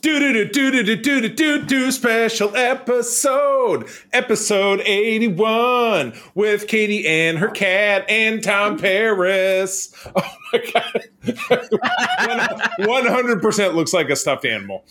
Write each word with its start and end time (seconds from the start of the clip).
Do 0.00 0.18
do 0.20 0.32
do 0.32 0.44
do 0.44 0.82
do 0.82 0.96
do 0.96 1.20
do 1.20 1.28
do 1.28 1.62
do 1.64 1.90
special 1.90 2.54
episode, 2.54 3.88
episode 4.12 4.80
eighty 4.82 5.26
one 5.26 6.12
with 6.34 6.68
Katie 6.68 7.06
and 7.06 7.38
her 7.38 7.48
cat 7.48 8.04
and 8.08 8.42
Tom 8.42 8.78
Paris. 8.78 9.92
Oh 10.14 10.36
my 10.52 10.62
god, 10.72 11.02
one 12.78 13.06
hundred 13.06 13.40
percent 13.42 13.74
looks 13.74 13.92
like 13.92 14.10
a 14.10 14.16
stuffed 14.16 14.44
animal, 14.44 14.84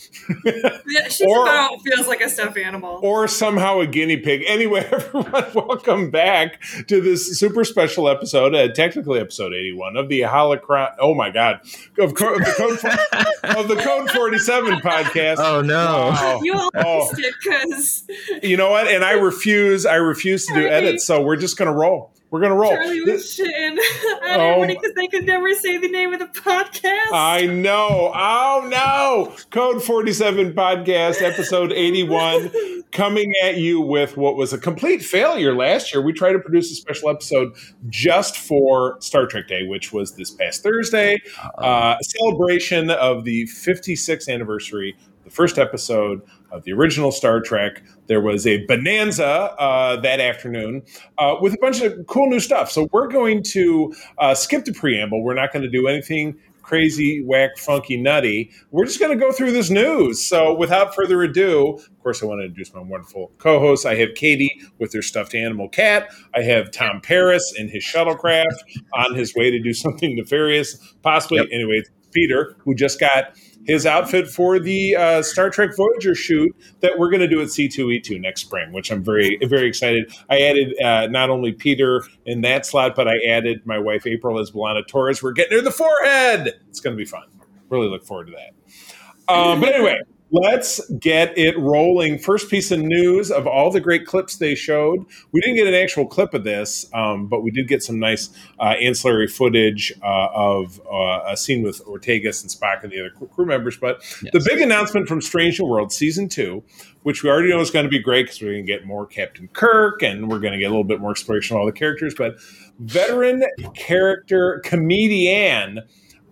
Yeah, 0.46 1.08
she's 1.10 1.22
Or- 1.28 1.44
about 1.44 1.82
feels 1.84 2.08
like 2.08 2.22
a 2.22 2.30
stuffed 2.30 2.58
animal. 2.58 3.00
or 3.04 3.28
somehow 3.28 3.80
a 3.80 3.88
guinea 3.88 4.18
pig. 4.18 4.44
Anyway, 4.48 4.88
everyone, 4.92 5.46
welcome 5.54 6.12
back 6.12 6.62
to 6.88 7.02
this 7.02 7.38
super 7.40 7.64
special 7.64 8.08
episode, 8.10 8.56
uh, 8.56 8.68
technically 8.74 9.20
episode 9.20 9.54
eighty 9.54 9.74
one 9.74 9.98
of 9.98 10.10
the 10.10 10.22
Holocron. 10.22 10.94
Oh 11.00 11.14
my 11.14 11.30
god, 11.30 11.62
of, 12.00 12.14
co- 12.16 12.34
of 12.36 12.40
the 12.40 12.54
code 12.58 13.58
of 13.58 13.68
the 13.68 13.76
Code 13.76 14.10
forty 14.12 14.38
seven 14.40 14.76
podcast. 14.80 15.38
Oh 15.40 15.62
no. 15.62 15.76
Wow. 16.12 16.40
you 16.44 16.54
all 16.54 16.70
Oh. 16.76 17.08
missed 17.12 17.20
it 17.20 17.34
because 17.44 18.42
You 18.44 18.58
know 18.58 18.70
what? 18.72 18.88
And 18.88 19.04
I 19.04 19.12
refuse. 19.14 19.86
I 19.86 19.96
refuse 19.96 20.46
to 20.48 20.54
do 20.54 20.68
edits. 20.68 21.06
So 21.06 21.22
we're 21.22 21.36
just 21.38 21.58
gonna 21.58 21.74
roll. 21.74 22.12
We're 22.30 22.42
gonna 22.42 22.56
roll. 22.56 22.72
Charlie 22.72 23.02
was 23.02 23.24
shitting 23.24 23.78
at 24.28 24.40
Oh. 24.40 24.62
everybody 24.62 24.74
because 24.76 24.94
they 24.96 25.08
could 25.08 25.26
never 25.26 25.54
say 25.54 25.78
the 25.78 25.88
name 25.88 26.14
of 26.14 26.20
the 26.20 26.26
podcast. 26.26 27.12
I 27.14 27.46
know. 27.46 28.12
Oh 28.14 28.68
no! 28.70 29.34
Code 29.50 29.82
Forty 29.82 30.12
Seven 30.12 30.52
podcast, 30.54 31.22
episode 31.22 31.72
eighty 31.72 32.04
one, 32.04 32.52
coming 32.92 33.34
at 33.44 33.58
you 33.58 33.80
with 33.80 34.18
what 34.18 34.36
was 34.36 34.52
a 34.52 34.58
complete 34.58 35.02
failure 35.04 35.56
last 35.56 35.94
year. 35.94 36.02
We 36.02 36.12
tried 36.12 36.34
to 36.34 36.40
produce 36.40 36.70
a 36.72 36.76
special 36.76 37.10
episode 37.10 37.54
just 37.88 38.36
for 38.38 38.98
Star 39.00 39.26
Trek 39.26 39.48
Day, 39.48 39.64
which 39.66 39.94
was 39.94 40.16
this 40.18 40.30
past 40.32 40.64
Thursday, 40.64 41.22
uh, 41.58 41.96
celebration 42.02 42.90
of 42.92 43.24
the 43.24 43.46
56th 43.46 44.28
anniversary, 44.28 44.98
the 45.24 45.32
first 45.32 45.58
episode 45.58 46.22
of 46.52 46.64
the 46.64 46.74
original 46.74 47.12
Star 47.12 47.42
Trek. 47.42 47.84
There 48.08 48.22
was 48.22 48.48
a 48.48 48.66
bonanza 48.66 49.26
uh, 49.26 50.00
that 50.02 50.20
afternoon 50.20 50.84
uh, 51.18 51.36
with 51.42 51.54
a 51.54 51.58
bunch 51.60 51.82
of 51.82 52.06
cool 52.08 52.30
new 52.30 52.40
stuff. 52.40 52.72
So 52.72 52.88
we're 52.92 53.08
going 53.08 53.44
to 53.44 53.94
uh, 54.18 54.36
skip 54.36 54.66
the 54.66 54.74
preamble. 54.74 55.24
We're 55.24 55.34
not 55.34 55.52
going 55.52 55.64
to 55.64 55.70
do 55.70 55.88
anything 55.88 56.38
crazy, 56.68 57.24
whack, 57.24 57.58
funky, 57.58 57.96
nutty. 57.96 58.52
We're 58.72 58.84
just 58.84 59.00
going 59.00 59.18
to 59.18 59.26
go 59.26 59.32
through 59.32 59.54
this 59.54 59.70
news. 59.70 60.24
So 60.24 60.54
without 60.54 60.94
further 60.94 61.24
ado, 61.24 61.76
of 61.78 62.04
course, 62.04 62.22
I 62.22 62.26
want 62.26 62.42
to 62.42 62.46
introduce 62.46 62.74
my 62.74 62.82
wonderful 62.82 63.32
co-hosts. 63.38 63.86
I 63.86 63.96
have 63.96 64.16
Katie 64.16 64.52
with 64.78 64.92
her 64.94 65.02
stuffed 65.02 65.34
animal 65.34 65.70
cat. 65.70 66.10
I 66.36 66.42
have 66.42 66.72
Tom 66.72 67.00
Paris 67.02 67.54
in 67.58 67.70
his 67.70 67.86
shuttlecraft 67.86 68.58
on 68.94 69.16
his 69.16 69.34
way 69.34 69.50
to 69.50 69.62
do 69.62 69.74
something 69.74 70.14
nefarious, 70.18 70.78
possibly. 71.02 71.38
Yep. 71.38 71.48
Anyway, 71.54 71.76
it's 71.76 71.90
Peter 72.12 72.58
who 72.60 72.76
just 72.76 73.00
got 73.00 73.38
his 73.68 73.86
outfit 73.86 74.28
for 74.28 74.60
the 74.60 74.96
uh, 74.96 75.22
Star 75.22 75.50
Trek 75.50 75.72
Voyager 75.76 76.16
shoot 76.16 76.56
that 76.80 76.98
we're 76.98 77.10
going 77.10 77.22
to 77.22 77.28
do 77.28 77.42
at 77.42 77.50
C2E2 77.50 78.20
next 78.22 78.42
spring, 78.42 78.72
which 78.72 78.92
I'm 78.92 79.04
very, 79.04 79.38
very 79.44 79.68
excited. 79.68 80.12
I 80.30 80.40
added 80.40 80.82
uh, 80.82 81.08
not 81.08 81.30
only 81.30 81.52
Peter 81.52 82.04
in 82.26 82.42
that 82.42 82.66
slot, 82.66 82.96
but 82.96 83.08
I 83.08 83.18
added 83.28 83.62
my 83.66 83.78
wife 83.78 84.08
April 84.08 84.40
as 84.40 84.52
B'Elanna 84.52 84.88
Torres. 84.88 85.22
We're 85.22 85.34
getting 85.34 85.58
her 85.58 85.64
the 85.64 85.72
forehead. 85.72 86.54
It's 86.70 86.80
going 86.80 86.96
to 86.96 86.98
be 86.98 87.06
fun. 87.06 87.24
Really 87.70 87.90
look 87.90 88.06
forward 88.06 88.28
to 88.28 88.34
that. 88.34 89.34
Um, 89.34 89.60
but 89.60 89.74
anyway, 89.74 90.00
let's 90.32 90.82
get 91.00 91.38
it 91.38 91.58
rolling. 91.58 92.20
First 92.20 92.50
piece 92.50 92.72
of 92.72 92.80
news 92.80 93.32
of 93.32 93.48
all 93.48 93.72
the 93.72 93.80
great 93.80 94.06
clips 94.06 94.36
they 94.38 94.56
showed. 94.56 95.06
We 95.32 95.42
didn't 95.42 95.56
get 95.56 95.68
an 95.68 95.74
actual 95.74 96.06
clip 96.06 96.34
of 96.34 96.44
this, 96.44 96.90
um, 96.94 97.28
but 97.28 97.44
we 97.44 97.52
did 97.52 97.68
get 97.68 97.82
some 97.84 98.00
nice 98.00 98.30
uh, 98.60 98.76
ancillary 98.82 99.28
footage 99.28 99.94
uh, 100.04 100.28
of 100.34 100.82
uh, 100.92 101.22
a 101.28 101.38
scene 101.38 101.64
with 101.64 101.84
Ortegas 101.86 102.42
and 102.42 102.52
Spock 102.52 102.84
and 102.84 102.92
the 102.92 103.00
other 103.00 103.28
crew 103.28 103.46
members. 103.46 103.78
But 103.78 104.04
Yes. 104.22 104.34
the 104.34 104.50
big 104.50 104.62
announcement 104.62 105.08
from 105.08 105.22
Strange 105.22 105.60
New 105.60 105.68
World 105.68 105.92
season 105.92 106.28
two, 106.28 106.64
which 107.04 107.24
we 107.24 107.30
already 107.30 107.50
know 107.50 107.60
is 107.60 107.72
going 107.72 107.86
to 107.86 107.90
be 107.90 108.00
great 108.00 108.24
because 108.26 108.42
we're 108.42 108.52
going 108.52 108.66
to 108.66 108.72
get 108.72 108.86
more 108.86 109.06
Captain 109.06 109.48
Kirk 109.54 110.02
and 110.02 110.30
we're 110.30 110.40
going 110.40 110.54
to 110.54 110.60
get 110.60 110.66
a 110.66 110.70
little 110.70 110.84
bit 110.84 111.00
more 111.00 111.12
exploration 111.12 111.56
of 111.56 111.62
all 111.62 111.66
the 111.66 111.72
characters. 111.72 112.14
But 112.16 112.36
veteran 112.80 113.44
character 113.76 114.62
comedian 114.64 115.82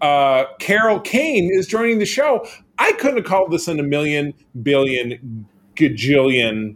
uh, 0.05 0.45
Carol 0.59 0.99
Kane 0.99 1.49
is 1.51 1.65
joining 1.67 1.99
the 1.99 2.05
show. 2.05 2.45
I 2.77 2.91
couldn't 2.93 3.17
have 3.17 3.25
called 3.25 3.51
this 3.51 3.67
in 3.67 3.79
a 3.79 3.83
million, 3.83 4.33
billion, 4.61 5.47
gajillion 5.75 6.75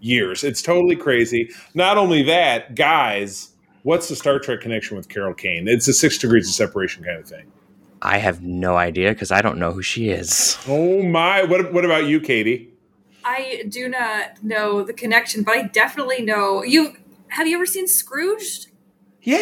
years. 0.00 0.42
It's 0.42 0.62
totally 0.62 0.96
crazy. 0.96 1.50
Not 1.74 1.96
only 1.96 2.22
that, 2.24 2.74
guys, 2.74 3.50
what's 3.84 4.08
the 4.08 4.16
Star 4.16 4.38
Trek 4.38 4.60
connection 4.60 4.96
with 4.96 5.08
Carol 5.08 5.34
Kane? 5.34 5.68
It's 5.68 5.86
a 5.86 5.92
six 5.92 6.18
degrees 6.18 6.48
of 6.48 6.54
separation 6.54 7.04
kind 7.04 7.18
of 7.18 7.28
thing. 7.28 7.52
I 8.02 8.18
have 8.18 8.42
no 8.42 8.76
idea 8.76 9.10
because 9.10 9.30
I 9.30 9.42
don't 9.42 9.58
know 9.58 9.72
who 9.72 9.82
she 9.82 10.08
is. 10.08 10.58
Oh 10.66 11.02
my! 11.02 11.44
What 11.44 11.72
what 11.72 11.84
about 11.84 12.06
you, 12.06 12.18
Katie? 12.18 12.72
I 13.24 13.64
do 13.68 13.88
not 13.88 14.42
know 14.42 14.82
the 14.82 14.94
connection, 14.94 15.42
but 15.42 15.54
I 15.54 15.62
definitely 15.64 16.22
know 16.22 16.64
you. 16.64 16.96
Have 17.28 17.46
you 17.46 17.56
ever 17.56 17.66
seen 17.66 17.86
Scrooged? 17.86 18.68
Yeah, 19.22 19.36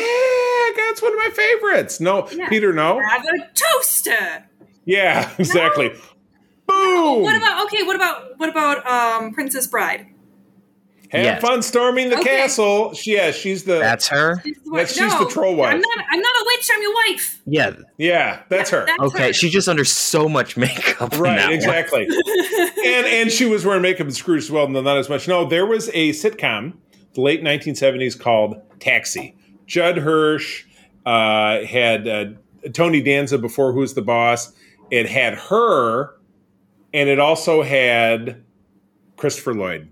that's 0.99 1.03
one 1.03 1.13
of 1.13 1.19
my 1.19 1.31
favorites. 1.35 2.01
No, 2.01 2.29
Yeah. 2.31 2.49
Peter, 2.49 2.73
no. 2.73 3.01
Have 3.01 3.23
a 3.25 3.49
toaster. 3.55 4.47
Yeah, 4.85 5.31
exactly. 5.39 5.91
Boom. 6.67 7.23
What 7.23 7.37
about 7.37 7.67
okay? 7.67 7.83
What 7.83 7.97
about 7.97 8.39
what 8.39 8.49
about 8.49 8.87
um 8.87 9.33
Princess 9.33 9.67
Bride? 9.67 10.07
Have 11.11 11.25
Yes. 11.25 11.41
fun 11.41 11.63
storming 11.63 12.11
the 12.11 12.19
Okay. 12.19 12.37
castle. 12.37 12.93
She, 12.93 13.15
yeah, 13.15 13.31
she's 13.31 13.65
the. 13.65 13.79
That's 13.79 14.09
her. 14.09 14.43
She's 14.45 14.57
the, 14.63 14.71
That's- 14.73 14.93
she's 14.95 15.19
the 15.19 15.25
troll 15.31 15.57
wife. 15.57 15.73
I'm 15.75 15.81
not. 15.81 16.05
I'm 16.11 16.21
not 16.21 16.33
a 16.37 16.45
witch. 16.47 16.69
I'm 16.75 16.83
your 16.83 16.95
wife. 16.95 17.41
Yeah. 17.47 17.71
yeah, 17.97 18.41
that's 18.51 18.69
her. 18.71 18.85
That's 18.85 19.01
Okay. 19.01 19.27
her. 19.29 19.33
She's 19.33 19.51
just 19.53 19.69
under 19.69 19.85
so 19.87 20.29
much 20.29 20.59
makeup. 20.59 21.15
in 21.15 21.23
that 21.23 21.47
Right, 21.47 21.53
exactly. 21.55 22.07
and 22.85 23.07
and 23.07 23.31
she 23.33 23.47
was 23.47 23.65
wearing 23.65 23.81
makeup 23.83 24.07
and 24.07 24.15
screws 24.15 24.45
as 24.47 24.51
well, 24.51 24.69
no, 24.69 24.83
not 24.83 24.99
as 24.99 25.09
much. 25.09 25.27
No, 25.27 25.47
there 25.47 25.65
was 25.65 25.89
a 25.95 26.11
sitcom, 26.11 26.75
the 27.15 27.23
late 27.23 27.43
1970s 27.43 28.19
called 28.21 28.57
Taxi. 28.79 29.35
Judd 29.67 29.97
Hirsch 29.99 30.65
uh, 31.09 31.65
had 31.65 32.07
uh, 32.07 32.27
Tony 32.75 33.01
Danza 33.01 33.39
before 33.39 33.73
Who's 33.73 33.95
the 33.95 34.03
Boss. 34.03 34.53
It 34.91 35.09
had 35.09 35.35
her, 35.35 36.15
and 36.93 37.09
it 37.09 37.19
also 37.19 37.63
had 37.63 38.45
Christopher 39.17 39.55
Lloyd. 39.55 39.89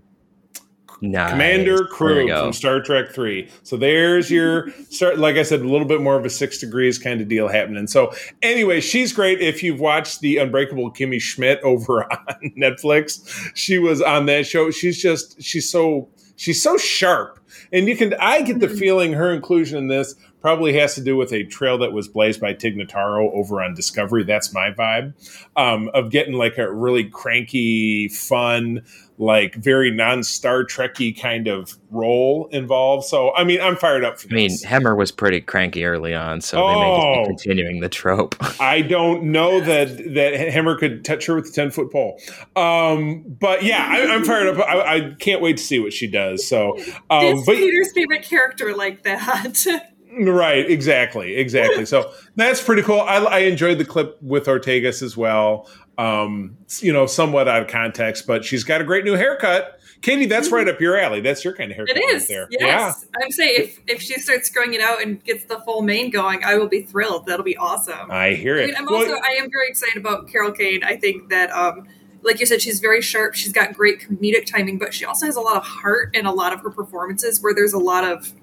Nice. 1.01 1.31
Commander 1.31 1.85
Kruge 1.85 2.39
from 2.39 2.53
Star 2.53 2.81
Trek 2.81 3.11
Three. 3.11 3.49
So 3.63 3.77
there's 3.77 4.29
your 4.29 4.69
start. 4.89 5.17
Like 5.17 5.37
I 5.37 5.43
said, 5.43 5.61
a 5.61 5.67
little 5.67 5.87
bit 5.87 6.01
more 6.01 6.17
of 6.17 6.25
a 6.25 6.29
six 6.29 6.59
degrees 6.59 6.99
kind 6.99 7.19
of 7.19 7.27
deal 7.27 7.47
happening. 7.47 7.87
So 7.87 8.13
anyway, 8.43 8.79
she's 8.79 9.11
great. 9.11 9.39
If 9.39 9.63
you've 9.63 9.79
watched 9.79 10.21
the 10.21 10.37
Unbreakable 10.37 10.91
Kimmy 10.91 11.21
Schmidt 11.21 11.59
over 11.63 12.03
on 12.11 12.51
Netflix, 12.57 13.51
she 13.55 13.79
was 13.79 14.03
on 14.03 14.27
that 14.27 14.45
show. 14.45 14.69
She's 14.69 15.01
just 15.01 15.41
she's 15.41 15.69
so 15.69 16.09
she's 16.35 16.61
so 16.61 16.77
sharp, 16.77 17.39
and 17.71 17.87
you 17.87 17.95
can 17.95 18.13
I 18.19 18.41
get 18.43 18.59
the 18.59 18.69
feeling 18.69 19.13
her 19.13 19.31
inclusion 19.31 19.77
in 19.77 19.87
this 19.87 20.15
probably 20.47 20.71
has 20.79 20.95
to 20.95 21.01
do 21.01 21.17
with 21.17 21.33
a 21.33 21.43
trail 21.43 21.77
that 21.77 21.91
was 21.91 22.07
blazed 22.07 22.39
by 22.39 22.53
Tig 22.53 22.77
Notaro 22.77 23.29
over 23.33 23.61
on 23.61 23.73
Discovery. 23.73 24.23
That's 24.23 24.53
my 24.53 24.71
vibe 24.71 25.11
um, 25.57 25.89
of 25.93 26.09
getting 26.09 26.35
like 26.35 26.57
a 26.57 26.71
really 26.71 27.03
cranky, 27.03 28.07
fun, 28.07 28.81
like 29.17 29.55
very 29.55 29.91
non 29.91 30.23
Star 30.23 30.63
Trekky 30.63 31.19
kind 31.19 31.49
of 31.49 31.77
role 31.91 32.47
involved. 32.53 33.05
So 33.07 33.35
I 33.35 33.43
mean, 33.43 33.59
I'm 33.59 33.75
fired 33.75 34.05
up 34.05 34.19
for 34.21 34.29
I 34.31 34.35
mean, 34.35 34.51
this. 34.51 34.63
Hemmer 34.63 34.95
was 34.95 35.11
pretty 35.11 35.41
cranky 35.41 35.83
early 35.83 36.15
on, 36.15 36.39
so 36.39 36.55
they 36.65 36.75
may 36.75 36.95
just 36.95 37.05
Oh. 37.07 37.21
be 37.23 37.27
continuing 37.27 37.79
the 37.81 37.89
trope. 37.89 38.37
I 38.61 38.83
don't 38.83 39.23
know 39.23 39.59
that 39.59 39.89
that 40.13 40.33
Hemmer 40.53 40.77
could 40.79 41.03
touch 41.03 41.25
her 41.25 41.35
with 41.35 41.47
a 41.49 41.51
ten 41.51 41.71
foot 41.71 41.91
pole, 41.91 42.21
um, 42.55 43.25
but 43.27 43.63
yeah, 43.63 43.85
I, 43.85 44.05
I'm 44.13 44.23
fired 44.23 44.47
up. 44.57 44.65
I, 44.65 44.95
I 44.95 45.15
can't 45.19 45.41
wait 45.41 45.57
to 45.57 45.63
see 45.63 45.79
what 45.79 45.91
she 45.91 46.07
does. 46.07 46.47
So, 46.47 46.77
um, 47.09 47.25
It's 47.25 47.45
but 47.45 47.57
Peter's 47.57 47.91
favorite 47.93 48.23
character 48.23 48.73
like 48.73 49.03
that. 49.03 49.65
Right, 50.25 50.69
exactly, 50.69 51.35
exactly. 51.35 51.85
So 51.85 52.11
that's 52.35 52.63
pretty 52.63 52.81
cool. 52.81 53.01
I, 53.01 53.17
I 53.17 53.39
enjoyed 53.39 53.77
the 53.77 53.85
clip 53.85 54.21
with 54.21 54.45
Ortegas 54.45 55.01
as 55.01 55.15
well. 55.15 55.69
Um, 55.97 56.57
you 56.79 56.93
know, 56.93 57.05
somewhat 57.05 57.47
out 57.47 57.63
of 57.63 57.67
context, 57.67 58.27
but 58.27 58.45
she's 58.45 58.63
got 58.63 58.81
a 58.81 58.83
great 58.83 59.03
new 59.03 59.15
haircut. 59.15 59.79
Katie, 60.01 60.27
that's 60.27 60.51
right 60.51 60.67
up 60.67 60.79
your 60.79 60.97
alley. 60.97 61.21
That's 61.21 61.43
your 61.43 61.55
kind 61.55 61.71
of 61.71 61.75
haircut 61.75 61.97
It 61.97 62.13
right 62.13 62.27
there. 62.27 62.47
Yes. 62.51 63.05
I'm 63.19 63.31
saying 63.31 63.55
if 63.57 63.79
if 63.87 64.01
she 64.01 64.13
starts 64.19 64.49
growing 64.49 64.73
it 64.73 64.81
out 64.81 65.01
and 65.01 65.23
gets 65.23 65.45
the 65.45 65.59
full 65.61 65.81
mane 65.81 66.11
going, 66.11 66.43
I 66.43 66.55
will 66.55 66.67
be 66.67 66.83
thrilled. 66.83 67.25
That'll 67.25 67.43
be 67.43 67.57
awesome. 67.57 68.11
I 68.11 68.33
hear 68.33 68.57
I 68.57 68.61
it. 68.61 68.65
mean, 68.67 68.75
I'm 68.77 68.85
Well, 68.85 68.95
also 68.95 69.13
I 69.13 69.37
am 69.39 69.49
very 69.51 69.69
excited 69.69 69.97
about 69.97 70.27
Carol 70.27 70.51
Kane. 70.51 70.83
I 70.83 70.97
think 70.97 71.29
that 71.29 71.51
um 71.51 71.87
like 72.21 72.39
you 72.39 72.45
said, 72.45 72.61
she's 72.61 72.79
very 72.79 73.01
sharp. 73.01 73.35
She's 73.35 73.53
got 73.53 73.73
great 73.73 74.01
comedic 74.01 74.45
timing, 74.45 74.77
but 74.77 74.93
she 74.93 75.05
also 75.05 75.25
has 75.25 75.35
a 75.35 75.41
lot 75.41 75.55
of 75.55 75.63
heart 75.63 76.15
in 76.15 76.25
a 76.25 76.31
lot 76.31 76.53
of 76.53 76.61
her 76.61 76.69
performances 76.69 77.41
where 77.41 77.53
there's 77.53 77.73
a 77.73 77.79
lot 77.79 78.03
of 78.03 78.33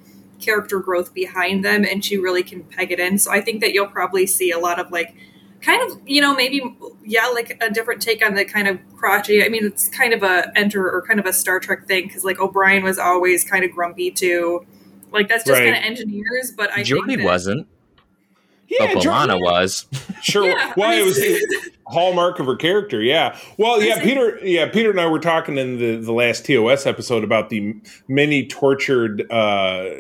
character 0.45 0.79
growth 0.81 1.15
behind 1.15 1.65
them 1.65 1.85
and 1.85 2.05
she 2.05 2.19
really 2.19 2.43
can 2.43 2.63
peg 2.65 2.91
it 2.93 3.01
in. 3.01 3.19
So 3.19 3.31
I 3.31 3.41
think 3.41 3.61
that 3.61 3.73
you'll 3.73 3.87
probably 3.87 4.27
see 4.27 4.51
a 4.51 4.59
lot 4.59 4.79
of 4.79 4.91
like 4.91 5.15
kind 5.63 5.81
of, 5.91 5.99
you 6.07 6.21
know, 6.21 6.35
maybe 6.35 6.61
yeah, 7.05 7.27
like 7.29 7.57
a 7.63 7.71
different 7.71 8.03
take 8.03 8.25
on 8.25 8.35
the 8.35 8.45
kind 8.45 8.69
of 8.69 8.79
crotchety. 8.97 9.43
I 9.45 9.49
mean, 9.49 9.65
it's 9.65 9.89
kind 9.89 10.13
of 10.13 10.23
a 10.23 10.53
enter 10.57 10.91
or 10.91 11.03
kind 11.07 11.19
of 11.21 11.27
a 11.27 11.33
Star 11.33 11.59
Trek 11.61 11.87
thing 11.87 12.07
because 12.07 12.25
like 12.25 12.39
O'Brien 12.41 12.83
was 12.83 12.99
always 12.99 13.45
kind 13.45 13.65
of 13.65 13.71
grumpy 13.71 14.11
too. 14.11 14.67
Like 15.11 15.29
that's 15.29 15.45
just 15.45 15.59
Right. 15.59 15.73
kind 15.73 15.77
of 15.77 15.85
engineers, 15.85 16.53
but 16.57 16.71
I 16.73 16.81
Jodie 16.81 17.07
think 17.07 17.19
that, 17.21 17.25
wasn't, 17.25 17.69
yeah, 18.69 18.93
but 18.95 19.03
B'Elanna 19.03 19.41
was. 19.41 19.87
Sure. 20.25 20.47
Yeah, 20.47 20.73
well, 20.75 20.91
I 20.91 20.95
it 20.95 21.05
was 21.05 21.17
the 21.17 21.71
hallmark 21.87 22.39
of 22.41 22.47
her 22.47 22.57
character. 22.57 23.03
Yeah. 23.03 23.39
Well, 23.59 23.83
yeah, 23.83 24.03
Peter. 24.03 24.39
Yeah, 24.43 24.71
Peter 24.71 24.89
and 24.91 24.99
I 24.99 25.07
were 25.07 25.19
talking 25.19 25.59
in 25.59 25.79
the 25.79 25.97
the 25.97 26.15
last 26.15 26.47
TOS 26.47 26.87
episode 26.87 27.25
about 27.25 27.51
the 27.51 27.75
many 28.09 28.47
tortured 28.47 29.31
uh, 29.31 29.91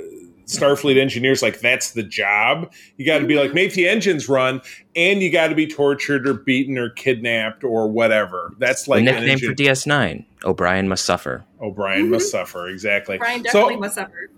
Starfleet 0.46 0.99
engineers. 0.99 1.43
Like 1.43 1.61
that's 1.61 1.93
the 1.93 2.02
job. 2.02 2.73
You 2.96 3.06
got 3.06 3.19
to 3.19 3.26
be 3.26 3.35
like 3.37 3.46
Mm-hmm. 3.49 3.55
make 3.55 3.73
the 3.75 3.88
engines 3.88 4.29
run, 4.29 4.61
and 4.94 5.23
you 5.23 5.31
got 5.31 5.49
to 5.49 5.55
be 5.55 5.67
tortured 5.67 6.26
or 6.29 6.35
beaten 6.35 6.76
or 6.79 6.91
kidnapped 6.91 7.64
or 7.64 7.88
whatever. 7.91 8.52
That's 8.58 8.87
like 8.88 9.05
the 9.05 9.11
an 9.11 9.14
nickname 9.17 9.31
engine- 9.32 9.49
for 9.50 9.55
DS9. 9.55 10.25
O'Brien 10.44 10.88
must 10.88 11.05
suffer. 11.05 11.44
O'Brien 11.62 12.11
must 12.11 12.31
suffer. 12.31 12.69
Exactly. 12.69 13.17
Brian 13.19 13.41
So- 13.41 13.44
definitely 13.44 13.76
must 13.76 13.94
suffer. 13.94 14.31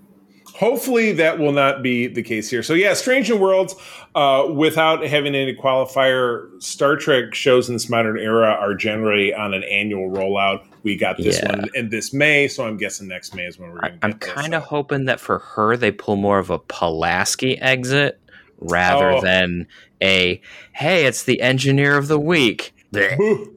hopefully 0.55 1.13
that 1.13 1.39
will 1.39 1.53
not 1.53 1.83
be 1.83 2.07
the 2.07 2.23
case 2.23 2.49
here. 2.49 2.63
So 2.63 2.73
yeah, 2.75 2.95
Strange 2.95 3.29
New 3.29 3.37
Worlds, 3.37 3.75
uh, 4.15 4.47
without 4.51 5.05
having 5.07 5.35
any 5.35 5.55
qualifier, 5.55 6.47
Star 6.63 6.97
Trek 6.97 7.35
shows 7.35 7.69
in 7.69 7.75
this 7.75 7.91
modern 7.91 8.19
era 8.19 8.49
are 8.59 8.75
generally 8.75 9.35
on 9.35 9.53
an 9.55 9.65
annual 9.65 10.09
rollout. 10.11 10.63
We 10.87 10.95
got 10.97 11.17
this 11.17 11.41
Yeah. 11.43 11.49
one 11.57 11.65
in 11.75 11.89
this 11.89 12.13
May, 12.15 12.47
so 12.47 12.65
I'm 12.65 12.77
guessing 12.77 13.09
next 13.09 13.35
May 13.35 13.47
is 13.47 13.59
when 13.59 13.73
we're 13.73 13.81
I, 13.83 13.89
going 13.89 13.99
to 14.01 14.05
I'm 14.07 14.11
get 14.13 14.21
this. 14.21 14.33
kind 14.35 14.55
of 14.55 14.63
hoping 14.63 15.07
that 15.07 15.19
for 15.19 15.41
her 15.41 15.77
they 15.77 15.91
pull 15.91 16.15
more 16.15 16.39
of 16.39 16.49
a 16.49 16.61
Pulaski 16.61 17.59
exit 17.61 18.21
rather 18.61 19.11
Oh. 19.11 19.21
than 19.21 19.67
a 20.01 20.41
hey, 20.75 21.07
it's 21.07 21.25
the 21.25 21.41
engineer 21.41 21.97
of 21.97 22.07
the 22.07 22.21
week. 22.21 22.73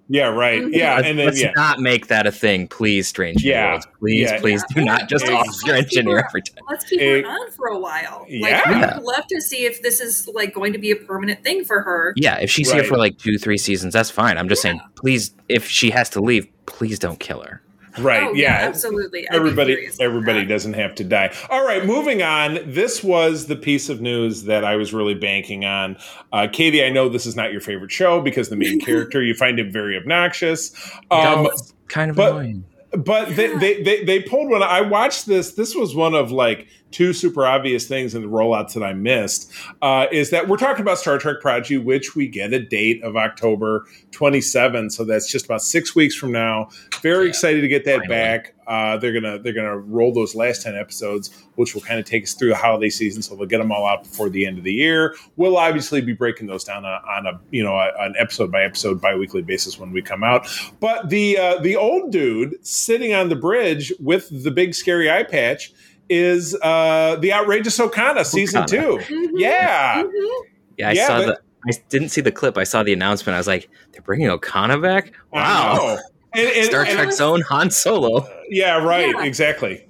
Yeah, 0.09 0.25
right. 0.29 0.63
Yeah, 0.71 0.95
Let's, 0.95 1.07
and 1.07 1.19
then 1.19 1.25
let's 1.27 1.39
yeah, 1.41 1.51
not 1.55 1.79
make 1.79 2.07
that 2.07 2.25
a 2.25 2.31
thing, 2.31 2.67
please, 2.67 3.07
Strange 3.07 3.43
New 3.43 3.51
Yeah. 3.51 3.69
Worlds. 3.73 3.87
Please, 3.99 4.31
Yeah. 4.31 4.39
please 4.39 4.63
do 4.73 4.83
not 4.83 5.07
just 5.07 5.29
off 5.29 5.45
your 5.65 5.75
engineer 5.75 6.17
her- 6.17 6.25
every 6.27 6.41
time. 6.41 6.63
Let's 6.69 6.83
keep 6.85 6.99
Eh, 6.99 7.21
her 7.21 7.27
on 7.27 7.51
for 7.51 7.67
a 7.67 7.77
while. 7.79 8.21
Like 8.27 8.51
yeah. 8.51 8.63
I 8.65 8.97
would 8.97 9.03
love 9.05 9.27
to 9.29 9.39
see 9.39 9.65
if 9.65 9.81
this 9.83 10.01
is 10.01 10.27
like 10.33 10.53
going 10.55 10.73
to 10.73 10.79
be 10.79 10.89
a 10.89 10.95
permanent 10.95 11.43
thing 11.43 11.63
for 11.63 11.81
her. 11.83 12.13
Yeah, 12.17 12.39
if 12.41 12.49
she's 12.49 12.71
here 12.71 12.83
for 12.83 12.97
like 12.97 13.17
two, 13.19 13.37
three 13.37 13.57
seasons, 13.59 13.93
that's 13.93 14.09
fine. 14.09 14.37
I'm 14.39 14.49
just 14.49 14.65
Yeah. 14.65 14.71
saying, 14.71 14.81
please, 14.95 15.35
if 15.47 15.67
she 15.67 15.91
has 15.91 16.09
to 16.11 16.21
leave, 16.21 16.47
please 16.69 16.97
don't 16.99 17.19
kill 17.19 17.41
her. 17.41 17.61
right. 17.99 18.23
Oh, 18.23 18.33
yeah. 18.33 18.59
absolutely. 18.61 19.27
I'd 19.29 19.35
everybody 19.35 19.89
everybody 19.99 20.41
that. 20.41 20.47
doesn't 20.47 20.73
have 20.75 20.93
to 20.95 21.03
die 21.03 21.33
all 21.49 21.65
right 21.65 21.85
moving 21.85 22.21
on 22.21 22.59
this 22.65 23.03
was 23.03 23.47
the 23.47 23.55
piece 23.55 23.89
of 23.89 23.99
news 23.99 24.43
that 24.43 24.63
i 24.63 24.75
was 24.75 24.93
really 24.93 25.15
banking 25.15 25.65
on 25.65 25.97
uh, 26.31 26.47
katie 26.53 26.83
i 26.85 26.89
know 26.91 27.09
this 27.09 27.25
is 27.25 27.35
not 27.35 27.51
your 27.51 27.61
favorite 27.61 27.91
show 27.91 28.21
because 28.21 28.49
the 28.49 28.55
main 28.55 28.79
character 28.87 29.23
you 29.23 29.33
find 29.33 29.59
him 29.59 29.71
very 29.71 29.97
obnoxious 29.97 30.71
um, 31.11 31.43
No, 31.45 31.51
kind 31.87 32.11
of 32.11 32.15
but- 32.17 32.31
annoying. 32.33 32.63
but 32.91 33.35
they, 33.35 33.55
they, 33.57 33.81
they, 33.83 34.03
they 34.05 34.21
pulled 34.21 34.49
one 34.49 34.61
i 34.63 34.81
watched 34.81 35.25
this 35.25 35.53
this 35.53 35.73
was 35.75 35.95
one 35.95 36.13
of 36.13 36.31
like 36.31 36.67
two 36.91 37.13
super 37.13 37.45
obvious 37.45 37.87
things 37.87 38.15
in 38.15 38.21
the 38.21 38.27
rollouts 38.27 38.73
that 38.73 38.83
i 38.83 38.93
missed 38.93 39.51
uh, 39.81 40.07
is 40.11 40.29
that 40.31 40.47
we're 40.47 40.57
talking 40.57 40.81
about 40.81 40.97
star 40.97 41.17
trek 41.17 41.37
prodigy 41.41 41.77
which 41.77 42.15
we 42.15 42.27
get 42.27 42.51
a 42.53 42.59
date 42.59 43.01
of 43.03 43.15
october 43.15 43.85
27 44.11 44.89
so 44.89 45.05
that's 45.05 45.31
just 45.31 45.45
about 45.45 45.61
six 45.61 45.95
weeks 45.95 46.15
from 46.15 46.31
now. 46.31 46.67
Very 47.01 47.25
Yeah, 47.25 47.29
excited 47.29 47.61
to 47.61 47.67
get 47.67 47.85
that 47.85 47.99
finally. 47.99 48.07
back. 48.09 48.53
Uh, 48.67 48.97
they're 48.97 49.13
gonna 49.13 49.39
they're 49.39 49.53
gonna 49.53 49.77
roll 49.77 50.13
those 50.13 50.35
last 50.35 50.61
10 50.63 50.75
episodes 50.75 51.31
which 51.55 51.73
will 51.73 51.81
kind 51.81 51.99
of 51.99 52.05
take 52.05 52.23
us 52.23 52.33
through 52.33 52.49
the 52.49 52.55
holiday 52.55 52.89
season. 52.89 53.21
So 53.21 53.35
they'll 53.35 53.45
get 53.45 53.57
them 53.59 53.71
all 53.71 53.85
out 53.85 54.03
before 54.03 54.29
the 54.29 54.45
end 54.45 54.57
of 54.57 54.63
the 54.63 54.73
year. 54.73 55.15
We'll 55.35 55.57
obviously 55.57 55.99
be 56.01 56.13
breaking 56.13 56.47
those 56.47 56.63
down 56.63 56.85
on, 56.85 57.01
on 57.07 57.25
a 57.27 57.39
you 57.51 57.63
know 57.63 57.75
a, 57.75 57.91
an 57.99 58.13
episode 58.17 58.51
by 58.51 58.63
episode 58.63 58.99
bi-weekly 59.01 59.41
basis 59.41 59.79
when 59.79 59.91
we 59.91 60.01
come 60.01 60.23
out. 60.23 60.47
But 60.79 61.09
the 61.09 61.37
uh, 61.37 61.59
the 61.61 61.75
old 61.75 62.11
dude 62.11 62.65
sitting 62.65 63.13
on 63.13 63.29
the 63.29 63.35
bridge 63.35 63.93
with 63.99 64.43
the 64.43 64.51
big 64.51 64.73
scary 64.75 65.09
eye 65.09 65.23
patch 65.23 65.71
is 66.09 66.55
uh, 66.61 67.15
the 67.19 67.31
outrageous 67.33 67.77
Okona 67.77 68.25
season 68.25 68.63
Okona. 68.63 68.67
two. 68.67 69.13
Mhm. 69.13 69.29
Yeah, 69.35 70.03
Mhm. 70.03 70.29
Yeah, 70.77 70.89
I 70.89 70.91
Yeah, 70.93 71.07
saw 71.07 71.17
but- 71.19 71.25
the. 71.27 71.39
I 71.67 71.77
didn't 71.89 72.09
see 72.09 72.21
the 72.21 72.31
clip. 72.31 72.57
I 72.57 72.63
saw 72.63 72.83
the 72.83 72.93
announcement. 72.93 73.35
I 73.35 73.37
was 73.37 73.45
like, 73.47 73.69
they're 73.91 74.01
bringing 74.01 74.27
Okona 74.29 74.81
back. 74.81 75.11
Wow. 75.33 75.97
And, 76.33 76.47
and- 76.47 76.65
Star 76.65 76.83
and- 76.83 76.91
Trek's 76.91 77.19
own 77.19 77.41
Han 77.41 77.69
Solo. 77.69 78.25
yeah, 78.49 78.77
right, 78.81 79.09
Yeah. 79.13 79.23
exactly. 79.25 79.85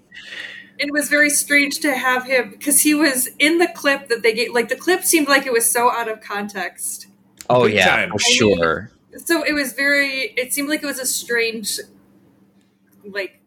It 0.80 0.92
was 0.92 1.10
very 1.10 1.30
strange 1.30 1.80
to 1.82 1.94
have 1.94 2.26
him 2.26 2.50
because 2.52 2.80
he 2.82 2.94
was 2.96 3.30
in 3.38 3.60
the 3.60 3.68
clip 3.68 4.08
that 4.08 4.24
they 4.24 4.34
gave. 4.34 4.52
Like 4.54 4.70
the 4.70 4.76
clip 4.78 5.04
seemed 5.04 5.28
like 5.28 5.46
it 5.46 5.54
was 5.54 5.70
so 5.70 5.92
out 5.92 6.08
of 6.10 6.22
context. 6.22 7.06
Oh 7.50 7.66
Big 7.66 7.76
yeah, 7.76 7.88
time. 7.96 8.12
for 8.12 8.20
sure. 8.20 8.92
So 9.26 9.44
it 9.44 9.54
was 9.54 9.74
very. 9.74 10.34
It 10.38 10.54
seemed 10.54 10.70
like 10.70 10.82
it 10.82 10.86
was 10.88 11.00
a 11.00 11.06
strange, 11.06 11.80
like, 13.06 13.39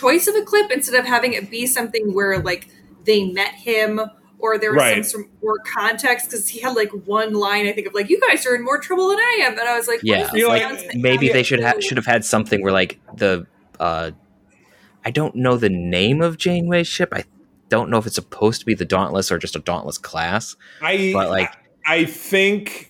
choice 0.00 0.26
of 0.28 0.34
a 0.34 0.42
clip 0.42 0.70
instead 0.70 0.98
of 0.98 1.06
having 1.06 1.32
it 1.32 1.50
be 1.50 1.66
something 1.66 2.12
where 2.14 2.38
like 2.40 2.68
they 3.04 3.24
met 3.30 3.54
him 3.54 4.00
or 4.38 4.56
there 4.58 4.72
was 4.72 4.78
Right. 4.82 5.04
some, 5.04 5.22
some 5.22 5.30
more 5.42 5.58
context 5.58 6.26
because 6.30 6.48
he 6.48 6.60
had 6.60 6.76
like 6.76 6.90
one 7.06 7.34
line 7.34 7.66
I 7.66 7.72
think 7.72 7.86
of 7.88 7.94
like 7.94 8.08
you 8.08 8.20
guys 8.20 8.46
are 8.46 8.54
in 8.54 8.64
more 8.64 8.78
trouble 8.78 9.08
than 9.08 9.18
I 9.18 9.40
am 9.42 9.52
and 9.58 9.68
I 9.68 9.76
was 9.76 9.88
like 9.88 10.00
Yeah. 10.02 10.30
You're 10.34 10.48
like, 10.48 10.94
Maybe 10.94 11.28
they 11.30 11.42
should 11.42 11.60
do 11.60 11.66
have 11.66 11.82
should 11.82 11.96
have 11.96 12.06
had 12.06 12.24
something 12.24 12.62
where 12.62 12.72
like 12.72 13.00
the. 13.16 13.46
uh 13.80 14.10
I 15.04 15.10
don't 15.10 15.34
know 15.36 15.56
the 15.56 15.70
name 15.70 16.20
of 16.20 16.36
Janeway's 16.36 16.88
ship. 16.88 17.10
I 17.12 17.24
don't 17.68 17.88
know 17.88 17.98
if 17.98 18.06
it's 18.06 18.16
supposed 18.16 18.60
to 18.60 18.66
be 18.66 18.74
the 18.74 18.84
Dauntless 18.84 19.30
or 19.32 19.38
just 19.38 19.56
a 19.56 19.60
Dauntless 19.60 19.96
class. 19.96 20.56
I 20.82 21.10
But 21.14 21.30
like 21.30 21.52
I 21.86 22.04
think 22.04 22.87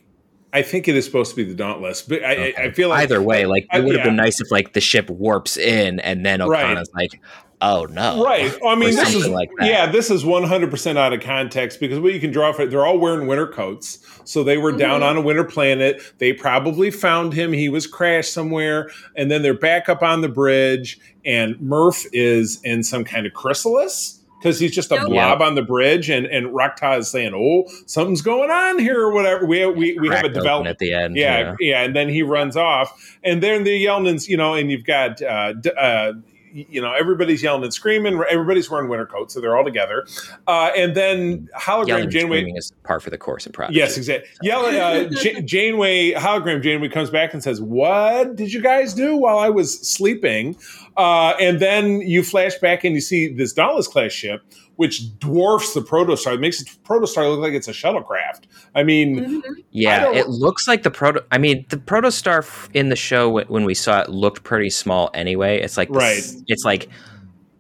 I 0.52 0.62
think 0.62 0.88
it 0.88 0.96
is 0.96 1.04
supposed 1.04 1.30
to 1.30 1.36
be 1.36 1.44
the 1.44 1.54
Dauntless, 1.54 2.02
but 2.02 2.24
I, 2.24 2.32
I- 2.48 2.54
I 2.64 2.70
feel 2.72 2.88
like 2.88 3.00
either 3.02 3.20
way, 3.20 3.44
like 3.46 3.66
it 3.72 3.84
would 3.84 3.94
have 3.96 4.04
been 4.04 4.16
nice 4.16 4.40
if 4.40 4.50
like 4.50 4.72
the 4.72 4.80
ship 4.80 5.10
warps 5.10 5.56
in 5.56 6.00
and 6.00 6.24
then 6.24 6.40
Right. 6.42 6.64
Okona's 6.76 6.90
like, 6.94 7.20
oh 7.60 7.86
no, 7.90 8.24
Right. 8.24 8.56
I 8.66 8.74
mean, 8.76 8.94
this 8.94 9.14
is 9.14 9.28
like 9.28 9.50
that. 9.58 9.66
yeah, 9.66 9.86
this 9.86 10.10
is 10.10 10.24
one 10.24 10.44
hundred 10.44 10.70
percent 10.70 10.96
out 10.96 11.12
of 11.12 11.20
context 11.20 11.80
because 11.80 11.98
what 12.00 12.14
you 12.14 12.20
can 12.20 12.30
draw 12.30 12.52
from 12.52 12.70
they're 12.70 12.86
all 12.86 12.98
wearing 12.98 13.26
winter 13.26 13.46
coats, 13.46 13.98
so 14.24 14.42
they 14.42 14.56
were 14.56 14.72
down 14.72 15.00
Mhm. 15.02 15.04
on 15.10 15.16
a 15.18 15.20
winter 15.20 15.44
planet. 15.44 16.00
They 16.18 16.32
probably 16.32 16.90
found 16.90 17.34
him; 17.34 17.52
he 17.52 17.68
was 17.68 17.86
crashed 17.86 18.32
somewhere, 18.32 18.88
and 19.16 19.30
then 19.30 19.42
they're 19.42 19.52
back 19.54 19.88
up 19.90 20.02
on 20.02 20.22
the 20.22 20.28
bridge, 20.28 20.98
and 21.26 21.56
Murf 21.56 22.06
is 22.12 22.58
in 22.64 22.82
some 22.84 23.04
kind 23.04 23.26
of 23.26 23.34
chrysalis. 23.34 24.17
Because 24.38 24.60
he's 24.60 24.72
just 24.72 24.92
a 24.92 24.96
Yep. 24.96 25.06
blob 25.06 25.42
on 25.42 25.54
the 25.56 25.62
bridge, 25.62 26.08
and 26.08 26.24
and 26.26 26.54
Rok-Tahk 26.54 27.00
is 27.00 27.10
saying, 27.10 27.32
"Oh, 27.34 27.64
something's 27.86 28.22
going 28.22 28.50
on 28.50 28.78
here," 28.78 29.00
or 29.00 29.12
whatever. 29.12 29.44
We 29.46 29.66
we, 29.66 29.98
we 29.98 30.08
have 30.08 30.24
a 30.24 30.28
development 30.28 30.74
at 30.74 30.78
the 30.78 30.92
end. 30.92 31.16
yeah, 31.16 31.56
yeah, 31.58 31.82
and 31.82 31.94
then 31.96 32.08
he 32.08 32.22
runs 32.22 32.56
off, 32.56 33.16
and 33.24 33.42
then 33.42 33.64
they're 33.64 33.74
yelling, 33.74 34.06
and 34.06 34.22
you 34.28 34.36
know, 34.36 34.54
and 34.54 34.70
you've 34.70 34.84
got, 34.84 35.20
uh, 35.20 35.54
uh, 35.76 36.12
you 36.52 36.80
know, 36.80 36.92
everybody's 36.92 37.42
yelling 37.42 37.62
and 37.62 37.72
screaming. 37.72 38.22
Everybody's 38.30 38.70
wearing 38.70 38.88
winter 38.88 39.06
coats, 39.06 39.34
so 39.34 39.40
they're 39.40 39.56
all 39.56 39.64
together. 39.64 40.06
Uh, 40.46 40.70
and 40.76 40.94
then 40.94 41.48
hologram 41.56 41.88
Yelling 41.88 42.02
and 42.04 42.12
Janeway. 42.12 42.52
is 42.56 42.72
par 42.84 43.00
for 43.00 43.10
the 43.10 43.18
course 43.18 43.46
in 43.46 43.52
Prodigy. 43.52 43.78
Yes, 43.78 43.96
exactly. 43.96 44.28
Yelling, 44.42 44.76
uh, 44.76 45.08
J- 45.10 45.42
Janeway, 45.44 46.12
hologram 46.12 46.62
Janeway 46.62 46.88
comes 46.88 47.10
back 47.10 47.32
and 47.34 47.42
says, 47.42 47.60
"What 47.60 48.36
did 48.36 48.52
you 48.52 48.60
guys 48.60 48.94
do 48.94 49.16
while 49.16 49.38
I 49.38 49.48
was 49.48 49.78
sleeping?" 49.80 50.56
Uh, 50.96 51.34
and 51.40 51.60
then 51.60 52.00
you 52.00 52.22
flash 52.22 52.56
back 52.56 52.84
and 52.84 52.94
you 52.94 53.00
see 53.00 53.28
this 53.32 53.52
Dauntless 53.52 53.86
class 53.86 54.10
ship, 54.12 54.42
which 54.78 55.18
dwarfs 55.18 55.74
the 55.74 55.80
Protostar. 55.80 56.34
It 56.34 56.40
makes 56.40 56.62
the 56.62 56.70
Protostar 56.88 57.28
look 57.28 57.40
like 57.40 57.52
it's 57.52 57.66
a 57.66 57.72
shuttlecraft. 57.72 58.42
I 58.76 58.84
mean, 58.84 59.18
Mhm. 59.18 59.42
Yeah, 59.72 60.04
don't- 60.04 60.16
it 60.16 60.28
looks 60.28 60.68
like 60.68 60.84
the 60.84 60.90
proto. 60.90 61.20
I 61.32 61.38
mean, 61.38 61.66
the 61.68 61.78
protostar 61.78 62.38
f- 62.38 62.68
in 62.74 62.88
the 62.88 62.94
show 62.96 63.28
when 63.48 63.64
we 63.64 63.74
saw 63.74 64.00
it 64.02 64.08
looked 64.08 64.44
pretty 64.44 64.70
small. 64.70 65.10
Anyway, 65.14 65.60
it's 65.60 65.76
like 65.76 65.88
the 65.92 65.98
s- 66.00 66.32
Right. 66.34 66.42
It's 66.46 66.64
like 66.64 66.88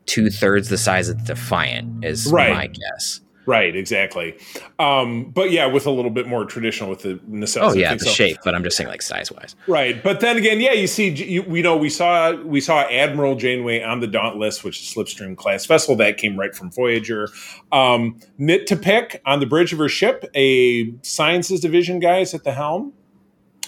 two 0.06 0.30
thirds 0.30 0.68
the 0.68 0.78
size 0.78 1.08
of 1.08 1.18
the 1.18 1.34
Defiant 1.34 2.04
is 2.04 2.30
Right. 2.32 2.54
my 2.54 2.66
guess. 2.68 3.20
Right, 3.48 3.74
exactly. 3.74 4.36
Um, 4.78 5.30
but 5.30 5.50
yeah, 5.50 5.64
with 5.64 5.86
a 5.86 5.90
little 5.90 6.10
bit 6.10 6.26
more 6.28 6.44
traditional 6.44 6.90
with 6.90 7.00
the 7.00 7.18
Oh 7.58 7.72
yeah, 7.72 7.94
the 7.94 8.00
So- 8.04 8.10
shape, 8.10 8.36
but 8.44 8.54
I'm 8.54 8.62
just 8.62 8.76
saying 8.76 8.90
like 8.90 9.00
size 9.00 9.32
wise. 9.32 9.56
Right, 9.66 10.02
but 10.02 10.20
then 10.20 10.36
again, 10.36 10.60
yeah, 10.60 10.74
you 10.74 10.86
see, 10.86 11.08
you, 11.08 11.42
we 11.44 11.62
know 11.62 11.74
we 11.74 11.88
saw 11.88 12.32
we 12.34 12.60
saw 12.60 12.80
Admiral 12.82 13.36
Janeway 13.36 13.82
on 13.82 14.00
the 14.00 14.06
Dauntless, 14.06 14.62
which 14.62 14.80
is 14.82 14.94
Slipstream 14.94 15.34
class 15.34 15.64
vessel 15.64 15.96
that 15.96 16.18
came 16.18 16.38
right 16.38 16.54
from 16.54 16.70
Voyager. 16.70 17.30
Um, 17.72 18.20
Knit 18.36 18.66
to 18.66 18.76
pick 18.76 19.22
on 19.24 19.40
the 19.40 19.46
bridge 19.46 19.72
of 19.72 19.78
her 19.78 19.88
ship, 19.88 20.26
a 20.36 20.92
sciences 21.00 21.60
division 21.60 22.00
guy 22.00 22.18
is 22.18 22.34
at 22.34 22.44
the 22.44 22.52
helm. 22.52 22.92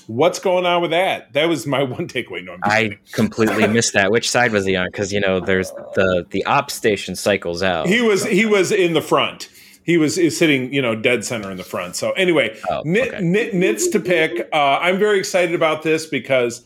What's 0.08 0.40
going 0.40 0.66
on 0.66 0.82
with 0.82 0.90
that? 0.90 1.32
That 1.32 1.48
was 1.48 1.66
my 1.66 1.82
one 1.96 2.06
takeaway. 2.06 2.44
No, 2.44 2.58
I 2.64 2.82
kidding. 2.82 2.98
completely 3.12 3.66
missed 3.76 3.94
that. 3.94 4.10
Which 4.10 4.28
side 4.28 4.52
was 4.52 4.66
he 4.66 4.76
on? 4.76 4.88
Because 4.88 5.10
you 5.10 5.20
know, 5.20 5.40
there's 5.40 5.70
the 5.94 6.26
the 6.28 6.44
op 6.44 6.70
station 6.70 7.16
cycles 7.16 7.62
out. 7.62 7.86
he 7.86 8.02
was 8.02 8.26
he 8.26 8.44
was 8.44 8.72
in 8.72 8.92
the 8.92 9.00
front. 9.00 9.48
He 9.90 9.98
was 9.98 10.16
is 10.18 10.38
sitting, 10.38 10.72
you 10.72 10.80
know, 10.80 10.94
dead 10.94 11.24
center 11.24 11.50
in 11.50 11.56
the 11.56 11.64
front. 11.64 11.96
So 11.96 12.12
anyway, 12.12 12.56
Oh, 12.70 12.78
okay. 12.80 13.18
nit, 13.20 13.54
nits 13.54 13.88
to 13.88 13.98
pick. 13.98 14.48
Uh, 14.52 14.78
I'm 14.80 14.98
very 15.00 15.18
excited 15.18 15.52
about 15.52 15.82
this 15.82 16.06
because 16.06 16.64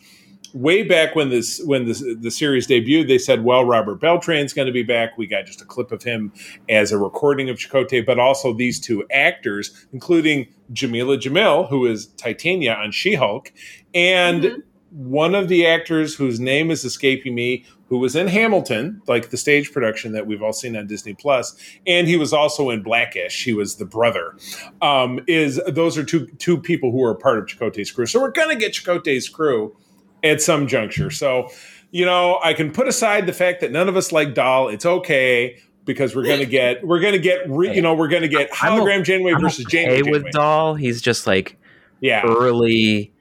way 0.53 0.83
back 0.83 1.17
when 1.17 1.31
this 1.31 1.59
when 1.65 1.87
this 1.87 2.05
the 2.21 2.31
series 2.31 2.67
debuted, 2.67 3.09
they 3.09 3.17
said, 3.17 3.43
"Well, 3.43 3.65
Robert 3.65 3.99
Beltran's 3.99 4.53
going 4.53 4.67
to 4.67 4.73
be 4.73 4.83
back." 4.83 5.17
We 5.17 5.27
got 5.27 5.47
just 5.47 5.63
a 5.63 5.65
clip 5.65 5.91
of 5.91 6.03
him 6.03 6.33
as 6.69 6.93
a 6.93 6.99
recording 6.99 7.49
of 7.49 7.57
Chakotay, 7.57 8.05
but 8.05 8.19
also 8.19 8.53
these 8.53 8.79
two 8.79 9.05
actors, 9.11 9.87
including 9.95 10.47
Jameela 10.75 11.19
Jamil, 11.19 11.67
who 11.71 11.87
is 11.87 12.09
Titania 12.19 12.75
on 12.75 12.93
She-Hulk, 12.93 13.51
and 13.95 14.43
Mhm. 14.45 14.63
one 14.91 15.35
of 15.35 15.49
the 15.49 15.67
actors 15.67 16.15
whose 16.15 16.39
name 16.39 16.71
is 16.71 16.85
escaping 16.85 17.35
me, 17.35 17.65
who 17.95 18.01
was 18.01 18.17
in 18.17 18.27
Hamilton, 18.27 19.01
like 19.07 19.31
the 19.31 19.37
stage 19.37 19.71
production 19.71 20.11
that 20.15 20.27
we've 20.27 20.43
all 20.43 20.53
seen 20.53 20.77
on 20.77 20.89
Disney 20.89 21.15
Plus, 21.15 21.55
and 21.87 22.09
he 22.09 22.17
was 22.17 22.33
also 22.33 22.71
in 22.71 22.83
Blackish. 22.83 23.45
He 23.45 23.53
was 23.53 23.77
the 23.77 23.85
brother. 23.85 24.35
Um, 24.83 25.21
is 25.29 25.61
those 25.69 25.97
are 25.97 26.03
two 26.03 26.27
two 26.39 26.59
people 26.59 26.91
who 26.91 27.05
are 27.05 27.15
part 27.15 27.39
of 27.39 27.47
Chakotay's 27.47 27.93
crew. 27.93 28.05
So 28.07 28.21
we're 28.21 28.33
gonna 28.33 28.57
get 28.57 28.73
Chakotay's 28.73 29.29
crew 29.29 29.77
at 30.25 30.43
some 30.43 30.67
juncture. 30.67 31.13
So 31.13 31.51
you 31.93 32.05
know, 32.05 32.41
I 32.43 32.53
can 32.53 32.73
put 32.73 32.89
aside 32.89 33.27
the 33.29 33.33
fact 33.33 33.61
that 33.61 33.71
none 33.71 33.89
of 33.89 33.97
us 33.97 34.11
like 34.11 34.35
Dal. 34.35 34.67
It's 34.67 34.85
okay 34.85 35.61
because 35.85 36.17
we're 36.17 36.27
gonna 36.27 36.47
get 36.47 36.85
we're 36.85 36.99
gonna 36.99 37.19
get 37.19 37.49
re, 37.49 37.73
you 37.73 37.81
know 37.81 37.95
we're 37.95 38.09
gonna 38.09 38.27
get 38.27 38.51
hologram 38.51 39.05
Janeway 39.05 39.35
I'm 39.35 39.41
versus 39.41 39.67
okay 39.67 39.87
Janeway. 39.87 40.11
with 40.11 40.33
Dal. 40.33 40.75
He's 40.75 41.01
just 41.01 41.29
like 41.29 41.57
Yeah, 42.01 42.25
early. 42.27 43.13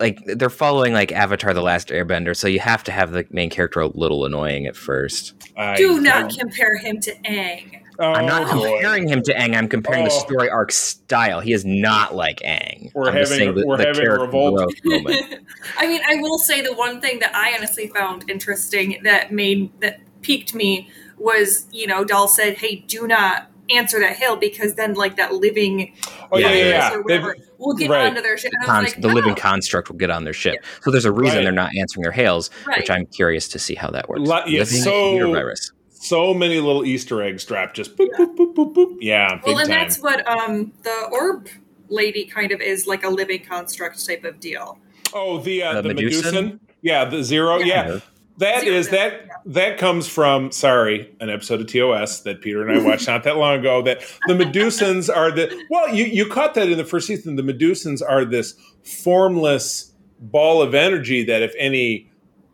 Like 0.00 0.20
they're 0.26 0.50
following 0.50 0.92
like 0.92 1.12
Avatar: 1.12 1.54
The 1.54 1.62
Last 1.62 1.88
Airbender, 1.88 2.36
so 2.36 2.48
you 2.48 2.60
have 2.60 2.82
to 2.84 2.92
have 2.92 3.12
the 3.12 3.24
main 3.30 3.50
character 3.50 3.80
a 3.80 3.86
little 3.86 4.24
annoying 4.24 4.66
at 4.66 4.74
first. 4.76 5.34
I- 5.56 5.76
Do 5.76 6.00
not 6.00 6.32
I- 6.32 6.36
compare 6.36 6.76
him 6.78 7.00
to 7.02 7.14
Aang. 7.22 7.78
oh, 8.00 8.12
I'm 8.12 8.26
not 8.26 8.50
boy. 8.52 8.62
comparing 8.72 9.06
him 9.08 9.22
to 9.22 9.34
Aang. 9.34 9.54
I'm 9.56 9.68
comparing 9.68 10.04
the 10.04 10.10
Oh. 10.10 10.18
story 10.18 10.48
arc 10.50 10.72
style. 10.72 11.40
He 11.40 11.52
is 11.52 11.64
not 11.64 12.16
like 12.16 12.40
Aang. 12.40 12.90
We're 12.94 13.08
I'm 13.10 13.14
just 13.16 13.32
having- 13.32 13.46
saying 13.46 13.54
the, 13.60 13.66
we're 13.66 13.76
the 13.76 13.86
having 13.86 14.00
a 14.02 14.04
character 14.06 14.24
revolt. 14.24 14.56
growth 14.56 14.74
moment. 14.84 15.34
I 15.78 15.86
mean, 15.86 16.00
I 16.08 16.16
will 16.16 16.38
say 16.38 16.62
the 16.62 16.72
one 16.74 17.00
thing 17.00 17.20
that 17.20 17.32
I 17.34 17.54
honestly 17.56 17.86
found 17.88 18.28
interesting 18.28 18.98
that 19.04 19.30
made 19.30 19.70
that 19.80 20.00
piqued 20.22 20.52
me 20.54 20.88
was, 21.18 21.66
you 21.70 21.86
know, 21.86 22.02
Dal 22.02 22.26
said, 22.26 22.54
"Hey, 22.58 22.76
do 22.88 23.06
not 23.06 23.51
answer 23.76 23.98
that 24.00 24.16
hail 24.16 24.36
because 24.36 24.74
then 24.74 24.94
like 24.94 25.16
that 25.16 25.32
living 25.34 25.94
Oh 26.30 26.38
yeah, 26.38 26.50
yeah, 26.50 26.54
Yeah, 26.54 26.68
yeah. 26.68 26.94
or 26.94 27.02
whatever 27.02 27.34
They've- 27.36 27.46
will 27.58 27.74
get 27.74 27.90
right. 27.90 28.06
onto 28.06 28.22
their 28.22 28.36
ship." 28.38 28.52
And 28.54 28.62
I 28.64 28.66
Con- 28.66 28.84
was 28.84 28.92
like, 28.94 29.02
the 29.02 29.08
living 29.08 29.32
oh, 29.32 29.34
construct 29.36 29.88
will 29.90 29.96
get 29.98 30.10
on 30.10 30.24
their 30.24 30.32
ship. 30.32 30.56
So 30.82 30.90
there's 30.90 31.04
a 31.04 31.12
reason 31.12 31.36
Right. 31.38 31.42
they're 31.44 31.52
not 31.52 31.70
answering 31.78 32.02
their 32.02 32.12
hails, 32.12 32.50
right. 32.66 32.78
which 32.78 32.90
I'm 32.90 33.06
curious 33.06 33.48
to 33.48 33.58
see 33.58 33.74
how 33.74 33.90
that 33.90 34.08
works. 34.08 34.22
Lot- 34.22 34.48
yeah, 34.50 34.60
living 34.60 34.78
so- 34.80 35.32
virus. 35.32 35.72
so 35.90 36.34
many 36.34 36.58
little 36.58 36.84
Easter 36.84 37.22
eggs 37.22 37.44
dropped. 37.44 37.76
Just 37.76 37.96
boop, 37.96 38.08
boop, 38.18 38.36
boop, 38.36 38.54
boop, 38.54 38.74
boop. 38.74 38.96
Yeah, 39.00 39.40
well, 39.46 39.58
and 39.58 39.68
time. 39.68 39.78
that's 39.78 39.98
what 40.00 40.26
um 40.28 40.72
the 40.82 41.08
orb 41.12 41.48
lady 41.88 42.24
kind 42.24 42.52
of 42.52 42.60
is 42.60 42.86
like 42.86 43.04
a 43.04 43.08
living 43.08 43.42
construct 43.44 44.04
type 44.06 44.24
of 44.24 44.40
deal. 44.40 44.78
oh, 45.14 45.38
the 45.38 45.62
uh, 45.62 45.74
The 45.74 45.88
the, 45.88 45.94
Medusan? 45.94 46.32
Medusan. 46.34 46.60
Yeah, 46.80 47.04
the 47.04 47.22
zero. 47.22 47.58
Yeah, 47.58 47.64
Yeah. 47.94 47.98
That 48.38 48.62
Zero, 48.62 48.76
is 48.76 48.88
that. 48.90 49.28
That 49.44 49.76
comes 49.78 50.06
from 50.08 50.52
sorry, 50.52 51.12
an 51.20 51.28
episode 51.30 51.60
of 51.60 51.66
TOS 51.66 52.20
that 52.20 52.40
Peter 52.40 52.66
and 52.66 52.78
I 52.78 52.82
watched 52.88 53.06
not 53.08 53.24
that 53.24 53.36
long 53.36 53.58
ago. 53.60 53.82
That 53.82 54.00
the 54.28 54.34
Medusans 54.34 55.14
are 55.14 55.30
the 55.30 55.64
well, 55.70 55.92
you 55.94 56.04
you 56.04 56.26
caught 56.26 56.54
that 56.54 56.68
in 56.70 56.78
the 56.78 56.84
first 56.84 57.06
season. 57.06 57.36
The 57.36 57.42
Medusans 57.42 58.00
are 58.06 58.24
this 58.24 58.54
formless 58.84 59.92
ball 60.20 60.62
of 60.62 60.74
energy 60.74 61.24
that 61.24 61.42
if 61.42 61.52
any 61.58 62.08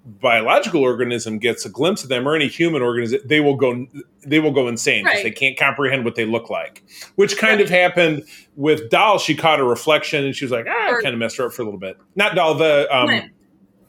biological 0.06 0.80
organism 0.82 1.38
gets 1.38 1.66
a 1.66 1.68
glimpse 1.68 2.02
of 2.02 2.08
them 2.08 2.26
or 2.26 2.35
any 2.35 2.49
human 2.49 2.80
organism 2.80 3.20
they 3.26 3.40
will 3.40 3.56
go 3.56 3.87
they 4.25 4.40
will 4.40 4.52
go 4.52 4.66
insane 4.66 5.04
because 5.04 5.16
Right. 5.16 5.25
they 5.25 5.30
can't 5.30 5.58
comprehend 5.58 6.06
what 6.06 6.14
they 6.14 6.25
look 6.25 6.49
like 6.49 6.82
which 7.16 7.37
kind 7.37 7.61
of 7.61 7.68
happened 7.68 8.25
with 8.56 8.88
doll 8.88 9.18
she 9.18 9.35
caught 9.35 9.61
a 9.61 9.64
reflection 9.64 10.25
and 10.25 10.35
she 10.35 10.47
was 10.47 10.52
like 10.52 10.64
ah 10.66 10.92
Or- 10.92 11.02
kind 11.02 11.12
of 11.12 11.18
messed 11.18 11.37
her 11.37 11.44
up 11.44 11.52
for 11.52 11.61
a 11.61 11.66
little 11.66 11.78
bit 11.80 11.99
not 12.16 12.35
doll 12.35 12.54
the 12.54 12.88
um. 12.90 13.30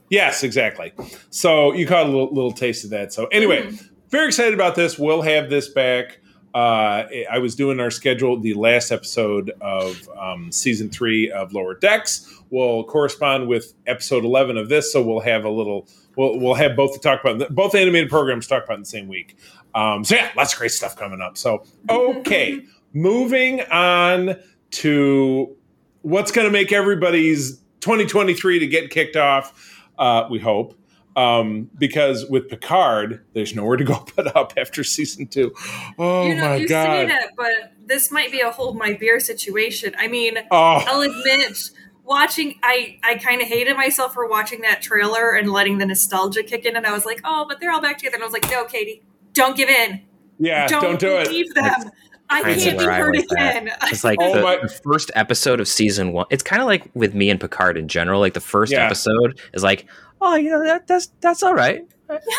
Yes 0.09 0.43
exactly 0.43 0.91
so 1.29 1.73
you 1.73 1.85
caught 1.87 2.05
a 2.05 2.09
little, 2.09 2.33
little 2.33 2.51
taste 2.51 2.83
of 2.83 2.89
that 2.89 3.13
so 3.13 3.25
anyway 3.27 3.63
Mhm. 3.63 3.89
very 4.09 4.27
excited 4.27 4.53
about 4.53 4.75
this 4.75 4.97
we'll 4.99 5.21
have 5.21 5.49
this 5.49 5.67
back 5.69 6.19
uh, 6.55 7.05
I 7.31 7.37
was 7.37 7.53
doing 7.53 7.79
our 7.79 7.91
schedule. 7.91 8.39
The 8.39 8.55
last 8.55 8.91
episode 8.91 9.51
of 9.61 10.09
um, 10.19 10.51
season 10.51 10.89
three 10.89 11.29
of 11.29 11.53
Lower 11.53 11.75
Decks 11.75 12.41
will 12.49 12.83
correspond 12.85 13.47
with 13.47 13.75
episode 13.85 14.25
eleven 14.25 14.57
of 14.57 14.67
this, 14.67 14.91
so 14.91 14.99
we'll 15.03 15.19
have 15.19 15.45
a 15.45 15.49
little. 15.49 15.87
We'll 16.15 16.39
we'll 16.39 16.55
have 16.55 16.75
both 16.75 16.93
to 16.93 16.99
talk 16.99 17.23
about. 17.23 17.53
Both 17.53 17.75
animated 17.75 18.09
programs 18.09 18.47
talk 18.47 18.63
about 18.63 18.77
in 18.77 18.79
the 18.81 18.87
same 18.87 19.07
week. 19.07 19.37
Um, 19.75 20.03
so 20.03 20.15
yeah, 20.15 20.31
lots 20.35 20.53
of 20.53 20.57
great 20.59 20.71
stuff 20.71 20.95
coming 20.95 21.21
up. 21.21 21.37
So 21.37 21.65
okay, 21.87 22.59
moving 22.93 23.61
on 23.69 24.35
to 24.71 25.55
what's 26.01 26.31
going 26.31 26.47
to 26.47 26.51
make 26.51 26.71
everybody's 26.71 27.57
2023 27.81 28.57
to 28.57 28.65
get 28.65 28.89
kicked 28.89 29.15
off. 29.15 29.78
Uh, 29.99 30.27
we 30.31 30.39
hope. 30.39 30.75
Um, 31.15 31.69
because 31.77 32.25
with 32.29 32.47
Picard, 32.47 33.25
there's 33.33 33.53
nowhere 33.53 33.75
to 33.75 33.83
go 33.83 34.05
but 34.15 34.35
up 34.37 34.53
after 34.57 34.83
season 34.83 35.27
two. 35.27 35.53
Oh 35.97 36.25
you 36.25 36.35
know, 36.35 36.49
my 36.49 36.55
you 36.55 36.67
say 36.67 36.73
god! 36.73 37.09
that, 37.09 37.31
but 37.35 37.73
this 37.85 38.09
might 38.11 38.31
be 38.31 38.39
a 38.39 38.49
hold 38.51 38.77
my 38.77 38.93
beer 38.93 39.19
situation. 39.19 39.93
I 39.99 40.07
mean, 40.07 40.37
Oh, 40.49 40.81
I'll 40.87 41.01
admit, 41.01 41.71
watching, 42.05 42.59
I 42.63 42.99
I 43.03 43.15
kind 43.15 43.41
of 43.41 43.47
hated 43.49 43.75
myself 43.75 44.13
for 44.13 44.29
watching 44.29 44.61
that 44.61 44.81
trailer 44.81 45.31
and 45.31 45.51
letting 45.51 45.77
the 45.79 45.85
nostalgia 45.85 46.43
kick 46.43 46.65
in, 46.65 46.77
and 46.77 46.87
I 46.87 46.93
was 46.93 47.05
like, 47.05 47.19
oh, 47.25 47.45
but 47.49 47.59
they're 47.59 47.71
all 47.71 47.81
back 47.81 47.97
together. 47.97 48.15
And 48.15 48.23
I 48.23 48.25
was 48.25 48.33
like, 48.33 48.49
no, 48.49 48.63
Katie, 48.65 49.03
don't 49.33 49.57
give 49.57 49.67
in. 49.67 50.01
yeah, 50.37 50.67
don't, 50.67 50.83
don't, 50.83 50.99
do 50.99 51.17
it. 51.17 51.53
them. 51.53 51.91
I 52.31 52.43
Kinda 52.43 52.63
can't 52.63 52.79
be 52.79 52.85
where 52.85 52.93
I 52.93 52.99
hurt 52.99 53.15
again. 53.17 53.71
It's 53.83 54.03
like 54.03 54.17
Oh 54.21 54.33
the, 54.35 54.41
my- 54.41 54.57
the 54.61 54.69
first 54.69 55.09
episode 55.15 55.59
of 55.59 55.67
season 55.67 56.11
one. 56.13 56.25
It's 56.29 56.43
kind 56.43 56.61
of 56.61 56.67
like 56.67 56.89
with 56.93 57.13
me 57.15 57.29
and 57.29 57.39
Picard 57.39 57.77
in 57.77 57.87
general. 57.87 58.19
Like 58.19 58.33
the 58.35 58.39
first 58.39 58.71
Yeah. 58.71 58.85
episode 58.85 59.39
is 59.53 59.63
like, 59.63 59.87
oh, 60.21 60.35
you 60.35 60.49
know 60.51 60.63
that 60.63 60.85
that's 60.87 61.07
that's 61.21 61.41
all 61.43 61.55
right. 61.55 61.81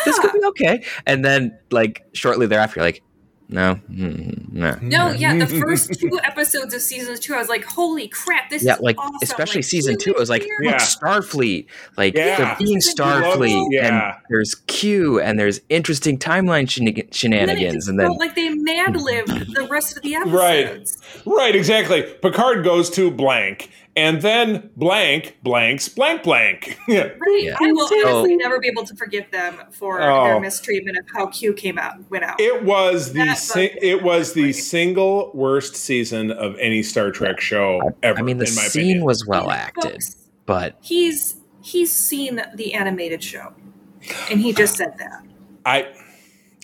This 0.05 0.19
could 0.19 0.33
be 0.33 0.43
okay. 0.45 0.83
And 1.05 1.23
then 1.25 1.57
like 1.71 2.05
shortly 2.13 2.45
thereafter, 2.47 2.79
you're 2.79 2.85
like, 2.87 3.01
no, 3.51 3.79
mm, 3.91 4.51
no. 4.51 4.77
No, 4.81 5.11
yeah, 5.11 5.37
the 5.37 5.45
first 5.45 5.93
two 5.99 6.19
episodes 6.23 6.73
of 6.73 6.81
season 6.81 7.17
two, 7.19 7.33
I 7.35 7.37
was 7.39 7.49
like, 7.49 7.63
"Holy 7.65 8.07
crap, 8.07 8.49
this 8.49 8.63
Yeah, 8.63 8.75
is 8.75 8.81
like 8.81 8.97
awesome!" 8.97 9.17
especially 9.21 9.59
Like, 9.59 9.65
season 9.65 9.97
two, 9.97 10.11
it 10.11 10.17
was 10.17 10.29
like, 10.29 10.41
is 10.41 10.47
look, 10.47 10.59
here. 10.63 10.71
Yeah. 10.71 10.77
Starfleet. 10.77 11.67
Like 11.97 12.15
Yeah. 12.15 12.37
they're 12.37 12.55
being 12.57 12.75
This 12.75 12.87
is 12.87 12.93
a 12.93 12.95
good 12.97 13.23
Starfleet, 13.23 13.67
Yeah. 13.71 13.87
and 14.13 14.15
there's 14.29 14.55
Q, 14.67 15.19
and 15.19 15.37
there's 15.37 15.61
interesting 15.69 16.17
timeline 16.17 16.65
shenig- 16.65 16.87
And 16.87 16.97
then 16.97 17.07
shenanigans, 17.11 17.87
and 17.87 17.99
then 17.99 18.07
felt 18.07 18.19
like 18.19 18.35
they 18.35 18.49
mad 18.49 18.95
libbed 18.95 19.53
the 19.55 19.67
rest 19.69 19.95
of 19.97 20.03
the 20.03 20.15
episodes. 20.15 20.97
Right. 21.25 21.37
Right, 21.37 21.55
exactly. 21.55 22.03
Picard 22.21 22.63
goes 22.63 22.89
to 22.91 23.11
blank, 23.11 23.69
and 23.95 24.21
then 24.21 24.69
blank 24.77 25.37
blanks 25.43 25.89
blank 25.89 26.23
blank. 26.23 26.77
yeah. 26.87 27.07
Right. 27.19 27.39
Yeah. 27.43 27.57
I 27.61 27.71
will 27.73 27.87
So- 27.87 27.95
honestly 28.07 28.33
oh. 28.35 28.37
never 28.37 28.59
be 28.59 28.67
able 28.67 28.85
to 28.85 28.95
forgive 28.95 29.29
them 29.31 29.57
for 29.71 30.01
Oh. 30.01 30.23
their 30.25 30.39
mistreatment 30.39 30.97
of 30.97 31.05
how 31.13 31.27
Q 31.27 31.53
came 31.53 31.77
out 31.77 32.09
went 32.09 32.23
out. 32.23 32.39
It 32.39 32.63
was 32.63 33.13
the 33.13 33.35
si- 33.35 33.77
it 33.81 34.01
was 34.03 34.33
the 34.33 34.43
me. 34.45 34.51
single 34.53 35.31
worst 35.33 35.75
season 35.75 36.31
of 36.31 36.57
any 36.59 36.83
Star 36.83 37.11
Trek 37.11 37.39
show 37.41 37.81
ever. 38.03 38.19
I 38.19 38.21
mean 38.21 38.37
the 38.37 38.45
in 38.47 38.55
my 38.55 38.61
scene 38.63 38.81
opinion. 38.83 39.05
was 39.05 39.25
well 39.27 39.51
acted, 39.51 39.91
folks, 39.91 40.15
but 40.45 40.77
He's 40.81 41.35
he's 41.61 41.91
seen 41.91 42.41
the 42.55 42.73
animated 42.73 43.21
show, 43.23 43.53
and 44.29 44.39
he 44.39 44.53
just 44.53 44.75
said 44.77 44.97
that. 44.97 45.23
I, 45.65 45.93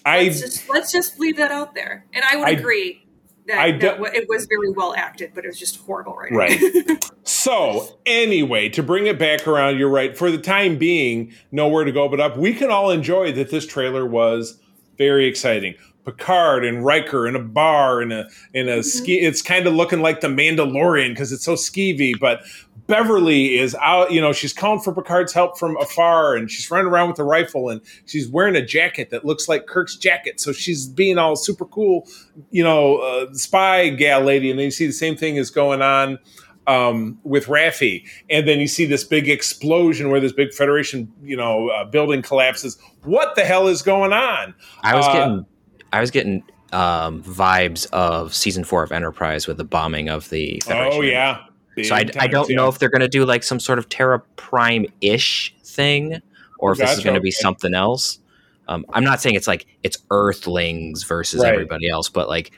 I 0.06 0.24
Let's 0.24 0.40
just 0.42 0.70
let's 0.70 0.92
just 0.92 1.20
leave 1.20 1.38
that 1.38 1.52
out 1.52 1.76
there. 1.76 2.06
And 2.14 2.24
I 2.32 2.38
would 2.38 2.48
I- 2.48 2.52
agree 2.52 3.04
that, 3.48 3.58
I 3.58 3.72
do- 3.72 3.96
wa- 4.00 4.10
it 4.14 4.28
was 4.30 4.46
very 4.46 4.72
well 4.72 4.94
acted, 4.96 5.32
but 5.34 5.46
it 5.46 5.48
was 5.48 5.60
just 5.60 5.78
horrible 5.82 6.16
writing. 6.16 6.38
Right. 6.38 7.04
So, 7.28 8.00
anyway, 8.06 8.70
to 8.70 8.82
bring 8.82 9.06
it 9.06 9.20
back 9.20 9.48
around, 9.48 9.78
you're 9.78 9.90
right. 9.90 10.18
For 10.18 10.32
the 10.32 10.38
time 10.38 10.78
being, 10.78 11.34
nowhere 11.52 11.84
to 11.84 11.92
go 11.92 12.08
but 12.08 12.22
up. 12.22 12.38
We 12.38 12.54
can 12.54 12.72
all 12.72 12.90
enjoy 12.90 13.34
that 13.34 13.50
this 13.52 13.68
trailer 13.68 14.06
was 14.06 14.60
very 14.98 15.28
exciting. 15.28 15.76
Picard 16.06 16.64
and 16.64 16.86
Riker 16.86 17.28
in 17.28 17.36
a 17.36 17.40
bar 17.40 18.02
in 18.02 18.14
a 18.14 18.30
in 18.54 18.70
a 18.70 18.78
mm-hmm. 18.78 18.82
ski. 18.82 19.20
It's 19.20 19.42
kind 19.42 19.68
of 19.68 19.74
looking 19.74 20.02
like 20.02 20.22
the 20.22 20.30
Mandalorian 20.30 21.10
because 21.10 21.34
it's 21.34 21.44
so 21.44 21.56
skeevy. 21.56 22.18
But 22.18 22.44
Beverly 22.88 23.58
is 23.58 23.76
out. 23.76 24.12
You 24.12 24.22
know, 24.22 24.34
she's 24.34 24.54
calling 24.54 24.80
for 24.80 24.94
Picard's 24.94 25.34
help 25.34 25.60
from 25.60 25.78
afar, 25.78 26.36
and 26.36 26.50
she's 26.50 26.70
running 26.72 26.88
around 26.88 27.10
with 27.10 27.20
a 27.20 27.24
rifle, 27.24 27.70
and 27.70 27.82
she's 28.06 28.28
wearing 28.28 28.56
a 28.56 28.66
jacket 28.66 29.10
that 29.12 29.26
looks 29.26 29.48
like 29.48 29.68
Kirk's 29.68 29.96
jacket. 29.96 30.40
So 30.40 30.52
she's 30.54 30.88
being 30.88 31.18
all 31.18 31.36
super 31.36 31.66
cool, 31.66 32.08
you 32.50 32.64
know, 32.64 32.98
uh, 32.98 33.34
spy 33.34 33.90
gal 33.90 34.22
lady. 34.22 34.50
And 34.50 34.58
then 34.58 34.66
you 34.66 34.72
see 34.72 34.88
the 34.88 34.94
same 34.94 35.16
thing 35.16 35.36
is 35.36 35.52
going 35.52 35.82
on 35.82 36.18
um, 36.66 37.20
with 37.24 37.46
Raffi, 37.46 38.06
and 38.30 38.48
then 38.48 38.60
you 38.60 38.68
see 38.68 38.86
this 38.86 39.04
big 39.04 39.30
explosion 39.30 40.10
where 40.10 40.20
this 40.20 40.34
big 40.34 40.54
Federation, 40.54 41.12
you 41.22 41.38
know, 41.38 41.70
uh, 41.70 41.86
building 41.86 42.22
collapses. 42.22 42.78
What 43.04 43.36
the 43.36 43.46
hell 43.46 43.68
is 43.68 43.82
going 43.82 44.12
on? 44.14 44.54
I 44.82 44.96
was 44.96 45.06
Uh, 45.08 45.14
getting 45.14 45.46
I 45.94 46.02
was 46.02 46.12
getting 46.12 46.44
um, 46.74 47.24
vibes 47.24 47.90
of 47.92 48.34
season 48.34 48.66
four 48.66 48.84
of 48.84 48.92
Enterprise 48.92 49.48
with 49.48 49.56
the 49.56 49.64
bombing 49.64 50.10
of 50.10 50.30
the 50.30 50.62
Federation. 50.66 51.00
Oh 51.00 51.02
yeah, 51.02 51.44
so 51.84 51.96
I, 51.96 52.06
I 52.20 52.28
don't 52.28 52.50
yeah. 52.50 52.56
know 52.58 52.68
if 52.68 52.80
they're 52.80 52.90
going 52.90 53.02
to 53.02 53.08
do 53.08 53.26
like 53.26 53.44
some 53.44 53.60
sort 53.60 53.80
of 53.80 53.90
Terra 53.90 54.20
Prime 54.36 54.86
ish 55.02 55.54
thing, 55.64 56.22
or 56.60 56.72
if 56.72 56.78
this 56.80 56.98
is 56.98 57.04
going 57.04 57.16
to 57.16 57.22
be 57.22 57.32
something 57.32 57.74
else. 57.74 58.20
Um, 58.68 58.86
I'm 58.92 59.04
not 59.04 59.22
saying 59.22 59.36
it's 59.36 59.48
like 59.48 59.66
it's 59.84 59.98
Earthlings 60.12 61.04
versus 61.04 61.42
Right. 61.42 61.54
everybody 61.54 61.90
else, 61.90 62.10
but 62.10 62.28
like 62.28 62.52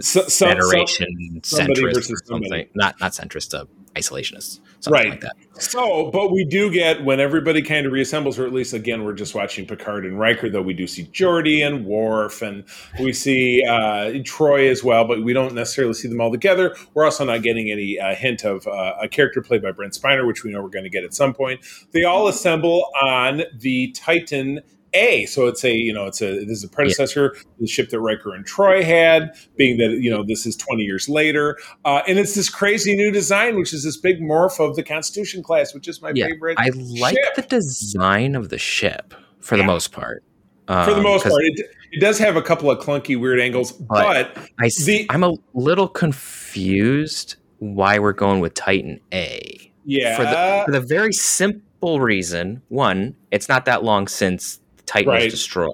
So- 0.00 0.22
so- 0.28 0.46
Federation 0.46 1.40
somebody 1.42 1.82
centrist 1.82 1.94
versus 1.94 2.10
or 2.12 2.26
something. 2.26 2.66
Not 2.74 3.00
not 3.00 3.12
centrist, 3.12 3.58
uh, 3.58 3.64
isolationist, 3.94 4.60
something 4.80 4.92
Right. 4.92 5.10
like 5.10 5.20
that. 5.22 5.32
So, 5.58 6.10
but 6.12 6.30
we 6.32 6.44
do 6.44 6.70
get 6.70 7.04
when 7.04 7.18
everybody 7.20 7.60
kind 7.60 7.86
of 7.86 7.92
reassembles, 7.92 8.38
or 8.38 8.46
at 8.46 8.52
least 8.52 8.72
again, 8.72 9.02
we're 9.04 9.12
just 9.14 9.34
watching 9.34 9.66
Picard 9.66 10.06
and 10.06 10.18
Riker, 10.18 10.48
though 10.48 10.62
we 10.62 10.74
do 10.74 10.86
see 10.86 11.04
Geordi 11.12 11.66
and 11.66 11.84
Worf, 11.84 12.40
and 12.40 12.64
we 13.00 13.12
see 13.12 13.62
uh, 13.68 14.12
Troi 14.24 14.70
as 14.70 14.82
well, 14.84 15.04
but 15.06 15.22
we 15.24 15.32
don't 15.32 15.54
necessarily 15.54 15.92
see 15.94 16.08
them 16.08 16.20
all 16.20 16.30
together. 16.30 16.76
We're 16.94 17.04
also 17.04 17.24
not 17.24 17.42
getting 17.42 17.70
any 17.70 17.98
uh, 17.98 18.14
hint 18.14 18.44
of 18.44 18.66
uh, 18.66 18.94
a 19.02 19.08
character 19.08 19.42
played 19.42 19.60
by 19.62 19.72
Brent 19.72 19.92
Spiner, 19.94 20.26
which 20.26 20.44
we 20.44 20.50
know 20.52 20.62
we're 20.62 20.68
going 20.68 20.84
to 20.84 20.90
get 20.90 21.04
at 21.04 21.12
some 21.12 21.34
point. 21.34 21.60
They 21.92 22.04
all 22.04 22.28
assemble 22.28 22.86
on 23.02 23.42
the 23.58 23.90
Titan. 23.92 24.60
A, 24.92 25.26
so 25.26 25.46
it's 25.46 25.64
a 25.64 25.72
you 25.72 25.92
know 25.92 26.06
it's 26.06 26.20
a 26.20 26.44
this 26.44 26.58
is 26.58 26.64
a 26.64 26.68
predecessor 26.68 27.30
to 27.30 27.44
the 27.60 27.66
ship 27.66 27.90
that 27.90 28.00
Riker 28.00 28.34
and 28.34 28.44
Troi 28.46 28.82
had, 28.82 29.30
being 29.56 29.76
that 29.78 29.98
you 30.00 30.10
know 30.10 30.24
this 30.24 30.46
is 30.46 30.56
twenty 30.56 30.82
years 30.82 31.08
later, 31.08 31.56
uh, 31.84 32.02
and 32.08 32.18
it's 32.18 32.34
this 32.34 32.48
crazy 32.48 32.96
new 32.96 33.10
design, 33.12 33.56
which 33.56 33.72
is 33.72 33.84
this 33.84 33.96
big 33.96 34.20
morph 34.20 34.58
of 34.58 34.76
the 34.76 34.82
Constitution 34.82 35.42
class, 35.42 35.72
which 35.74 35.86
is 35.88 36.02
my 36.02 36.12
Yeah, 36.14 36.26
favorite. 36.26 36.56
I 36.58 36.70
like 37.00 37.14
ship. 37.14 37.34
the 37.36 37.42
design 37.42 38.34
of 38.34 38.48
the 38.48 38.58
ship 38.58 39.14
for 39.40 39.56
the 39.56 39.64
most 39.64 39.92
part. 39.92 40.22
for 40.66 40.94
the 40.94 41.02
most 41.02 41.22
part. 41.24 41.42
It, 41.44 41.66
it 41.92 42.00
does 42.00 42.18
have 42.18 42.36
a 42.36 42.42
couple 42.42 42.70
of 42.70 42.78
clunky, 42.78 43.18
weird 43.18 43.40
angles, 43.40 43.72
but, 43.72 44.36
I 44.60 44.66
s- 44.66 44.84
the- 44.84 45.06
I'm 45.10 45.24
a 45.24 45.34
little 45.54 45.88
confused 45.88 47.36
why 47.58 47.98
we're 47.98 48.12
going 48.12 48.40
with 48.40 48.54
Titan 48.54 49.00
A. 49.12 49.72
yeah, 49.84 50.16
for 50.16 50.22
the 50.24 50.62
for 50.66 50.72
the 50.80 50.86
very 50.86 51.12
simple 51.12 52.00
reason 52.00 52.62
one 52.68 53.16
it's 53.30 53.48
not 53.48 53.64
that 53.64 53.82
long 53.82 54.06
since 54.06 54.59
titan 54.90 55.08
Right. 55.08 55.24
was 55.24 55.32
destroyed 55.32 55.72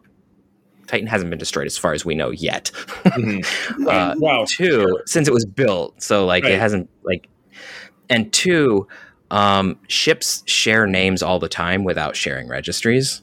titan 0.86 1.06
hasn't 1.06 1.30
been 1.30 1.38
destroyed 1.38 1.66
as 1.66 1.78
far 1.78 1.92
as 1.94 2.04
we 2.04 2.14
know 2.14 2.30
yet 2.30 2.70
Mhm. 3.04 3.44
uh, 3.88 4.14
wow, 4.18 4.44
two 4.48 4.98
since 5.06 5.26
it 5.26 5.32
was 5.34 5.46
built 5.46 6.00
so 6.02 6.26
like 6.26 6.44
Right. 6.44 6.52
it 6.52 6.58
hasn't 6.60 6.90
like 7.02 7.28
and 8.10 8.30
two 8.32 8.86
um 9.30 9.78
ships 9.88 10.42
share 10.46 10.86
names 10.86 11.22
all 11.22 11.38
the 11.38 11.48
time 11.48 11.82
without 11.82 12.14
sharing 12.14 12.46
registries 12.48 13.22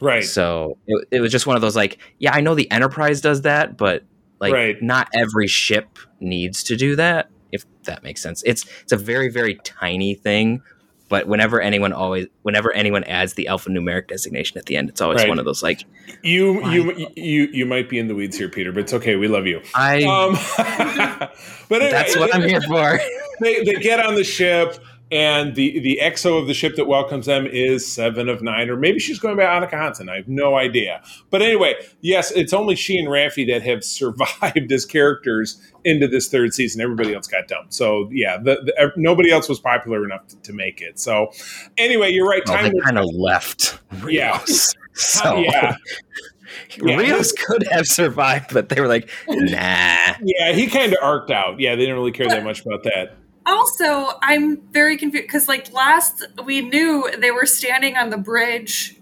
right, 0.00 0.24
so 0.24 0.76
it, 0.88 1.06
it 1.12 1.20
was 1.20 1.30
just 1.30 1.46
one 1.46 1.54
of 1.56 1.62
those 1.62 1.76
like 1.76 1.98
yeah 2.18 2.32
i 2.34 2.40
know 2.40 2.54
the 2.54 2.68
enterprise 2.70 3.20
does 3.20 3.42
that 3.42 3.76
but 3.76 4.02
like 4.40 4.52
Right. 4.52 4.82
not 4.82 5.08
every 5.14 5.46
ship 5.46 5.98
needs 6.20 6.64
to 6.64 6.74
do 6.76 6.96
that 6.96 7.30
if 7.52 7.64
that 7.84 8.02
makes 8.02 8.20
sense 8.20 8.42
it's 8.44 8.64
it's 8.82 8.92
a 8.92 8.96
very 8.96 9.28
very 9.28 9.54
tiny 9.62 10.14
thing 10.14 10.60
but 11.08 11.26
whenever 11.28 11.60
anyone 11.60 11.92
always 11.92 12.26
whenever 12.42 12.72
anyone 12.72 13.04
adds 13.04 13.34
the 13.34 13.46
alphanumeric 13.50 14.08
designation 14.08 14.58
at 14.58 14.66
the 14.66 14.76
end 14.76 14.88
it's 14.88 15.00
always 15.00 15.20
Right. 15.20 15.28
one 15.28 15.38
of 15.38 15.44
those 15.44 15.62
like 15.62 15.84
you 16.22 16.60
Why? 16.60 16.74
you 16.74 17.08
you 17.16 17.42
you 17.52 17.66
might 17.66 17.88
be 17.88 17.98
in 17.98 18.08
the 18.08 18.14
weeds 18.14 18.36
here, 18.38 18.48
Peter, 18.48 18.72
but 18.72 18.80
it's 18.80 18.92
okay. 18.94 19.16
We 19.16 19.28
love 19.28 19.46
you. 19.46 19.60
i 19.74 20.02
Um, 20.04 20.32
but 21.68 21.82
anyway, 21.82 21.90
that's 21.90 22.16
what 22.16 22.34
i'm 22.34 22.42
here 22.42 22.60
for 22.62 22.98
they, 23.40 23.62
they 23.64 23.74
get 23.74 24.00
on 24.04 24.14
the 24.14 24.24
ship 24.24 24.78
and 25.14 25.54
the 25.54 25.78
the 25.78 26.00
exo 26.02 26.40
of 26.40 26.48
the 26.48 26.52
ship 26.52 26.74
that 26.74 26.86
welcomes 26.86 27.26
them 27.26 27.46
is 27.46 27.90
seven 27.90 28.28
of 28.28 28.42
nine 28.42 28.68
or 28.68 28.76
maybe 28.76 28.98
she's 28.98 29.20
going 29.20 29.36
by 29.36 29.44
Annika 29.44 29.70
Hansen. 29.70 30.08
I 30.08 30.16
have 30.16 30.28
no 30.28 30.56
idea. 30.56 31.02
But 31.30 31.40
anyway 31.40 31.74
yes 32.00 32.32
it's 32.32 32.52
only 32.52 32.74
she 32.74 32.98
and 32.98 33.08
Raffi 33.08 33.46
that 33.46 33.62
have 33.62 33.84
survived 33.84 34.70
as 34.72 34.84
characters 34.84 35.62
into 35.84 36.08
this 36.08 36.28
third 36.28 36.52
season. 36.52 36.80
Everybody 36.80 37.14
else 37.14 37.28
got 37.28 37.46
dumped. 37.46 37.72
So 37.72 38.08
yeah 38.12 38.36
the, 38.38 38.56
the, 38.64 38.92
nobody 38.96 39.30
else 39.30 39.48
was 39.48 39.60
popular 39.60 40.04
enough 40.04 40.26
to, 40.28 40.36
to 40.42 40.52
make 40.52 40.80
it. 40.82 40.98
So 40.98 41.30
anyway 41.78 42.10
you're 42.10 42.28
right. 42.28 42.42
Well, 42.46 42.56
time 42.56 42.72
they 42.72 42.80
kind 42.80 42.98
of 42.98 43.06
left 43.14 43.78
Yeah. 44.08 44.40
Rios. 44.42 44.74
so 44.94 45.38
yeah. 45.38 45.76
Yeah. 46.80 46.96
rios 46.96 47.32
could 47.32 47.66
have 47.72 47.86
survived 47.86 48.52
but 48.52 48.68
they 48.68 48.80
were 48.80 48.86
like 48.86 49.10
nah. 49.28 50.14
Yeah 50.22 50.52
he 50.52 50.66
kind 50.66 50.92
of 50.92 50.98
arced 51.02 51.30
out. 51.30 51.58
Yeah 51.58 51.74
they 51.74 51.82
didn't 51.82 51.96
really 51.96 52.12
care 52.12 52.28
that 52.28 52.44
much 52.44 52.64
about 52.64 52.84
that 52.84 53.16
Also, 53.46 54.18
I'm 54.22 54.60
very 54.72 54.96
confused 54.96 55.26
because, 55.26 55.48
like, 55.48 55.72
last 55.72 56.24
we 56.44 56.62
knew 56.62 57.10
they 57.18 57.30
were 57.30 57.46
standing 57.46 57.96
on 57.96 58.10
the 58.10 58.16
bridge, 58.16 58.96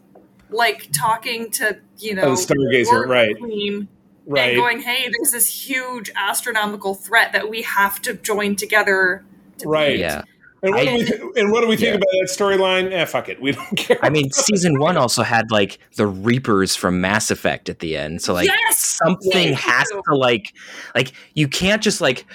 like 0.51 0.89
talking 0.93 1.51
to 1.53 1.79
you 1.99 2.15
know 2.15 2.23
Oh, 2.23 2.37
the 2.37 2.43
Stargazer, 2.55 2.85
Borg 2.91 3.09
right. 3.09 3.39
Queen, 3.39 3.89
right 4.27 4.51
and 4.51 4.57
going, 4.57 4.81
"Hey, 4.81 5.09
there's 5.17 5.33
this 5.33 5.47
huge 5.69 6.11
astronomical 6.17 6.95
threat 6.95 7.33
that 7.33 7.49
we 7.49 7.63
have 7.63 8.03
to 8.03 8.15
join 8.15 8.57
together." 8.57 9.25
To 9.59 9.69
Right. 9.69 9.93
beat." 9.95 10.01
yeah 10.01 10.23
and 10.65 10.75
what, 10.75 10.81
I- 10.83 10.85
do 10.87 10.95
we 10.95 11.05
th- 11.05 11.21
and 11.37 11.51
what 11.53 11.61
do 11.63 11.67
we 11.69 11.77
think 11.77 11.89
Yeah. 11.89 11.95
about 11.95 12.07
that 12.13 12.29
storyline 12.29 12.93
eh 12.93 13.05
fuck 13.05 13.29
it 13.29 13.41
we 13.41 13.51
don't 13.53 13.77
care 13.77 13.99
I 14.03 14.11
mean, 14.11 14.31
season 14.33 14.79
one 14.79 14.97
also 14.97 15.23
had 15.23 15.51
like 15.51 15.79
the 15.97 16.07
Reapers 16.07 16.75
from 16.77 17.01
Mass 17.01 17.31
Effect 17.31 17.69
at 17.69 17.79
the 17.81 17.97
end, 17.97 18.23
so 18.23 18.33
like 18.33 18.49
Yes! 18.49 18.79
something 18.79 19.31
Thank 19.33 19.59
has 19.59 19.87
you. 19.93 20.03
to 20.09 20.15
like, 20.17 20.53
like 20.95 21.13
you 21.35 21.49
can't 21.49 21.83
just 21.83 22.01
like, 22.01 22.27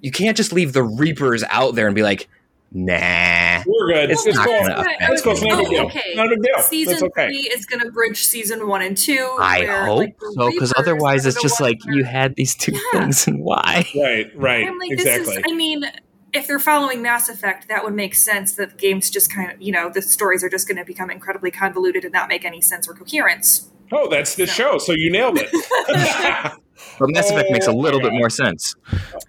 you 0.00 0.10
can't 0.10 0.36
just 0.36 0.52
leave 0.52 0.72
the 0.72 0.82
Reapers 0.82 1.44
out 1.50 1.74
there 1.74 1.86
and 1.86 1.94
be 1.94 2.02
like, 2.02 2.28
nah. 2.72 3.62
We're 3.66 3.92
good. 3.92 4.10
It's 4.10 4.26
It's, 4.26 4.36
not 4.36 4.46
cool. 4.46 4.58
gonna 4.60 4.80
affect 4.80 5.02
It's 5.02 5.22
cool. 5.22 5.32
It's 5.32 5.42
not 5.42 5.52
a 5.54 5.56
big 5.62 5.68
deal. 5.70 5.84
okay. 5.86 6.12
Not 6.14 6.26
a 6.26 6.30
big 6.30 6.42
deal. 6.42 6.62
Season 6.62 7.04
okay. 7.08 7.26
three 7.26 7.48
is 7.52 7.66
going 7.66 7.80
to 7.80 7.90
bridge 7.90 8.24
season 8.24 8.68
one 8.68 8.82
and 8.82 8.96
two. 8.96 9.36
I 9.40 9.60
where, 9.60 9.84
hope 9.86 9.98
like, 9.98 10.16
so, 10.34 10.50
because 10.50 10.72
otherwise 10.76 11.26
it's 11.26 11.40
just 11.42 11.60
like 11.60 11.84
where- 11.84 11.94
you 11.96 12.04
had 12.04 12.36
these 12.36 12.54
two 12.54 12.72
Yeah. 12.72 13.00
things, 13.00 13.26
and 13.26 13.40
why? 13.44 13.84
Right, 13.96 14.30
right. 14.36 14.66
I'm 14.66 14.78
like, 14.78 14.90
exactly. 14.92 15.36
this 15.36 15.36
is. 15.38 15.42
I 15.46 15.54
mean, 15.54 15.84
if 16.32 16.46
they're 16.46 16.60
following 16.60 17.02
Mass 17.02 17.28
Effect, 17.28 17.66
that 17.68 17.82
would 17.84 17.94
make 17.94 18.14
sense. 18.14 18.52
That 18.54 18.78
games 18.78 19.10
just 19.10 19.32
kind 19.34 19.50
of, 19.52 19.60
you 19.60 19.72
know, 19.72 19.90
the 19.90 20.00
stories 20.00 20.44
are 20.44 20.48
just 20.48 20.68
going 20.68 20.78
to 20.78 20.84
become 20.84 21.10
incredibly 21.10 21.50
convoluted 21.50 22.04
and 22.04 22.12
not 22.12 22.28
make 22.28 22.44
any 22.44 22.60
sense 22.60 22.88
or 22.88 22.94
coherence. 22.94 23.68
oh, 23.92 24.08
that's 24.08 24.36
the 24.36 24.46
show. 24.46 24.78
So 24.78 24.92
you 24.92 25.10
nailed 25.10 25.38
it. 25.42 25.50
But 27.00 27.10
Mass 27.10 27.30
Effect 27.30 27.50
makes 27.50 27.66
a 27.66 27.72
little 27.72 27.98
my 27.98 28.10
bit 28.10 28.12
more 28.12 28.28
sense. 28.28 28.76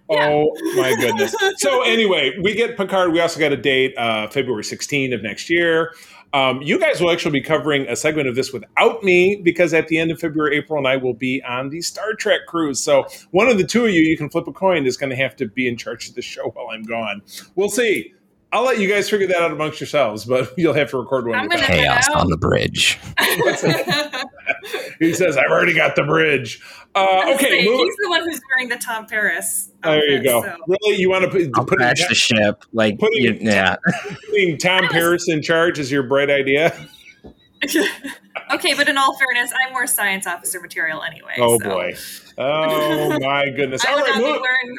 oh 0.09 0.51
my 0.75 0.93
goodness. 0.99 1.33
So 1.57 1.81
anyway, 1.85 2.37
we 2.43 2.53
get 2.53 2.75
Picard. 2.75 3.13
We 3.13 3.21
also 3.21 3.39
got 3.39 3.53
a 3.53 3.57
date, 3.57 3.97
uh, 3.97 4.27
February 4.27 4.65
16 4.65 5.13
of 5.13 5.23
next 5.23 5.49
year. 5.49 5.93
Um, 6.33 6.61
you 6.61 6.79
guys 6.79 7.01
will 7.01 7.11
actually 7.11 7.31
be 7.31 7.41
covering 7.41 7.87
a 7.87 7.95
segment 7.95 8.27
of 8.27 8.35
this 8.35 8.53
without 8.53 9.03
me 9.03 9.41
because 9.43 9.73
at 9.73 9.87
the 9.87 9.97
end 9.97 10.11
of 10.11 10.19
February, 10.19 10.57
April 10.57 10.77
and 10.77 10.87
I 10.87 10.97
will 10.97 11.13
be 11.13 11.41
on 11.43 11.69
the 11.69 11.81
Star 11.81 12.13
Trek 12.13 12.41
cruise. 12.47 12.81
So 12.83 13.05
one 13.31 13.47
of 13.47 13.57
the 13.57 13.65
two 13.65 13.85
of 13.85 13.91
you, 13.91 14.01
you 14.01 14.17
can 14.17 14.29
flip 14.29 14.47
a 14.47 14.53
coin, 14.53 14.85
is 14.85 14.97
going 14.97 15.09
to 15.09 15.15
have 15.15 15.35
to 15.37 15.47
be 15.47 15.67
in 15.67 15.77
charge 15.77 16.09
of 16.09 16.15
the 16.15 16.21
show 16.21 16.49
while 16.49 16.67
I'm 16.71 16.83
gone. 16.83 17.21
We'll 17.55 17.69
see. 17.69 18.13
I'll 18.53 18.63
let 18.63 18.79
you 18.79 18.89
guys 18.89 19.09
figure 19.09 19.27
that 19.27 19.37
out 19.41 19.51
amongst 19.51 19.79
yourselves, 19.79 20.25
but 20.25 20.53
you'll 20.57 20.73
have 20.73 20.89
to 20.91 20.97
record 20.97 21.27
one. 21.27 21.37
I'm 21.39 21.47
with 21.47 21.61
gonna- 21.61 21.63
us. 21.73 22.07
Chaos 22.07 22.09
on 22.09 22.29
the 22.29 22.37
bridge. 22.37 22.99
He 24.99 25.13
says, 25.13 25.35
"I've 25.37 25.49
already 25.49 25.73
got 25.73 25.95
the 25.95 26.03
bridge." 26.03 26.61
Uh, 26.93 27.33
okay, 27.33 27.61
Say, 27.63 27.65
move, 27.65 27.79
he's 27.79 27.95
the 28.03 28.09
one 28.09 28.21
who's 28.23 28.39
wearing 28.55 28.69
the 28.69 28.75
Tom 28.77 29.07
Paris. 29.07 29.71
there 29.83 30.07
you 30.11 30.21
go. 30.23 30.43
so. 30.43 30.55
Really, 30.67 30.97
you 30.97 31.09
want 31.09 31.23
to 31.25 31.31
put, 31.31 31.49
I'll 31.55 31.65
put 31.65 31.79
crash 31.79 32.07
the 32.07 32.13
ship. 32.13 32.63
Like, 32.71 32.99
Putting- 32.99 33.23
you, 33.23 33.37
yeah. 33.41 33.77
putting 34.29 34.57
Tom 34.59 34.87
Paris 34.89 35.27
in 35.27 35.41
charge 35.41 35.79
is 35.79 35.91
your 35.91 36.03
bright 36.03 36.29
idea? 36.29 36.75
Okay, 38.53 38.73
but 38.73 38.87
in 38.87 38.97
all 38.97 39.17
fairness, 39.17 39.53
I'm 39.63 39.73
more 39.73 39.87
science 39.87 40.25
officer 40.25 40.59
material 40.59 41.03
anyway. 41.03 41.35
Oh 41.37 41.59
so. 41.59 41.69
boy! 41.69 41.95
Oh 42.37 43.19
my 43.19 43.49
goodness! 43.49 43.85
I 43.87 43.91
All 43.91 43.97
would 43.97 44.07
right, 44.07 44.15
not 44.15 44.23
be 44.23 44.31
move, 44.31 44.41
wearing 44.41 44.75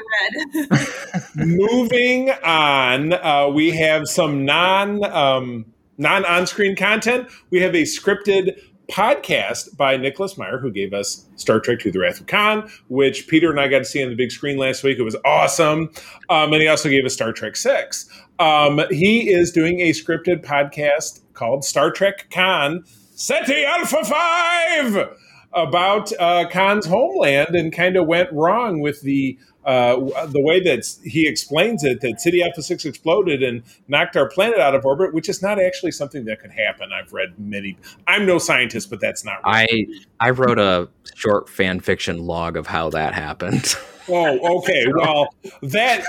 the 0.57 1.18
red. 1.37 1.47
moving 1.47 2.31
on. 2.45 3.12
Uh, 3.12 3.49
we 3.49 3.71
have 3.71 4.09
some 4.09 4.45
non 4.45 5.05
um, 5.05 5.66
non 5.99 6.25
on 6.25 6.47
screen 6.47 6.77
content. 6.77 7.29
We 7.51 7.61
have 7.61 7.75
a 7.75 7.83
scripted 7.83 8.59
podcast 8.90 9.77
by 9.77 9.97
Nicholas 9.97 10.37
Meyer, 10.37 10.59
who 10.59 10.71
gave 10.71 10.92
us 10.92 11.27
Star 11.37 11.61
Trek 11.61 11.79
to 11.81 11.90
the 11.90 11.99
Wrath 11.99 12.21
of 12.21 12.27
Khan, 12.27 12.68
which 12.88 13.27
Peter 13.27 13.51
and 13.51 13.59
I 13.59 13.68
got 13.68 13.79
to 13.79 13.85
see 13.85 14.03
on 14.03 14.11
the 14.11 14.16
big 14.16 14.31
screen 14.31 14.59
last 14.59 14.83
week. 14.85 14.99
It 14.99 15.03
was 15.03 15.16
awesome. 15.25 15.90
Um, 16.29 16.53
and 16.53 16.61
he 16.61 16.68
also 16.68 16.90
gave 16.90 17.05
us 17.05 17.14
Star 17.14 17.33
Trek 17.33 17.57
6. 17.57 18.09
Um, 18.42 18.81
he 18.90 19.31
is 19.31 19.52
doing 19.52 19.78
a 19.78 19.90
scripted 19.90 20.44
podcast 20.44 21.20
called 21.33 21.64
Star 21.64 21.92
Trek 21.92 22.28
Khan 22.33 22.83
Ceti 23.14 23.64
Alpha 23.64 24.05
5 24.05 25.16
about 25.52 26.12
uh, 26.18 26.48
Khan's 26.48 26.87
homeland 26.87 27.55
and 27.55 27.72
kind 27.72 27.96
of 27.96 28.09
went 28.09 28.33
wrong 28.33 28.81
with 28.81 29.02
the 29.02 29.38
uh, 29.64 29.94
the 30.26 30.40
way 30.42 30.59
that 30.59 30.85
he 31.05 31.28
explains 31.28 31.85
it 31.85 32.00
that 32.00 32.20
Ceti 32.20 32.42
Alpha 32.42 32.62
6 32.62 32.85
exploded 32.85 33.44
and 33.44 33.62
knocked 33.87 34.16
our 34.16 34.28
planet 34.28 34.59
out 34.59 34.74
of 34.74 34.85
orbit, 34.85 35.14
which 35.14 35.28
is 35.28 35.40
not 35.40 35.62
actually 35.62 35.92
something 35.92 36.24
that 36.24 36.40
could 36.40 36.50
happen. 36.50 36.90
I've 36.92 37.12
read 37.12 37.38
many. 37.38 37.78
I'm 38.09 38.26
no 38.26 38.38
scientist, 38.38 38.90
but 38.90 39.00
that's 39.00 39.24
not 39.24 39.44
right. 39.44 39.68
I 39.70 39.87
I 40.18 40.31
wrote 40.31 40.59
a 40.59 40.88
short 41.14 41.48
fan 41.48 41.78
fiction 41.78 42.26
log 42.26 42.57
of 42.57 42.66
how 42.66 42.90
that 42.90 43.14
happened. 43.14 43.76
Oh, 44.09 44.59
okay. 44.59 44.85
Well, 44.95 45.29
that 45.62 46.05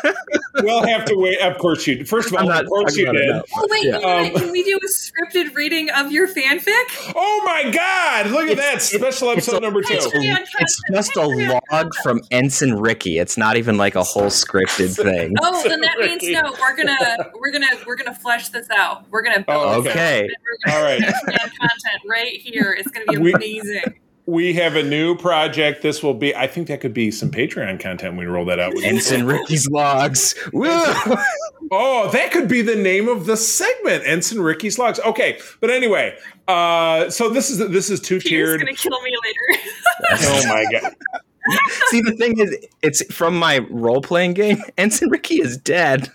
we'll 0.61 0.85
have 0.85 1.05
to 1.05 1.15
wait. 1.15 1.39
Of 1.39 1.57
course 1.57 1.85
you. 1.87 2.05
First 2.05 2.29
of 2.29 2.35
all, 2.35 2.45
not 2.47 2.63
of 2.63 2.69
course 2.69 2.95
you 2.97 3.11
did. 3.11 3.41
Oh 3.55 3.67
wait, 3.69 3.83
Yeah. 3.85 3.95
you 3.97 4.01
know 4.01 4.07
what? 4.07 4.35
Um, 4.35 4.41
can 4.41 4.51
we 4.51 4.63
do 4.63 4.77
a 4.77 4.87
scripted 4.89 5.53
reading 5.55 5.89
of 5.91 6.11
your 6.11 6.27
fanfic? 6.27 7.13
Oh 7.15 7.41
my 7.45 7.69
God! 7.71 8.27
Look 8.31 8.45
at 8.45 8.51
It's- 8.53 8.89
that 8.91 8.97
special 8.97 9.29
it's 9.31 9.47
episode 9.47 9.57
a- 9.57 9.61
number 9.61 9.81
two. 9.81 9.93
Patreon 9.95 10.39
It's 10.59 10.79
content, 10.79 10.95
just 10.95 11.15
a 11.15 11.59
log 11.71 11.93
from 12.03 12.21
Ensign 12.31 12.73
Ricky. 12.73 13.19
It's 13.19 13.37
not 13.37 13.57
even 13.57 13.77
like 13.77 13.95
a 13.95 14.03
whole 14.03 14.23
scripted 14.27 14.95
thing. 14.95 15.35
Oh, 15.41 15.61
then 15.67 15.81
that 15.81 15.97
means 15.99 16.23
no. 16.29 16.53
We're 16.59 16.75
gonna 16.75 16.97
we're 17.39 17.51
gonna 17.51 17.67
we're 17.85 17.95
gonna 17.95 18.15
flesh 18.15 18.49
this 18.49 18.69
out. 18.71 19.09
We're 19.11 19.21
gonna 19.23 19.43
build 19.43 19.63
Oh, 19.63 19.81
this 19.81 19.91
out, 19.91 19.97
okay. 19.97 20.21
We're 20.27 20.71
gonna 20.71 20.77
All 20.77 20.83
right. 20.83 21.01
content 21.25 22.01
right 22.07 22.39
here. 22.41 22.75
It's 22.77 22.89
gonna 22.89 23.05
be 23.05 23.15
amazing. 23.31 23.81
We 23.85 23.93
have 24.53 24.75
a 24.75 24.83
new 24.83 25.15
project. 25.15 25.81
This 25.81 26.01
will 26.01 26.13
be. 26.13 26.35
I 26.35 26.47
think 26.47 26.67
that 26.67 26.81
could 26.81 26.93
be 26.93 27.11
some 27.11 27.29
Patreon 27.29 27.79
content. 27.79 28.15
when 28.15 28.25
We 28.25 28.31
roll 28.31 28.45
that 28.45 28.59
out. 28.59 28.73
With 28.73 28.83
Ensign 28.83 29.25
Ricky's 29.25 29.67
logs. 29.69 30.35
Woo! 30.53 30.69
Oh, 31.71 32.09
that 32.11 32.31
could 32.31 32.47
be 32.47 32.61
the 32.61 32.75
name 32.75 33.07
of 33.07 33.25
the 33.25 33.35
segment, 33.37 34.03
Ensign 34.05 34.41
Ricky's 34.41 34.77
Logs. 34.77 34.99
Okay, 34.99 35.39
but 35.59 35.71
anyway, 35.71 36.15
uh, 36.47 37.09
so 37.09 37.29
this 37.29 37.49
is 37.49 37.57
this 37.71 37.89
is 37.89 37.99
two 37.99 38.19
Peter's 38.19 38.29
tiered. 38.29 38.59
gonna 38.59 38.73
kill 38.73 39.01
me 39.01 39.11
later. 39.23 39.63
Oh 40.21 40.47
my 40.47 40.65
god! 40.71 40.93
See, 41.87 42.01
the 42.01 42.11
thing 42.11 42.37
is, 42.39 42.55
it's 42.83 43.03
from 43.13 43.37
my 43.39 43.59
role 43.69 44.01
playing 44.01 44.33
game. 44.33 44.61
Ensign 44.77 45.09
Ricky 45.09 45.41
is 45.41 45.57
dead. 45.57 46.11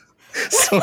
So 0.51 0.81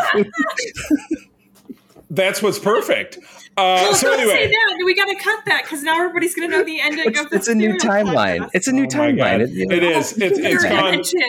That's 2.09 2.41
what's 2.41 2.59
perfect. 2.59 3.17
Uh, 3.57 3.79
well, 3.81 3.93
so 3.95 4.07
don't 4.09 4.17
say 4.27 4.43
anyway, 4.43 4.47
that. 4.51 4.83
We 4.85 4.93
gotta 4.95 5.15
cut 5.15 5.45
that 5.45 5.63
because 5.63 5.81
now 5.81 5.97
everybody's 5.99 6.35
gonna 6.35 6.49
know 6.49 6.63
the 6.63 6.81
ending 6.81 7.05
it's, 7.07 7.19
of 7.19 7.29
the 7.29 7.35
it's 7.37 7.47
a 7.47 7.55
new 7.55 7.73
timeline. 7.75 8.39
podcast. 8.41 8.49
It's 8.53 8.67
a 8.67 8.71
new 8.73 8.83
Oh 8.83 8.87
timeline. 8.87 9.39
It- 9.41 9.49
you 9.51 9.65
know, 9.67 9.75
it 9.75 9.83
is. 9.83 10.11
It's 10.17 10.37
it's 10.37 10.63
Your 10.63 10.63
gone. 10.63 10.87
attention. 10.93 11.21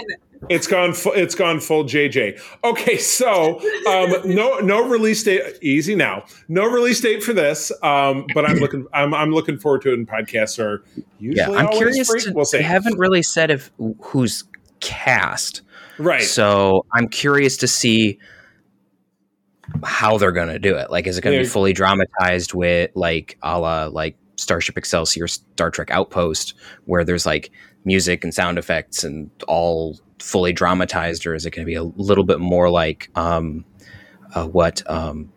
It's 0.51 0.67
gone. 0.67 0.93
Full, 0.93 1.13
it's 1.13 1.35
gone 1.35 1.61
full 1.61 1.85
JJ. 1.85 2.41
Okay, 2.63 2.99
so 2.99 3.59
um, 3.89 4.35
no 4.35 4.59
no 4.59 4.87
release 4.87 5.23
date. 5.23 5.59
Easy 5.63 5.95
now. 5.95 6.25
No 6.49 6.67
release 6.67 7.01
date 7.01 7.23
for 7.23 7.33
this. 7.33 7.73
Um, 7.83 8.27
but 8.35 8.45
I'm 8.45 8.59
looking. 8.59 8.87
I'm, 8.93 9.15
I'm 9.15 9.31
looking 9.33 9.59
forward 9.59 9.83
to 9.83 9.93
it. 9.93 9.95
And 9.95 10.07
podcasts 10.07 10.59
are 10.63 10.85
usually 11.19 11.53
Yeah, 11.55 11.59
I'm 11.59 11.69
curious. 11.69 12.09
free. 12.09 12.21
To, 12.21 12.33
we'll 12.33 12.45
see. 12.45 12.59
They 12.59 12.65
haven't 12.65 12.99
really 12.99 13.23
said 13.23 13.51
if 13.51 13.71
who's 14.03 14.45
cast. 14.81 15.63
right. 15.99 16.23
So 16.23 16.85
I'm 16.93 17.09
curious 17.09 17.57
to 17.59 17.67
see 17.69 18.19
how 19.85 20.19
they're 20.19 20.33
going 20.33 20.49
to 20.49 20.59
do 20.59 20.77
it. 20.77 20.91
Like, 20.91 21.07
is 21.07 21.19
it 21.19 21.23
going 21.23 21.37
to 21.37 21.43
be 21.43 21.49
fully 21.49 21.73
dramatized 21.73 22.55
with 22.55 22.91
like 22.95 23.39
a 23.43 23.59
la 23.59 23.87
like 23.87 24.17
Starship 24.37 24.77
Excelsior, 24.77 25.27
Star 25.29 25.71
Trek 25.71 25.91
Outpost, 25.91 26.55
where 26.85 27.05
there's 27.05 27.27
like 27.27 27.51
music 27.85 28.25
and 28.25 28.35
sound 28.35 28.59
effects 28.59 29.05
and 29.05 29.31
all 29.49 29.99
fully 30.19 30.53
dramatized, 30.53 31.27
or 31.27 31.35
is 31.35 31.47
it 31.47 31.51
going 31.51 31.65
to 31.65 31.71
be 31.71 31.75
a 31.75 31.85
little 31.85 32.25
bit 32.25 32.41
more 32.41 32.71
like 32.71 33.11
um, 33.15 33.65
uh, 34.35 34.47
what 34.47 34.83
um, 34.91 35.33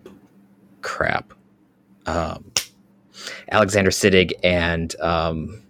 crap? 0.82 1.34
Um, 2.06 2.52
Alexander 3.52 3.92
Siddig 3.92 4.34
and 4.44 5.00
um, 5.02 5.62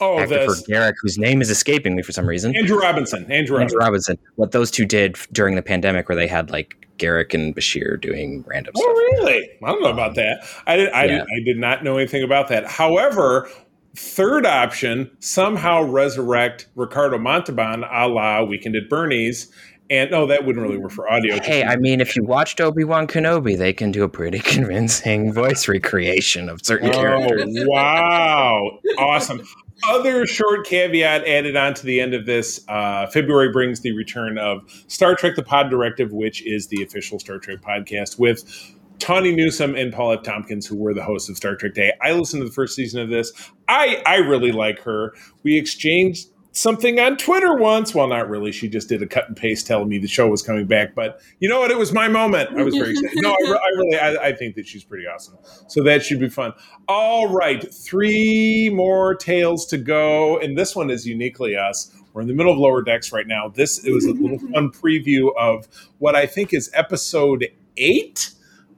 oh, 0.00 0.18
actor 0.18 0.44
for 0.44 0.50
this 0.54 0.62
Garak, 0.68 0.94
whose 1.02 1.18
name 1.18 1.40
is 1.40 1.50
escaping 1.50 1.96
me 1.96 2.02
for 2.02 2.12
some 2.12 2.26
reason. 2.26 2.54
Andrew 2.56 2.78
Robinson. 2.78 3.30
Andrew, 3.30 3.58
Andrew 3.58 3.78
Robinson. 3.78 4.18
What 4.36 4.52
those 4.52 4.70
two 4.70 4.84
did 4.84 5.16
during 5.32 5.54
the 5.54 5.62
pandemic, 5.62 6.08
where 6.08 6.16
they 6.16 6.26
had 6.26 6.50
like 6.50 6.86
Garak 6.98 7.34
and 7.34 7.54
Bashir 7.54 8.00
doing 8.00 8.44
random 8.46 8.72
Oh, 8.76 8.80
stuff. 8.80 8.96
really? 9.28 9.48
I 9.64 9.66
don't 9.66 9.82
know 9.82 9.90
about 9.90 10.14
that. 10.16 10.44
I 10.66 10.76
did. 10.76 10.92
I, 10.92 11.04
Yeah. 11.04 11.10
did, 11.10 11.20
I 11.22 11.44
did 11.44 11.58
not 11.58 11.84
know 11.84 11.96
anything 11.98 12.22
about 12.22 12.48
that. 12.48 12.66
However, 12.66 13.48
third 13.94 14.44
option 14.46 15.10
somehow 15.20 15.82
resurrect 15.82 16.66
Ricardo 16.74 17.18
Montalban, 17.18 17.84
a 17.90 18.06
la 18.08 18.42
Weekend 18.44 18.76
at 18.76 18.88
Bernie's, 18.88 19.50
and 19.90 20.10
no, 20.10 20.26
that 20.26 20.44
wouldn't 20.44 20.64
really 20.64 20.78
work 20.78 20.92
for 20.92 21.10
audio. 21.10 21.40
Hey, 21.40 21.64
I 21.64 21.76
mean, 21.76 22.00
if 22.00 22.16
you 22.16 22.24
watched 22.24 22.60
Obi 22.60 22.84
Wan 22.84 23.06
Kenobi, 23.06 23.56
they 23.56 23.72
can 23.72 23.92
do 23.92 24.02
a 24.02 24.08
pretty 24.08 24.38
convincing 24.44 25.32
voice 25.32 25.68
recreation 25.68 26.48
of 26.48 26.64
certain 26.64 26.90
characters. 26.90 27.54
Oh, 27.58 27.64
wow. 27.66 28.78
Awesome. 28.98 29.42
Other 29.88 30.26
short 30.26 30.66
caveat 30.66 31.26
added 31.26 31.54
on 31.54 31.74
to 31.74 31.84
the 31.84 32.00
end 32.00 32.14
of 32.14 32.24
this 32.24 32.64
uh, 32.68 33.06
February 33.08 33.52
brings 33.52 33.80
the 33.80 33.92
return 33.92 34.38
of 34.38 34.62
Star 34.88 35.14
Trek 35.14 35.36
The 35.36 35.42
Pod 35.42 35.68
Directive, 35.68 36.12
which 36.12 36.44
is 36.46 36.68
the 36.68 36.82
official 36.82 37.18
Star 37.18 37.38
Trek 37.38 37.60
podcast 37.60 38.18
with 38.18 38.74
Tawny 38.98 39.34
Newsome 39.34 39.74
and 39.74 39.92
Paul 39.92 40.12
F. 40.12 40.22
Tompkins, 40.22 40.66
who 40.66 40.76
were 40.76 40.94
the 40.94 41.04
hosts 41.04 41.28
of 41.28 41.36
Star 41.36 41.54
Trek 41.56 41.74
Day. 41.74 41.92
I 42.00 42.12
listened 42.12 42.40
to 42.40 42.48
the 42.48 42.54
first 42.54 42.74
season 42.74 43.02
of 43.02 43.10
this. 43.10 43.32
I, 43.68 44.02
I 44.06 44.16
really 44.16 44.52
like 44.52 44.80
her. 44.80 45.12
We 45.42 45.58
exchanged 45.58 46.28
something 46.56 46.98
on 46.98 47.16
Twitter 47.18 47.54
once. 47.54 47.94
Well, 47.94 48.08
not 48.08 48.28
really. 48.28 48.50
She 48.50 48.68
just 48.68 48.88
did 48.88 49.02
a 49.02 49.06
cut 49.06 49.28
and 49.28 49.36
paste 49.36 49.66
telling 49.66 49.88
me 49.88 49.98
the 49.98 50.08
show 50.08 50.26
was 50.28 50.42
coming 50.42 50.66
back. 50.66 50.94
But 50.94 51.20
you 51.38 51.48
know 51.48 51.60
what? 51.60 51.70
It 51.70 51.78
was 51.78 51.92
my 51.92 52.08
moment. 52.08 52.50
I 52.56 52.62
was 52.62 52.74
very 52.74 52.90
excited. 52.90 53.12
No, 53.16 53.30
I, 53.30 53.50
re- 53.50 53.60
I 53.62 53.68
really, 53.76 53.98
I, 53.98 54.26
I 54.28 54.32
think 54.32 54.56
that 54.56 54.66
she's 54.66 54.82
pretty 54.82 55.06
awesome. 55.06 55.36
So 55.68 55.82
that 55.84 56.02
should 56.04 56.18
be 56.18 56.28
fun. 56.28 56.54
All 56.88 57.28
right, 57.28 57.72
three 57.72 58.70
more 58.72 59.14
tales 59.14 59.66
to 59.66 59.78
go, 59.78 60.38
and 60.38 60.56
this 60.56 60.74
one 60.74 60.90
is 60.90 61.06
uniquely 61.06 61.56
us. 61.56 61.94
We're 62.12 62.22
in 62.22 62.28
the 62.28 62.34
middle 62.34 62.52
of 62.52 62.58
lower 62.58 62.82
decks 62.82 63.12
right 63.12 63.26
now. 63.26 63.48
This 63.48 63.84
it 63.84 63.92
was 63.92 64.06
a 64.06 64.12
little 64.12 64.38
fun 64.38 64.70
preview 64.72 65.36
of 65.36 65.68
what 65.98 66.16
I 66.16 66.26
think 66.26 66.54
is 66.54 66.70
episode 66.72 67.46
eight. 67.76 68.30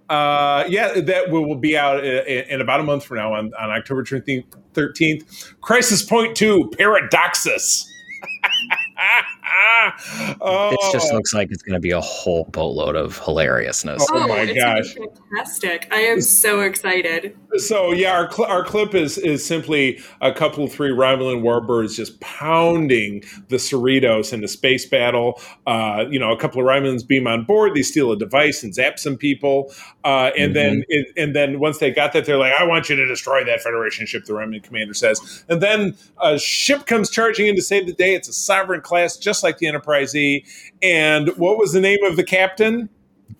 Uh, 0.09 0.65
yeah, 0.69 1.01
that 1.01 1.31
will, 1.31 1.55
be 1.55 1.77
out 1.77 2.05
in, 2.05 2.45
in 2.49 2.61
about 2.61 2.81
a 2.81 2.83
month 2.83 3.05
from 3.05 3.19
now 3.19 3.35
on, 3.35 3.53
on 3.61 3.71
October 3.71 4.03
13th, 4.05 4.45
13th. 4.73 5.55
Crisis 5.61 6.03
Point 6.03 6.35
2, 6.37 6.71
Paradoxus. 6.79 7.93
oh, 10.41 10.71
This 10.71 10.93
just 10.93 11.13
looks 11.13 11.35
like 11.35 11.51
it's 11.51 11.63
going 11.63 11.75
to 11.75 11.81
be 11.81 11.91
a 11.91 12.01
whole 12.01 12.45
boatload 12.45 12.97
of 12.97 13.19
hilariousness. 13.19 14.07
Oh 14.11 14.29
my 14.29 14.41
it's 14.41 14.59
gosh. 14.59 14.95
fantastic! 14.95 15.89
I 15.91 16.01
am 16.01 16.21
so 16.21 16.61
excited. 16.61 17.37
So 17.57 17.93
yeah, 17.93 18.13
our 18.13 18.31
cl- 18.31 18.49
our 18.49 18.65
clip 18.65 18.95
is 18.95 19.19
is 19.19 19.45
simply 19.45 20.01
a 20.21 20.33
couple 20.33 20.65
of 20.65 20.73
three 20.73 20.91
Romulan 20.91 21.43
warbirds 21.43 21.97
just 21.97 22.21
pounding 22.21 23.23
the 23.49 23.57
Cerritos 23.57 24.33
in 24.33 24.45
a 24.45 24.49
space 24.49 24.87
battle. 24.87 25.41
Uh, 25.67 26.05
you 26.11 26.19
know, 26.19 26.31
a 26.31 26.39
couple 26.39 26.61
of 26.61 26.67
Romulans 26.67 27.07
beam 27.07 27.27
on 27.27 27.45
board, 27.45 27.75
they 27.75 27.83
steal 27.83 28.13
a 28.13 28.19
device 28.19 28.63
and 28.63 28.75
zap 28.75 28.99
some 28.99 29.17
people, 29.17 29.73
uh, 30.05 30.31
and 30.37 30.55
then 30.55 30.85
it, 30.89 31.09
and 31.17 31.35
then 31.35 31.59
once 31.59 31.79
they 31.79 31.91
got 31.91 32.13
that, 32.13 32.27
they're 32.27 32.37
like, 32.37 32.53
"I 32.59 32.65
want 32.65 32.89
you 32.89 32.97
to 32.97 33.07
destroy 33.07 33.45
that 33.45 33.61
Federation 33.61 34.07
ship." 34.07 34.25
The 34.25 34.35
Romulan 34.35 34.63
commander 34.63 34.95
says, 34.95 35.45
and 35.49 35.63
then 35.63 35.97
a 36.23 36.39
ship 36.39 36.87
comes 36.87 37.11
charging 37.11 37.47
in 37.47 37.57
to 37.57 37.63
save 37.63 37.87
the 37.87 37.93
day. 37.93 38.15
It's 38.15 38.29
a 38.29 38.33
Sovereign 38.33 38.81
class, 38.81 39.17
just 39.17 39.43
like 39.43 39.48
the 39.57 39.67
Enterprise 39.67 40.15
E. 40.15 40.45
And 40.83 41.31
what 41.39 41.57
was 41.57 41.73
the 41.73 41.81
name 41.81 42.05
of 42.05 42.17
the 42.17 42.25
captain? 42.25 42.91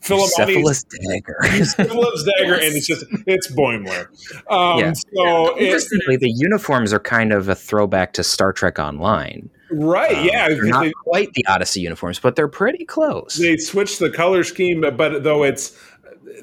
Philomenes 0.01 0.85
dagger. 1.09 1.39
Phillips 1.89 2.25
dagger, 2.25 2.55
and 2.55 2.75
it's 2.75 2.87
just 2.87 3.05
it's 3.27 3.49
Boimler. 3.49 4.07
Um, 4.51 4.79
Yeah. 4.79 4.93
So 4.93 5.57
it, 5.57 5.65
Interestingly, 5.65 6.17
the 6.17 6.31
uniforms 6.31 6.93
are 6.93 7.01
kind 7.01 7.33
of 7.33 7.49
a 7.49 7.55
throwback 7.55 8.13
to 8.15 8.25
Star 8.25 8.53
Trek 8.53 8.79
Online. 8.79 9.51
right, 9.71 10.17
Um, 10.17 10.25
yeah, 10.25 10.49
they're 10.49 10.65
not 10.65 10.85
they, 10.85 10.93
quite 11.05 11.33
the 11.35 11.45
Odyssey 11.47 11.81
uniforms, 11.81 12.19
but 12.19 12.37
they're 12.37 12.49
pretty 12.49 12.85
close. 12.85 13.37
they 13.37 13.57
switched 13.57 13.99
the 13.99 14.11
color 14.11 14.45
scheme, 14.45 14.81
but, 14.81 14.97
but 14.97 15.25
though 15.25 15.43
it's 15.43 15.77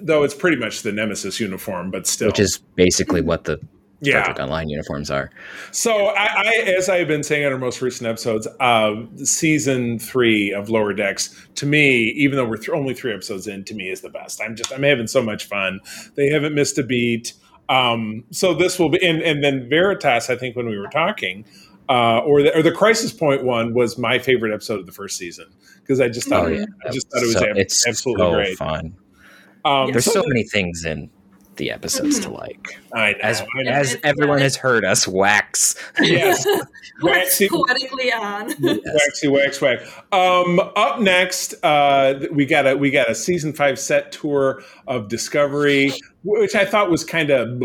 though 0.01 0.23
it's 0.23 0.34
pretty 0.34 0.58
much 0.58 0.82
the 0.82 0.91
Nemesis 0.91 1.39
uniform, 1.39 1.91
but 1.91 2.08
still, 2.08 2.28
which 2.28 2.39
is 2.39 2.58
basically 2.75 3.21
what 3.21 3.45
the 3.45 3.60
Star 4.04 4.20
yeah. 4.20 4.24
Trek 4.26 4.40
Online 4.40 4.70
uniforms 4.70 5.10
are. 5.10 5.30
So 5.72 6.08
I, 6.08 6.26
I, 6.26 6.54
as 6.78 6.90
I 6.90 6.98
have 6.98 7.08
been 7.08 7.24
saying 7.24 7.46
on 7.46 7.54
our 7.54 7.58
most 7.58 7.82
recent 7.82 8.08
episodes, 8.08 8.48
uh, 8.60 8.94
season 9.24 10.00
three 10.00 10.52
of 10.54 10.70
Lower 10.70 10.94
Decks, 10.94 11.48
to 11.56 11.66
me, 11.66 12.10
even 12.18 12.38
though 12.38 12.46
we're 12.46 12.58
th- 12.58 12.70
only 12.70 12.94
three 12.94 13.14
episodes 13.14 13.48
in, 13.48 13.64
to 13.66 13.74
me 13.74 13.90
is 13.90 14.02
the 14.02 14.10
best. 14.10 14.42
I'm 14.42 14.56
just 14.56 14.72
I'm 14.74 14.84
having 14.84 15.08
so 15.08 15.22
much 15.24 15.46
fun. 15.46 15.80
They 16.16 16.28
haven't 16.30 16.54
missed 16.54 16.78
a 16.78 16.84
beat. 16.84 17.34
Um, 17.70 18.26
so 18.32 18.54
this 18.54 18.78
will 18.78 18.90
be, 18.90 19.04
and, 19.06 19.22
and 19.22 19.44
then 19.44 19.68
Veritas. 19.70 20.30
I 20.30 20.36
think 20.36 20.56
when 20.56 20.68
we 20.68 20.78
were 20.78 20.88
talking, 20.90 21.46
uh, 21.90 22.20
or 22.20 22.44
the, 22.44 22.56
or 22.58 22.62
the 22.62 22.72
Crisis 22.72 23.12
Point 23.14 23.44
one 23.44 23.74
was 23.74 23.98
my 23.98 24.20
favorite 24.20 24.54
episode 24.54 24.80
of 24.80 24.86
the 24.86 24.92
first 24.92 25.18
season 25.18 25.46
because 25.82 26.00
I 26.02 26.10
just 26.10 26.28
thought 26.28 26.46
Oh, 26.46 26.50
it, 26.50 26.60
yeah. 26.60 26.66
I 26.88 26.92
just 26.92 27.10
thought 27.12 27.24
it 27.24 27.28
was 27.28 27.34
So 27.34 27.46
ab- 27.46 27.58
absolutely 27.88 28.24
so 28.26 28.34
great. 28.34 28.58
fun. 28.58 28.96
Um, 29.64 29.92
There's 29.92 30.06
so 30.06 30.22
the- 30.22 30.28
many 30.28 30.44
things 30.44 30.86
in 30.86 31.10
the 31.58 31.72
episodes 31.72 32.20
to 32.22 32.30
like. 32.30 32.68
I 32.94 33.12
know, 33.13 33.18
As 33.22 33.41
I 33.41 33.63
know. 33.63 33.72
as 33.72 33.98
everyone 34.04 34.39
has 34.39 34.56
heard 34.56 34.84
us 34.86 35.08
wax. 35.08 35.76
yes. 36.02 36.46
Wax 37.02 37.41
Waxy- 37.41 37.50
poetically 37.50 38.13
on. 38.13 38.54
Waxy 38.62 39.28
wax 39.28 39.60
whack. 39.60 39.80
Um, 40.13 40.60
up 40.78 41.02
next, 41.02 41.54
uh, 41.62 42.26
we 42.32 42.46
got 42.46 42.65
a 42.65 42.78
we 42.78 42.89
got 42.89 43.10
a 43.10 43.15
season 43.15 43.52
five 43.52 43.78
set 43.78 44.13
tour 44.13 44.62
of 44.88 45.10
Discovery, 45.10 45.91
which 46.24 46.56
I 46.56 46.63
thought 46.63 46.89
was 46.89 47.04
kind 47.04 47.32
of. 47.32 47.62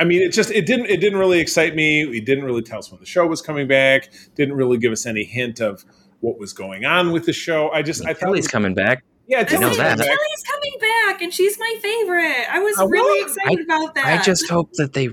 I 0.00 0.04
mean, 0.04 0.20
it 0.20 0.30
just 0.32 0.50
it 0.50 0.66
didn't 0.66 0.86
it 0.86 0.96
didn't 0.96 1.20
really 1.20 1.38
excite 1.38 1.76
me. 1.76 2.02
It 2.02 2.26
didn't 2.26 2.42
really 2.44 2.62
tell 2.62 2.80
us 2.80 2.90
when 2.90 2.98
the 2.98 3.06
show 3.06 3.24
was 3.24 3.40
coming 3.40 3.68
back. 3.68 4.10
Didn't 4.34 4.56
really 4.56 4.78
give 4.78 4.90
us 4.90 5.06
any 5.06 5.22
hint 5.22 5.60
of 5.60 5.84
what 6.18 6.36
was 6.40 6.52
going 6.52 6.84
on 6.84 7.12
with 7.12 7.24
the 7.24 7.32
show. 7.32 7.70
I 7.70 7.82
just 7.82 8.02
I 8.04 8.06
thought, 8.06 8.16
it 8.16 8.18
Tilly's 8.26 8.38
was- 8.46 8.48
coming 8.48 8.74
back. 8.74 9.04
Yeah, 9.26 9.44
I 9.48 9.56
know 9.56 9.74
that. 9.74 9.98
coming 9.98 10.06
back. 10.06 10.08
Coming 10.46 10.74
back, 10.80 11.22
and 11.22 11.32
she's 11.34 11.58
my 11.58 11.74
favorite. 11.82 12.46
I 12.50 12.58
was 12.60 12.76
Oh, 12.78 12.86
really 12.88 13.20
really? 13.20 13.22
excited 13.30 13.60
about 13.64 13.94
that. 13.94 14.06
I 14.06 14.22
just 14.22 14.48
hope 14.48 14.72
that 14.74 14.92
they 14.92 15.10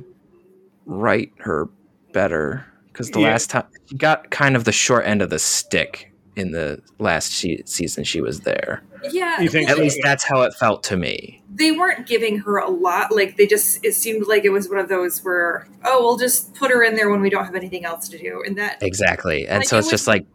write 0.85 1.31
her 1.39 1.69
better 2.11 2.65
because 2.91 3.09
the 3.11 3.19
Yeah. 3.21 3.29
last 3.31 3.49
time 3.49 3.65
she 3.89 3.95
got 3.95 4.29
kind 4.31 4.55
of 4.55 4.65
the 4.65 4.71
short 4.71 5.05
end 5.05 5.21
of 5.21 5.29
the 5.29 5.39
stick 5.39 6.11
in 6.35 6.51
the 6.51 6.81
last 6.99 7.31
she- 7.31 7.61
season 7.65 8.03
she 8.03 8.21
was 8.21 8.41
there. 8.41 8.81
yeah. 9.11 9.39
You 9.41 9.49
think 9.49 9.69
At 9.69 9.77
so? 9.77 9.83
least 9.83 9.99
that's 10.03 10.23
how 10.23 10.41
it 10.43 10.53
felt 10.53 10.83
to 10.83 10.97
me. 10.97 11.39
they 11.55 11.71
weren't 11.71 12.07
giving 12.07 12.39
her 12.39 12.57
a 12.57 12.67
lot. 12.69 13.11
Like 13.11 13.37
they 13.37 13.45
just, 13.45 13.83
it 13.85 13.93
seemed 13.93 14.25
like 14.27 14.43
it 14.43 14.49
was 14.49 14.67
one 14.69 14.79
of 14.79 14.89
those 14.89 15.19
where, 15.23 15.67
oh, 15.85 16.01
we'll 16.01 16.17
just 16.17 16.55
put 16.55 16.71
her 16.71 16.81
in 16.83 16.95
there 16.95 17.09
when 17.11 17.21
we 17.21 17.29
don't 17.29 17.45
have 17.45 17.53
anything 17.55 17.85
else 17.85 18.07
to 18.09 18.17
do, 18.17 18.41
and 18.45 18.57
that 18.57 18.81
Exactly, 18.81 19.45
and 19.47 19.59
Like, 19.59 19.67
so 19.67 19.75
it 19.75 19.79
it's 19.79 19.85
was- 19.87 19.91
just 19.91 20.07
like 20.07 20.25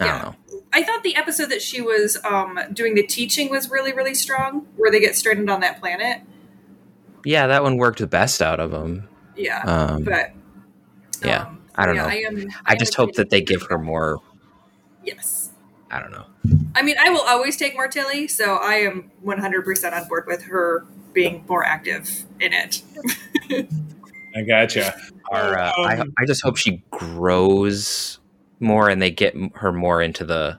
I 0.00 0.04
Yeah. 0.04 0.12
don't 0.22 0.22
know. 0.52 0.60
I 0.72 0.82
thought 0.82 1.02
the 1.02 1.16
episode 1.16 1.50
that 1.50 1.62
she 1.62 1.80
was 1.80 2.18
um, 2.24 2.58
doing 2.72 2.94
the 2.94 3.06
teaching 3.06 3.48
was 3.50 3.70
really, 3.70 3.92
really 3.92 4.14
strong, 4.14 4.66
where 4.76 4.90
they 4.90 5.00
get 5.00 5.16
stranded 5.16 5.48
on 5.48 5.60
that 5.60 5.80
planet. 5.80 6.20
Yeah, 7.24 7.46
that 7.46 7.62
one 7.62 7.76
worked 7.76 7.98
the 8.00 8.06
best 8.06 8.42
out 8.42 8.60
of 8.60 8.70
them. 8.70 9.08
Yeah, 9.36 9.62
Um, 9.62 10.04
but 10.04 10.32
yeah, 11.24 11.42
um, 11.42 11.62
I 11.74 11.86
don't 11.86 11.96
yeah, 11.96 12.02
know. 12.02 12.08
I, 12.08 12.14
am, 12.16 12.48
I 12.66 12.72
am 12.72 12.78
just 12.78 12.94
hope 12.94 13.14
that 13.14 13.30
they 13.30 13.40
give 13.40 13.62
her 13.70 13.78
more. 13.78 14.18
Yes, 15.04 15.50
I 15.90 16.00
don't 16.00 16.10
know. 16.12 16.26
I 16.74 16.82
mean, 16.82 16.96
I 17.00 17.10
will 17.10 17.22
always 17.22 17.56
take 17.56 17.74
more 17.74 17.88
Tilly, 17.88 18.28
so 18.28 18.56
I 18.56 18.74
am 18.74 19.10
100% 19.24 19.92
on 19.92 20.08
board 20.08 20.24
with 20.26 20.42
her 20.44 20.86
being 21.12 21.44
more 21.48 21.64
active 21.64 22.24
in 22.40 22.52
it. 22.52 22.82
I 24.36 24.42
gotcha. 24.42 24.94
Or, 25.30 25.58
uh, 25.58 25.72
I 25.78 25.96
Um, 25.96 26.12
I 26.18 26.24
just 26.26 26.42
hope 26.42 26.56
she 26.56 26.82
grows 26.90 28.20
more 28.60 28.88
and 28.88 29.00
they 29.02 29.10
get 29.10 29.34
her 29.56 29.72
more 29.72 30.00
into 30.02 30.24
the. 30.24 30.58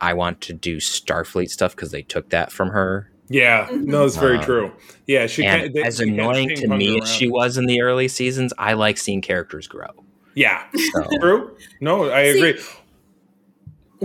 I 0.00 0.14
want 0.14 0.40
to 0.42 0.52
do 0.54 0.78
Starfleet 0.78 1.50
stuff 1.50 1.76
because 1.76 1.90
they 1.90 2.02
took 2.02 2.30
that 2.30 2.50
from 2.52 2.70
her. 2.70 3.10
Yeah, 3.28 3.68
no, 3.70 4.06
it's 4.06 4.16
very 4.16 4.38
Uh, 4.38 4.42
true. 4.44 4.72
Yeah, 5.06 5.26
she 5.26 5.44
and 5.44 5.62
kinda- 5.62 5.74
they- 5.80 5.86
as 5.86 5.98
she 5.98 6.08
annoying 6.08 6.48
to 6.56 6.68
me 6.68 6.92
around. 6.94 7.02
as 7.02 7.12
she 7.12 7.28
was 7.28 7.56
in 7.58 7.66
the 7.66 7.80
early 7.82 8.08
seasons, 8.08 8.52
I 8.58 8.72
like 8.72 8.96
seeing 8.98 9.20
characters 9.20 9.68
grow. 9.68 9.88
Yeah, 10.34 10.62
So 10.92 11.04
true. 11.20 11.56
No, 11.80 12.10
I 12.10 12.32
See, 12.32 12.38
agree. 12.38 12.52
Go 12.54 12.60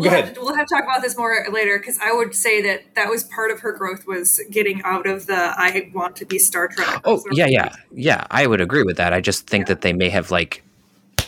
We'll 0.01 0.07
ahead. 0.07 0.25
have, 0.25 0.38
we'll 0.38 0.53
have 0.55 0.67
to 0.67 0.75
talk 0.75 0.83
about 0.83 1.01
this 1.01 1.17
more 1.17 1.45
later 1.49 1.79
because 1.79 1.97
I 2.03 2.11
would 2.11 2.35
say 2.35 2.61
that 2.63 2.81
that 2.95 3.09
was 3.09 3.23
part 3.23 3.49
of 3.49 3.61
her 3.61 3.71
growth 3.71 4.05
was 4.05 4.41
getting 4.51 4.81
out 4.83 5.07
of 5.07 5.25
the 5.27 5.35
I 5.35 5.89
want 5.93 6.17
to 6.17 6.25
be 6.25 6.38
Star 6.38 6.67
Trek. 6.67 6.99
Oh 7.05 7.23
yeah, 7.31 7.45
yeah, 7.47 7.69
yeah. 7.93 8.27
I 8.29 8.45
would 8.45 8.59
agree 8.59 8.83
with 8.83 8.97
that. 8.97 9.13
I 9.13 9.21
just 9.21 9.47
think 9.47 9.67
that 9.67 9.79
they 9.81 9.93
may 9.93 10.09
have 10.09 10.31
like 10.31 10.63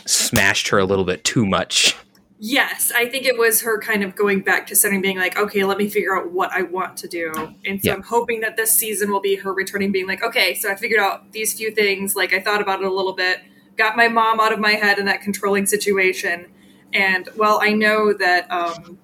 smashed 0.08 0.68
her 0.68 0.78
a 0.78 0.84
little 0.84 1.04
bit 1.04 1.24
too 1.24 1.44
much. 1.46 1.96
Yes, 2.40 2.92
I 2.94 3.06
think 3.08 3.26
it 3.26 3.36
was 3.36 3.62
her 3.62 3.80
kind 3.80 4.04
of 4.04 4.14
going 4.14 4.42
back 4.42 4.68
to 4.68 4.76
center, 4.76 5.00
being 5.00 5.18
like, 5.18 5.36
okay, 5.36 5.64
let 5.64 5.76
me 5.76 5.88
figure 5.88 6.16
out 6.16 6.30
what 6.30 6.52
I 6.52 6.62
want 6.62 6.96
to 6.98 7.08
do. 7.08 7.32
And 7.66 7.82
so 7.82 7.90
Yeah. 7.90 7.94
I'm 7.94 8.02
hoping 8.02 8.40
that 8.40 8.56
this 8.56 8.72
season 8.72 9.10
will 9.10 9.20
be 9.20 9.34
her 9.36 9.52
returning, 9.52 9.90
being 9.90 10.06
like, 10.06 10.22
okay, 10.22 10.54
so 10.54 10.70
I 10.70 10.76
figured 10.76 11.00
out 11.00 11.32
these 11.32 11.52
few 11.54 11.72
things. 11.72 12.14
Like, 12.14 12.32
I 12.32 12.38
thought 12.40 12.62
about 12.62 12.80
it 12.80 12.86
a 12.86 12.92
little 12.92 13.12
bit, 13.12 13.40
got 13.76 13.96
my 13.96 14.06
mom 14.06 14.38
out 14.38 14.52
of 14.52 14.60
my 14.60 14.72
head 14.72 15.00
in 15.00 15.06
that 15.06 15.20
controlling 15.20 15.66
situation. 15.66 16.46
And 16.92 17.28
well, 17.36 17.58
I 17.60 17.72
know 17.72 18.12
that 18.12 18.50
um, 18.52 18.98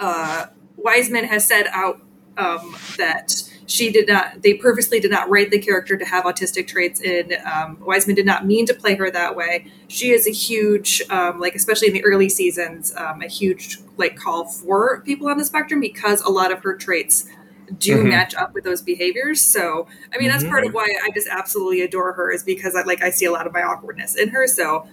uh, 0.00 0.46
Wiseman 0.76 1.24
has 1.26 1.46
said 1.46 1.68
out 1.68 2.00
um, 2.36 2.76
that 2.98 3.44
she 3.66 3.90
did 3.90 4.08
not, 4.08 4.42
they 4.42 4.54
purposely 4.54 5.00
did 5.00 5.10
not 5.10 5.28
write 5.30 5.50
the 5.50 5.58
character 5.58 5.96
to 5.96 6.04
have 6.04 6.24
autistic 6.24 6.66
traits 6.66 7.00
in. 7.00 7.34
Um, 7.50 7.78
Wiseman 7.80 8.16
did 8.16 8.26
not 8.26 8.46
mean 8.46 8.66
to 8.66 8.74
play 8.74 8.94
her 8.96 9.10
that 9.10 9.36
way. 9.36 9.66
She 9.88 10.10
is 10.10 10.26
a 10.26 10.30
huge, 10.32 11.02
um, 11.10 11.38
like, 11.40 11.54
especially 11.54 11.88
in 11.88 11.94
the 11.94 12.04
early 12.04 12.28
seasons, 12.28 12.94
um, 12.96 13.22
a 13.22 13.28
huge, 13.28 13.78
like, 13.96 14.16
call 14.16 14.46
for 14.46 15.00
people 15.04 15.28
on 15.28 15.38
the 15.38 15.44
spectrum 15.44 15.80
because 15.80 16.20
a 16.22 16.30
lot 16.30 16.52
of 16.52 16.62
her 16.62 16.74
traits 16.76 17.26
do 17.78 17.98
Mhm. 17.98 18.08
match 18.08 18.34
up 18.34 18.52
with 18.52 18.64
those 18.64 18.82
behaviors. 18.82 19.40
So, 19.40 19.86
I 20.14 20.18
mean, 20.18 20.28
that's 20.28 20.44
Mhm. 20.44 20.50
part 20.50 20.66
of 20.66 20.74
why 20.74 20.94
I 21.02 21.10
just 21.14 21.28
absolutely 21.28 21.80
adore 21.80 22.12
her 22.14 22.30
is 22.30 22.42
because 22.42 22.74
I, 22.74 22.82
like, 22.82 23.02
I 23.02 23.10
see 23.10 23.24
a 23.24 23.32
lot 23.32 23.46
of 23.46 23.52
my 23.52 23.62
awkwardness 23.62 24.14
in 24.16 24.28
her. 24.30 24.46
So, 24.46 24.86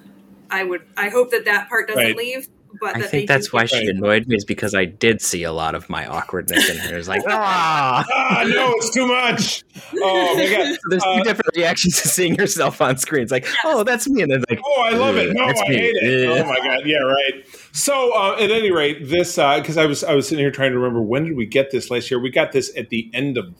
I 0.51 0.63
would, 0.63 0.81
I 0.95 1.09
hope 1.09 1.31
that 1.31 1.45
that 1.45 1.69
part 1.69 1.87
doesn't 1.87 2.03
Right. 2.03 2.15
leave. 2.15 2.47
But 2.81 2.95
I 2.97 3.01
think 3.01 3.27
that's 3.27 3.51
why 3.51 3.65
she 3.65 3.87
annoyed 3.87 4.27
me 4.27 4.35
is 4.35 4.45
because 4.45 4.73
I 4.73 4.85
did 4.85 5.21
see 5.21 5.43
a 5.43 5.51
lot 5.51 5.75
of 5.75 5.89
my 5.89 6.05
awkwardness 6.05 6.69
in 6.69 6.77
her. 6.77 6.97
It's 6.97 7.07
like, 7.07 7.21
ah, 7.27 8.05
Ah, 8.11 8.43
no, 8.47 8.71
it's 8.77 8.93
too 8.93 9.05
much. 9.07 9.63
Oh 10.01 10.35
my 10.35 10.49
god. 10.49 10.73
So 10.73 10.79
there's 10.89 11.03
Uh, 11.03 11.17
two 11.17 11.23
different 11.23 11.55
reactions 11.55 12.01
to 12.01 12.07
seeing 12.07 12.35
yourself 12.35 12.81
on 12.81 12.97
screen. 12.97 13.23
It's 13.23 13.31
like, 13.31 13.47
oh, 13.65 13.83
that's 13.83 14.07
me, 14.09 14.21
and 14.21 14.31
then 14.31 14.43
like, 14.49 14.59
Oh, 14.65 14.81
I 14.85 14.91
love 14.91 15.17
it. 15.17 15.33
No, 15.33 15.45
that's 15.47 15.61
I 15.61 15.67
me." 15.69 15.75
hate 15.75 15.95
it. 15.95 16.29
Ugh. 16.29 16.37
Oh 16.45 16.47
my 16.47 16.57
god. 16.59 16.85
Yeah, 16.85 16.99
right. 16.99 17.45
So, 17.71 18.11
uh, 18.15 18.33
at 18.39 18.51
any 18.51 18.71
rate, 18.71 19.07
this 19.09 19.35
because 19.35 19.77
I 19.77 19.85
was 19.85 20.03
I 20.03 20.13
was 20.15 20.27
sitting 20.27 20.43
here 20.43 20.51
trying 20.51 20.71
to 20.71 20.77
remember 20.79 21.01
when 21.01 21.25
did 21.25 21.35
we 21.35 21.45
get 21.45 21.71
this 21.71 21.89
last 21.91 22.09
year? 22.09 22.19
We 22.19 22.29
got 22.29 22.51
this 22.51 22.71
at 22.77 22.89
the 22.89 23.09
end 23.13 23.37
of 23.37 23.53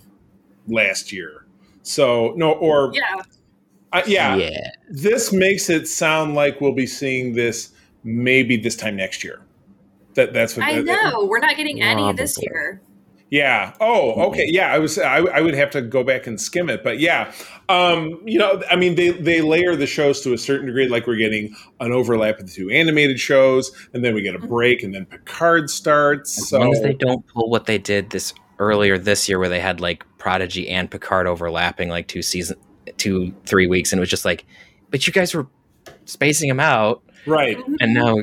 last 0.68 1.12
year. 1.12 1.46
So 1.82 2.34
no, 2.36 2.52
or 2.54 2.92
Yeah. 2.94 3.22
uh, 3.94 4.02
yeah, 4.06 4.36
yeah. 4.36 4.70
this 4.90 5.32
makes 5.34 5.70
it 5.70 5.88
sound 5.88 6.36
like 6.36 6.62
we'll 6.62 6.74
be 6.74 6.86
seeing 6.88 7.34
this 7.34 7.72
maybe 8.04 8.58
this 8.58 8.76
time 8.76 8.96
next 8.96 9.24
year. 9.24 9.42
That 10.16 10.34
that's 10.34 10.56
what 10.58 10.66
I 10.66 10.82
that- 10.82 10.86
know. 11.14 11.26
We're 11.26 11.40
not 11.40 11.56
getting 11.58 11.82
any 11.82 12.12
this 12.14 12.36
Probably. 12.36 12.50
year. 12.52 12.82
Yeah. 13.32 13.74
Oh, 13.80 14.30
okay. 14.30 14.46
Yeah, 14.48 14.74
I 14.74 14.80
was. 14.80 14.98
I, 14.98 15.18
I 15.18 15.42
would 15.42 15.54
have 15.54 15.70
to 15.72 15.84
go 15.84 16.04
back 16.04 16.26
and 16.26 16.42
skim 16.42 16.68
it, 16.68 16.84
but 16.84 16.98
yeah. 17.00 17.32
Um, 17.70 18.20
you 18.26 18.40
know, 18.40 18.64
I 18.72 18.76
mean, 18.76 18.96
they 18.96 19.10
they 19.12 19.42
layer 19.42 19.76
the 19.76 19.86
shows 19.86 20.22
to 20.22 20.34
a 20.34 20.38
certain 20.38 20.66
degree. 20.66 20.88
Like 20.88 21.06
we're 21.06 21.16
getting 21.16 21.56
an 21.80 21.92
overlap 21.92 22.40
of 22.40 22.48
the 22.48 22.52
two 22.52 22.72
animated 22.72 23.20
shows, 23.20 23.72
and 23.94 24.04
then 24.04 24.16
we 24.16 24.24
get 24.24 24.34
a 24.34 24.40
break, 24.40 24.82
and 24.82 24.96
then 24.96 25.06
Picard 25.06 25.70
starts. 25.70 26.40
As 26.40 26.50
So 26.50 26.58
long 26.60 26.74
as 26.74 26.82
they 26.82 26.94
don't 26.94 27.24
pull 27.28 27.52
what 27.52 27.68
they 27.68 27.78
did 27.78 28.10
this 28.10 28.34
earlier 28.58 28.98
this 28.98 29.30
year, 29.30 29.38
where 29.38 29.48
they 29.50 29.60
had 29.60 29.80
like 29.80 30.04
Prodigy 30.18 30.68
and 30.68 30.90
Picard 30.90 31.28
overlapping 31.28 31.90
like 31.90 32.08
two 32.08 32.24
season, 32.24 32.58
two 32.98 33.32
three 33.46 33.68
weeks, 33.68 33.92
and 33.94 34.00
it 34.00 34.02
was 34.02 34.10
just 34.10 34.26
like, 34.26 34.44
but 34.90 35.06
you 35.06 35.14
guys 35.14 35.36
were 35.36 35.46
spacing 36.06 36.48
them 36.50 36.60
out, 36.60 37.04
right, 37.30 37.58
and 37.80 37.94
now 37.94 38.18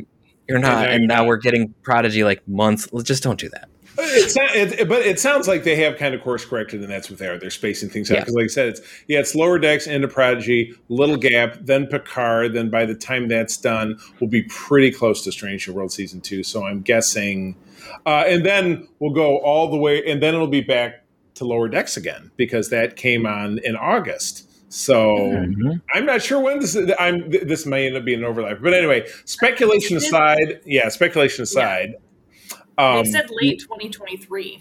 you're 0.49 0.59
not, 0.59 0.83
now 0.87 0.91
and 0.91 1.07
now 1.09 1.17
not. 1.19 1.27
we're 1.27 1.37
getting 1.39 1.75
Prodigy 1.83 2.25
like 2.25 2.47
months. 2.49 2.89
Let's 2.93 3.07
Just 3.09 3.23
don't 3.23 3.39
do 3.39 3.49
that. 3.51 3.69
it's 3.99 4.37
not, 4.37 4.55
it, 4.55 4.89
but 4.89 5.01
it 5.01 5.19
sounds 5.19 5.49
like 5.49 5.65
they 5.65 5.75
have 5.77 5.97
kind 5.97 6.15
of 6.15 6.21
course 6.23 6.45
corrected, 6.45 6.83
and 6.83 6.91
that's 6.91 7.09
what 7.09 7.19
they 7.19 7.27
are. 7.29 7.39
They're 7.39 7.49
spacing 7.51 7.89
things 7.89 8.11
out 8.11 8.17
Yeah. 8.17 8.21
because, 8.21 8.35
like 8.35 8.45
I 8.45 8.49
said, 8.49 8.69
it's 8.69 8.81
yeah, 9.09 9.21
it's 9.21 9.35
lower 9.35 9.59
decks 9.59 9.87
into 9.87 10.07
Prodigy, 10.07 10.75
little 10.91 11.17
gap, 11.17 11.57
then 11.63 11.87
Picard. 11.87 12.53
Then 12.55 12.69
by 12.69 12.85
the 12.85 12.95
time 12.95 13.29
that's 13.29 13.57
done, 13.57 13.99
we'll 14.21 14.29
be 14.29 14.43
pretty 14.43 14.91
close 14.91 15.25
to 15.25 15.33
Strange 15.33 15.67
New 15.67 15.75
World 15.75 15.93
season 15.93 16.21
two. 16.21 16.43
So 16.43 16.65
I'm 16.67 16.83
guessing, 16.83 17.57
uh, 18.05 18.25
and 18.27 18.45
then 18.45 18.87
we'll 18.99 19.15
go 19.15 19.39
all 19.39 19.71
the 19.71 19.79
way, 19.79 20.05
and 20.05 20.23
then 20.23 20.35
it'll 20.35 20.47
be 20.47 20.61
back 20.61 21.03
to 21.37 21.45
lower 21.47 21.69
decks 21.69 21.97
again 21.97 22.31
because 22.37 22.69
that 22.71 22.97
came 22.97 23.27
on 23.27 23.59
in 23.65 23.77
August. 23.77 24.43
So 24.69 25.15
Mhm. 25.17 25.81
I'm 25.95 26.05
not 26.07 26.23
sure 26.23 26.41
when 26.41 26.59
this. 26.59 26.77
I'm 26.99 27.31
this 27.31 27.67
may 27.67 27.87
end 27.87 27.97
up 27.97 28.05
being 28.05 28.19
an 28.19 28.25
overlap, 28.25 28.59
but 28.61 28.75
anyway, 28.75 29.07
speculation 29.25 29.97
aside, 29.97 30.61
yeah, 30.65 30.89
speculation 30.89 31.45
aside. 31.45 31.95
Um, 32.79 33.05
they 33.05 33.11
said 33.11 33.31
late 33.31 33.61
2023. 33.61 34.61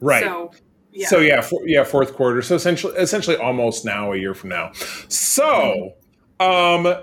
right. 0.00 0.22
So, 0.22 0.50
yeah. 0.92 1.08
So 1.08 1.18
yeah, 1.18 1.40
for, 1.40 1.66
yeah, 1.66 1.84
fourth 1.84 2.14
quarter. 2.14 2.42
So 2.42 2.54
essentially, 2.54 2.94
essentially, 2.96 3.36
almost 3.36 3.84
now, 3.84 4.12
a 4.12 4.16
year 4.16 4.34
from 4.34 4.50
now. 4.50 4.72
So, 5.08 5.94
um, 6.38 6.94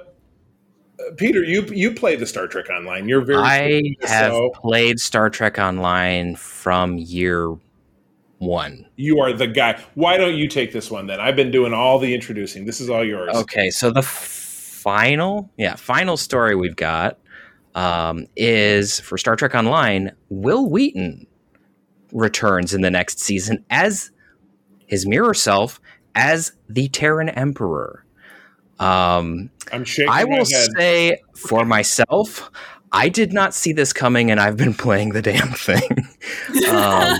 Peter, 1.17 1.43
you 1.43 1.63
you 1.63 1.93
play 1.93 2.15
the 2.15 2.25
Star 2.25 2.47
Trek 2.47 2.69
Online. 2.69 3.09
You're 3.09 3.25
very. 3.25 3.39
I 3.39 3.95
have 4.03 4.31
so 4.31 4.51
played 4.55 4.99
Star 4.99 5.29
Trek 5.29 5.59
Online 5.59 6.35
from 6.35 6.97
year 6.97 7.55
one. 8.45 8.85
you 8.95 9.19
are 9.19 9.33
the 9.33 9.47
guy. 9.47 9.81
Why 9.95 10.17
don't 10.17 10.35
you 10.35 10.47
take 10.47 10.71
this 10.71 10.89
one 10.91 11.07
then? 11.07 11.19
I've 11.19 11.35
been 11.35 11.51
doing 11.51 11.73
all 11.73 11.99
the 11.99 12.13
introducing. 12.13 12.65
This 12.65 12.79
is 12.81 12.89
all 12.89 13.03
yours. 13.03 13.35
Okay, 13.35 13.69
so 13.69 13.91
the 13.91 14.01
final, 14.03 15.49
yeah, 15.57 15.75
final 15.75 16.17
story 16.17 16.55
we've 16.55 16.75
got 16.75 17.17
um, 17.75 18.27
is 18.35 18.99
for 18.99 19.17
Star 19.17 19.35
Trek 19.35 19.55
Online. 19.55 20.11
Wil 20.29 20.69
Wheaton 20.69 21.25
returns 22.11 22.73
in 22.73 22.81
the 22.81 22.91
next 22.91 23.19
season 23.19 23.63
as 23.69 24.11
his 24.85 25.05
mirror 25.05 25.33
self 25.33 25.79
as 26.15 26.51
the 26.69 26.87
Terran 26.89 27.29
Emperor. 27.29 28.05
Um, 28.79 29.49
I'm 29.71 29.85
shaking 29.85 30.09
I 30.11 30.23
my 30.23 30.29
will 30.29 30.45
head. 30.45 30.69
say 30.77 31.17
for 31.35 31.65
myself, 31.65 32.51
I 32.91 33.09
did 33.09 33.33
not 33.33 33.53
see 33.55 33.73
this 33.73 33.93
coming, 33.93 34.29
and 34.29 34.39
I've 34.39 34.57
been 34.57 34.73
playing 34.85 35.09
the 35.09 35.21
damn 35.21 35.51
thing. 35.53 35.89
um, 36.69 37.17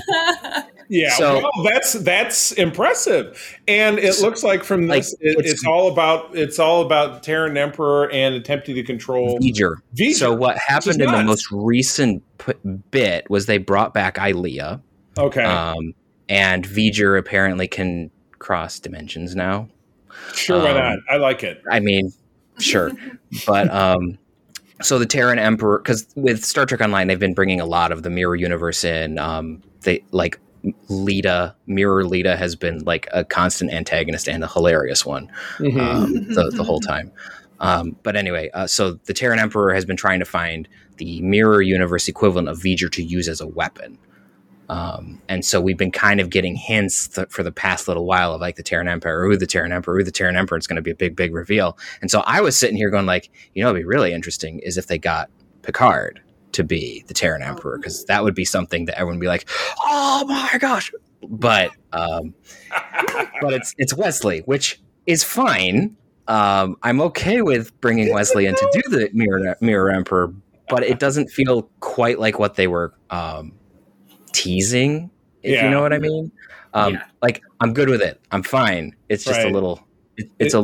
yeah, 0.89 1.09
so- 1.15 1.41
well, 1.41 1.63
that's 1.63 1.93
that's 1.93 2.51
impressive, 2.53 3.57
and 3.67 3.97
it 3.99 4.19
looks 4.21 4.43
like 4.43 4.63
from 4.63 4.87
Like, 4.87 5.03
this, 5.03 5.13
it, 5.19 5.37
it's- 5.39 5.51
it's, 5.53 5.65
all 5.65 5.91
about 5.91 6.35
it's 6.37 6.59
all 6.59 6.81
about 6.85 7.23
Terran 7.23 7.57
Emperor 7.57 8.09
and 8.11 8.35
attempting 8.35 8.75
to 8.75 8.83
control. 8.83 9.39
V'ger. 9.39 9.75
V'ger, 9.95 10.13
So 10.13 10.33
what 10.33 10.57
happened 10.57 11.01
in 11.01 11.11
the 11.11 11.23
most 11.23 11.47
recent 11.51 12.23
p- 12.37 12.53
bit 12.91 13.29
was 13.29 13.45
they 13.45 13.57
brought 13.57 13.93
back 13.93 14.17
Ilia, 14.17 14.81
Okay, 15.17 15.43
um, 15.43 15.93
and 16.29 16.65
V'ger 16.67 17.17
apparently 17.17 17.67
can 17.67 18.11
cross 18.39 18.79
dimensions 18.79 19.35
now. 19.35 19.69
sure, 20.33 20.59
why 20.61 20.71
um, 20.71 20.77
not? 20.77 20.99
I 21.09 21.17
like 21.17 21.43
it. 21.43 21.61
I 21.71 21.79
mean, 21.79 22.11
sure, 22.59 22.91
but 23.47 23.69
um, 23.73 24.17
so 24.81 24.99
the 24.99 25.05
Terran 25.05 25.39
Emperor, 25.39 25.77
because 25.79 26.07
with 26.15 26.43
Star 26.43 26.65
Trek 26.65 26.81
Online, 26.81 27.07
they've 27.07 27.19
been 27.19 27.33
bringing 27.33 27.61
a 27.61 27.65
lot 27.65 27.91
of 27.91 28.03
the 28.03 28.09
mirror 28.09 28.35
universe 28.35 28.83
in. 28.83 29.17
Um, 29.17 29.61
they 29.81 30.03
like 30.11 30.39
Leeta, 30.87 31.55
Mirror 31.67 32.05
Leeta 32.05 32.35
has 32.37 32.55
been 32.55 32.79
like 32.85 33.07
a 33.11 33.23
constant 33.25 33.71
antagonist 33.71 34.27
and 34.29 34.43
a 34.43 34.47
hilarious 34.47 35.05
one 35.05 35.29
Mhm. 35.59 35.79
um, 35.79 36.13
the, 36.33 36.51
the 36.55 36.63
whole 36.63 36.79
time. 36.93 37.11
Um, 37.59 37.95
but 38.03 38.15
anyway, 38.15 38.49
uh, 38.53 38.67
so 38.67 38.93
the 39.05 39.13
Terran 39.13 39.39
Emperor 39.39 39.73
has 39.73 39.85
been 39.85 39.97
trying 39.97 40.19
to 40.19 40.25
find 40.25 40.67
the 40.97 41.21
mirror 41.21 41.61
universe 41.61 42.07
equivalent 42.07 42.47
of 42.49 42.59
V'ger 42.59 42.91
to 42.91 43.03
use 43.03 43.27
as 43.27 43.41
a 43.41 43.47
weapon. 43.47 43.97
Um, 44.69 45.21
and 45.27 45.45
so 45.45 45.59
we've 45.59 45.77
been 45.77 45.91
kind 45.91 46.19
of 46.19 46.29
getting 46.29 46.55
hints 46.55 47.07
th- 47.09 47.27
for 47.29 47.43
the 47.43 47.51
past 47.51 47.87
little 47.87 48.05
while 48.05 48.33
of 48.33 48.41
like 48.41 48.55
the 48.55 48.63
Terran 48.63 48.87
Emperor, 48.87 49.25
ooh, 49.25 49.37
the 49.37 49.45
Terran 49.45 49.71
Emperor, 49.73 49.97
ooh, 49.99 50.03
the 50.03 50.11
Terran 50.11 50.35
Emperor. 50.37 50.57
It's 50.57 50.67
going 50.67 50.77
to 50.77 50.81
be 50.81 50.91
a 50.91 50.95
big, 50.95 51.15
big 51.15 51.33
reveal. 51.33 51.77
And 52.01 52.09
so 52.09 52.21
I 52.25 52.41
was 52.41 52.57
sitting 52.57 52.77
here 52.77 52.89
going 52.89 53.05
like, 53.05 53.29
you 53.53 53.61
know, 53.63 53.69
it'd 53.69 53.81
be 53.81 53.85
really 53.85 54.13
interesting 54.13 54.59
is 54.59 54.77
if 54.77 54.87
they 54.87 54.97
got 54.97 55.29
Picard 55.63 56.21
to 56.53 56.63
be 56.63 57.03
the 57.07 57.13
Terran 57.13 57.41
Emperor 57.43 57.77
because 57.77 58.05
that 58.05 58.23
would 58.23 58.35
be 58.35 58.45
something 58.45 58.85
that 58.85 58.95
everyone 58.95 59.15
would 59.17 59.21
be 59.21 59.27
like, 59.27 59.47
"Oh 59.81 60.25
my 60.27 60.57
gosh!" 60.59 60.91
But 61.27 61.71
um, 61.91 62.33
but 63.41 63.53
it's 63.53 63.75
it's 63.77 63.93
Wesley, 63.93 64.41
which 64.45 64.81
is 65.05 65.23
fine. 65.23 65.95
Um, 66.27 66.77
I'm 66.83 67.01
okay 67.01 67.41
with 67.41 67.79
bringing 67.81 68.13
Wesley 68.13 68.45
in 68.45 68.55
to 68.55 68.69
do 68.73 68.89
the 68.89 69.09
Mirror 69.13 69.57
Mirror 69.61 69.91
Emperor, 69.91 70.33
but 70.69 70.83
it 70.83 70.99
doesn't 70.99 71.29
feel 71.29 71.69
quite 71.81 72.19
like 72.19 72.39
what 72.39 72.55
they 72.55 72.67
were 72.67 72.93
um, 73.09 73.53
teasing. 74.31 75.09
If 75.41 75.55
Yeah. 75.55 75.65
you 75.65 75.71
know 75.71 75.81
what 75.81 75.93
I 75.93 75.99
mean. 75.99 76.31
Um, 76.73 76.93
Yeah. 76.93 77.03
Like 77.21 77.41
I'm 77.59 77.73
good 77.73 77.89
with 77.89 78.01
it. 78.01 78.19
I'm 78.31 78.43
fine. 78.43 78.95
It's 79.09 79.23
just 79.25 79.39
Right. 79.39 79.47
a 79.47 79.53
little. 79.53 79.85
It, 80.17 80.29
it's 80.39 80.53
a. 80.53 80.63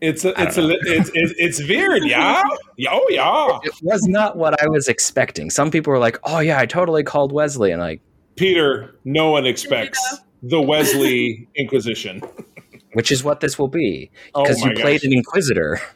It's 0.00 0.24
a, 0.24 0.38
I 0.38 0.44
it's 0.44 0.58
a, 0.58 0.62
don't 0.62 0.72
it's, 0.82 1.10
it's 1.14 1.34
it's 1.38 1.68
weird, 1.68 2.04
yeah. 2.04 2.42
Yeah, 2.76 2.90
Oh 2.92 3.06
yeah, 3.08 3.58
It 3.64 3.72
was 3.82 4.06
not 4.06 4.36
what 4.36 4.62
I 4.62 4.68
was 4.68 4.88
expecting. 4.88 5.48
Some 5.48 5.70
people 5.70 5.90
were 5.90 5.98
like, 5.98 6.18
"Oh 6.24 6.40
yeah, 6.40 6.58
I 6.58 6.66
totally 6.66 7.02
called 7.02 7.32
Wesley," 7.32 7.70
and 7.70 7.80
like, 7.80 8.02
Peter. 8.36 8.94
No 9.04 9.30
one 9.30 9.46
expects 9.46 10.00
the 10.42 10.60
Wesley 10.60 11.48
Inquisition. 11.56 12.22
which 12.96 13.12
is 13.12 13.22
what 13.22 13.40
this 13.40 13.58
will 13.58 13.68
be 13.68 14.10
Oh 14.34 14.42
because 14.42 14.62
my 14.62 14.68
you 14.70 14.74
played 14.76 15.00
gosh. 15.02 15.04
an 15.06 15.12
Inquisitor. 15.12 15.78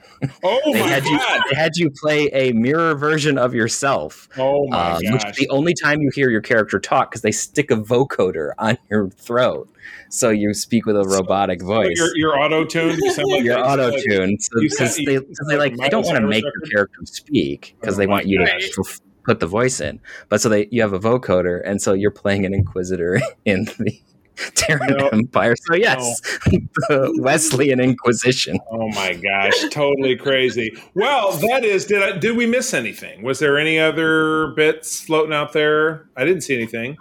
Oh 0.44 0.60
They 0.74 0.80
my 0.80 0.86
had 0.86 1.04
you. 1.06 1.16
god. 1.16 1.40
They 1.50 1.56
had 1.56 1.72
you 1.76 1.88
play 1.90 2.26
a 2.34 2.52
mirror 2.52 2.94
version 2.94 3.38
of 3.38 3.54
yourself. 3.54 4.28
Oh 4.36 4.66
my 4.68 4.92
um, 4.92 4.98
which 5.14 5.24
is 5.24 5.36
the 5.36 5.48
only 5.48 5.72
time 5.72 6.02
you 6.02 6.10
hear 6.14 6.28
your 6.28 6.42
character 6.42 6.78
talk 6.78 7.10
because 7.10 7.22
they 7.22 7.32
stick 7.32 7.70
a 7.70 7.76
vocoder 7.76 8.50
on 8.58 8.76
your 8.90 9.08
throat, 9.08 9.70
so 10.10 10.28
you 10.28 10.52
speak 10.52 10.84
with 10.84 10.96
a 10.96 11.04
robotic 11.04 11.62
voice. 11.62 11.94
You're, 11.96 12.10
you're 12.16 12.38
auto 12.38 12.66
tuned. 12.66 12.98
You 12.98 13.40
You're 13.42 13.58
auto 13.66 13.92
tuned 13.92 14.40
you 14.56 14.68
because 14.68 14.96
they, 14.96 15.12
you 15.14 15.26
they 15.48 15.56
like 15.56 15.74
they 15.78 15.88
don't 15.88 16.04
want 16.04 16.18
to 16.18 16.26
make 16.26 16.44
your 16.44 16.70
character 16.70 17.00
speak 17.04 17.74
because 17.80 17.94
Oh 17.94 17.98
they 18.00 18.06
want 18.06 18.26
you 18.26 18.40
to 18.40 18.44
gosh. 18.44 18.98
put 19.24 19.40
the 19.40 19.46
voice 19.46 19.80
in. 19.80 20.00
But 20.28 20.42
so 20.42 20.50
they 20.50 20.68
you 20.70 20.82
have 20.82 20.92
a 20.92 21.00
vocoder, 21.00 21.62
and 21.64 21.80
so 21.80 21.94
you're 21.94 22.10
playing 22.10 22.44
an 22.44 22.52
inquisitor 22.52 23.22
in 23.46 23.64
the 23.78 23.98
Terran 24.54 24.96
No. 24.96 25.08
Empire. 25.08 25.54
So 25.56 25.74
yes, 25.74 26.20
the 26.88 27.14
Wesleyan 27.18 27.80
Inquisition. 27.80 28.58
Oh 28.70 28.88
my 28.88 29.14
gosh, 29.14 29.68
totally 29.70 30.16
crazy. 30.16 30.72
Well, 30.94 31.32
that 31.32 31.64
is. 31.64 31.86
Did 31.86 32.02
I, 32.02 32.18
did 32.18 32.36
we 32.36 32.46
miss 32.46 32.72
anything? 32.74 33.22
Was 33.22 33.38
there 33.38 33.58
any 33.58 33.78
other 33.78 34.48
bits 34.56 35.00
floating 35.00 35.32
out 35.32 35.52
there? 35.52 36.08
I 36.16 36.24
didn't 36.24 36.42
see 36.42 36.54
anything 36.54 36.96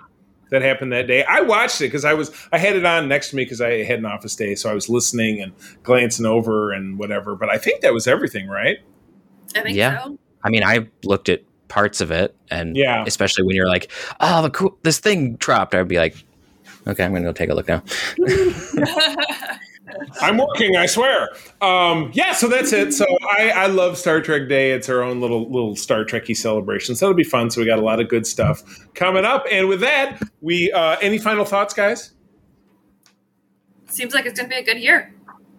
that 0.51 0.61
happened 0.61 0.91
that 0.93 1.07
day. 1.07 1.23
I 1.23 1.41
watched 1.41 1.79
it 1.81 1.85
because 1.85 2.05
I 2.05 2.13
was 2.13 2.31
I 2.51 2.57
had 2.57 2.75
it 2.75 2.85
on 2.85 3.07
next 3.07 3.29
to 3.31 3.35
me 3.35 3.43
because 3.45 3.61
I 3.61 3.83
had 3.83 3.99
an 3.99 4.05
office 4.05 4.35
day, 4.35 4.55
so 4.55 4.69
I 4.69 4.73
was 4.73 4.89
listening 4.89 5.41
and 5.41 5.53
glancing 5.83 6.25
over 6.25 6.71
and 6.71 6.97
whatever. 6.97 7.35
But 7.35 7.49
I 7.49 7.57
think 7.57 7.81
that 7.81 7.93
was 7.93 8.07
everything, 8.07 8.47
right? 8.47 8.77
I 9.55 9.61
think 9.61 9.77
Yeah. 9.77 10.03
so. 10.03 10.17
I 10.43 10.49
mean, 10.49 10.63
I 10.63 10.87
looked 11.03 11.29
at 11.29 11.41
parts 11.67 12.01
of 12.01 12.09
it, 12.11 12.35
and 12.49 12.75
Yeah. 12.75 13.03
especially 13.05 13.43
when 13.45 13.55
you're 13.55 13.67
like, 13.67 13.91
"Oh, 14.19 14.41
the 14.41 14.49
cool, 14.49 14.77
this 14.83 14.99
thing 14.99 15.35
dropped," 15.35 15.75
I'd 15.75 15.87
be 15.87 15.97
like, 15.99 16.15
"Okay, 16.89 17.03
I'm 17.03 17.13
gonna 17.13 17.25
go 17.25 17.33
take 17.33 17.49
a 17.49 17.53
look 17.53 17.67
now." 17.67 17.83
I'm 20.21 20.37
working, 20.37 20.75
I 20.75 20.85
swear. 20.85 21.29
Um, 21.61 22.11
yeah, 22.13 22.33
so 22.33 22.47
that's 22.47 22.73
it. 22.73 22.93
So 22.93 23.05
I, 23.31 23.49
I 23.49 23.67
love 23.67 23.97
Star 23.97 24.21
Trek 24.21 24.47
Day. 24.47 24.71
It's 24.71 24.89
our 24.89 25.01
own 25.01 25.21
little 25.21 25.49
little 25.49 25.75
Star 25.75 26.03
Trekky 26.03 26.35
celebration. 26.35 26.95
So 26.95 27.07
it'll 27.07 27.15
be 27.15 27.23
fun. 27.23 27.49
So 27.49 27.61
we 27.61 27.67
got 27.67 27.79
a 27.79 27.83
lot 27.83 27.99
of 27.99 28.07
good 28.07 28.27
stuff 28.27 28.63
coming 28.93 29.25
up. 29.25 29.45
And 29.51 29.67
with 29.67 29.81
that, 29.81 30.21
we 30.41 30.71
uh, 30.71 30.97
any 31.01 31.17
final 31.17 31.45
thoughts, 31.45 31.73
guys? 31.73 32.13
Seems 33.87 34.13
like 34.13 34.25
it's 34.25 34.39
going 34.39 34.49
to 34.49 34.55
be 34.55 34.61
a 34.61 34.63
good 34.63 34.79
year. 34.79 35.13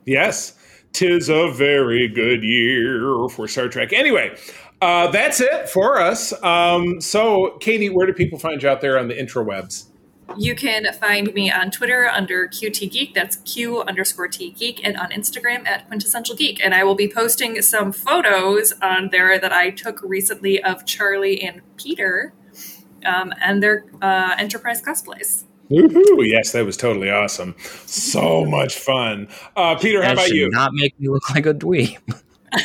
Yes, 0.07 0.57
tis 0.93 1.29
a 1.29 1.51
very 1.51 2.09
good 2.09 2.43
year 2.43 3.29
for 3.29 3.49
Star 3.49 3.69
Trek. 3.69 3.93
Anyway, 3.93 4.37
uh, 4.81 5.11
that's 5.11 5.41
it 5.41 5.69
for 5.69 6.01
us. 6.01 6.33
Um, 6.43 7.01
so, 7.01 7.59
Katie, 7.61 7.91
where 7.91 8.07
do 8.07 8.13
people 8.13 8.39
find 8.39 8.63
you 8.63 8.69
out 8.69 8.81
there 8.81 8.99
on 8.99 9.09
the 9.09 9.15
intrawebs? 9.15 9.90
You 10.37 10.55
can 10.55 10.93
find 10.95 11.33
me 11.35 11.51
on 11.51 11.71
Twitter 11.71 12.07
under 12.09 12.49
QT 12.49 12.91
Geek. 12.91 13.15
That's 13.15 13.37
Q 13.37 13.83
underscore 13.83 14.29
T 14.29 14.53
Geek, 14.53 14.81
and 14.87 14.97
on 14.97 15.11
Instagram 15.11 15.67
at 15.67 15.87
Quintessential 15.89 16.37
Geek. 16.37 16.65
And 16.65 16.75
I 16.75 16.85
will 16.85 16.95
be 16.95 17.09
posting 17.09 17.61
some 17.63 17.93
photos 17.93 18.73
on 18.81 19.09
there 19.11 19.39
that 19.39 19.53
I 19.53 19.71
took 19.71 20.01
recently 20.03 20.63
of 20.63 20.87
Charlie 20.87 21.43
and 21.43 21.61
Peter 21.77 22.33
um, 23.05 23.33
and 23.43 23.63
their 23.63 23.87
uh, 24.01 24.35
Enterprise 24.39 24.81
cosplays. 24.81 25.45
Woohoo! 25.71 26.27
Yes, 26.27 26.53
that 26.53 26.65
was 26.65 26.77
totally 26.77 27.11
awesome. 27.11 27.55
So 27.87 28.45
much 28.45 28.75
fun. 28.77 29.29
Uh, 29.57 29.77
Peter, 29.77 30.03
how 30.03 30.13
about 30.15 30.31
you? 30.31 30.49
Not 30.51 30.73
make 30.75 30.99
me 30.99 31.09
look 31.09 31.29
like 31.31 31.47
a 31.47 31.55
dweeb. 31.55 31.97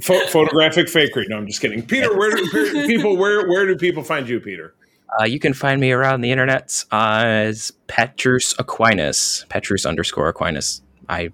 Pho- 0.00 0.26
photographic 0.28 0.86
fakery. 0.86 1.28
No, 1.28 1.36
I'm 1.36 1.46
just 1.46 1.60
kidding. 1.60 1.82
Peter, 1.86 2.16
where 2.16 2.34
do 2.34 2.48
where- 2.52 2.86
people 2.86 3.16
where 3.16 3.46
where 3.48 3.66
do 3.66 3.76
people 3.76 4.02
find 4.02 4.28
you, 4.28 4.40
Peter? 4.40 4.74
Uh, 5.20 5.24
you 5.24 5.38
can 5.38 5.52
find 5.52 5.80
me 5.80 5.92
around 5.92 6.20
the 6.22 6.30
internet 6.30 6.84
as 6.90 7.70
Petrus 7.86 8.54
Aquinas, 8.58 9.44
Petrus 9.48 9.84
underscore 9.86 10.28
Aquinas. 10.28 10.82
I 11.08 11.30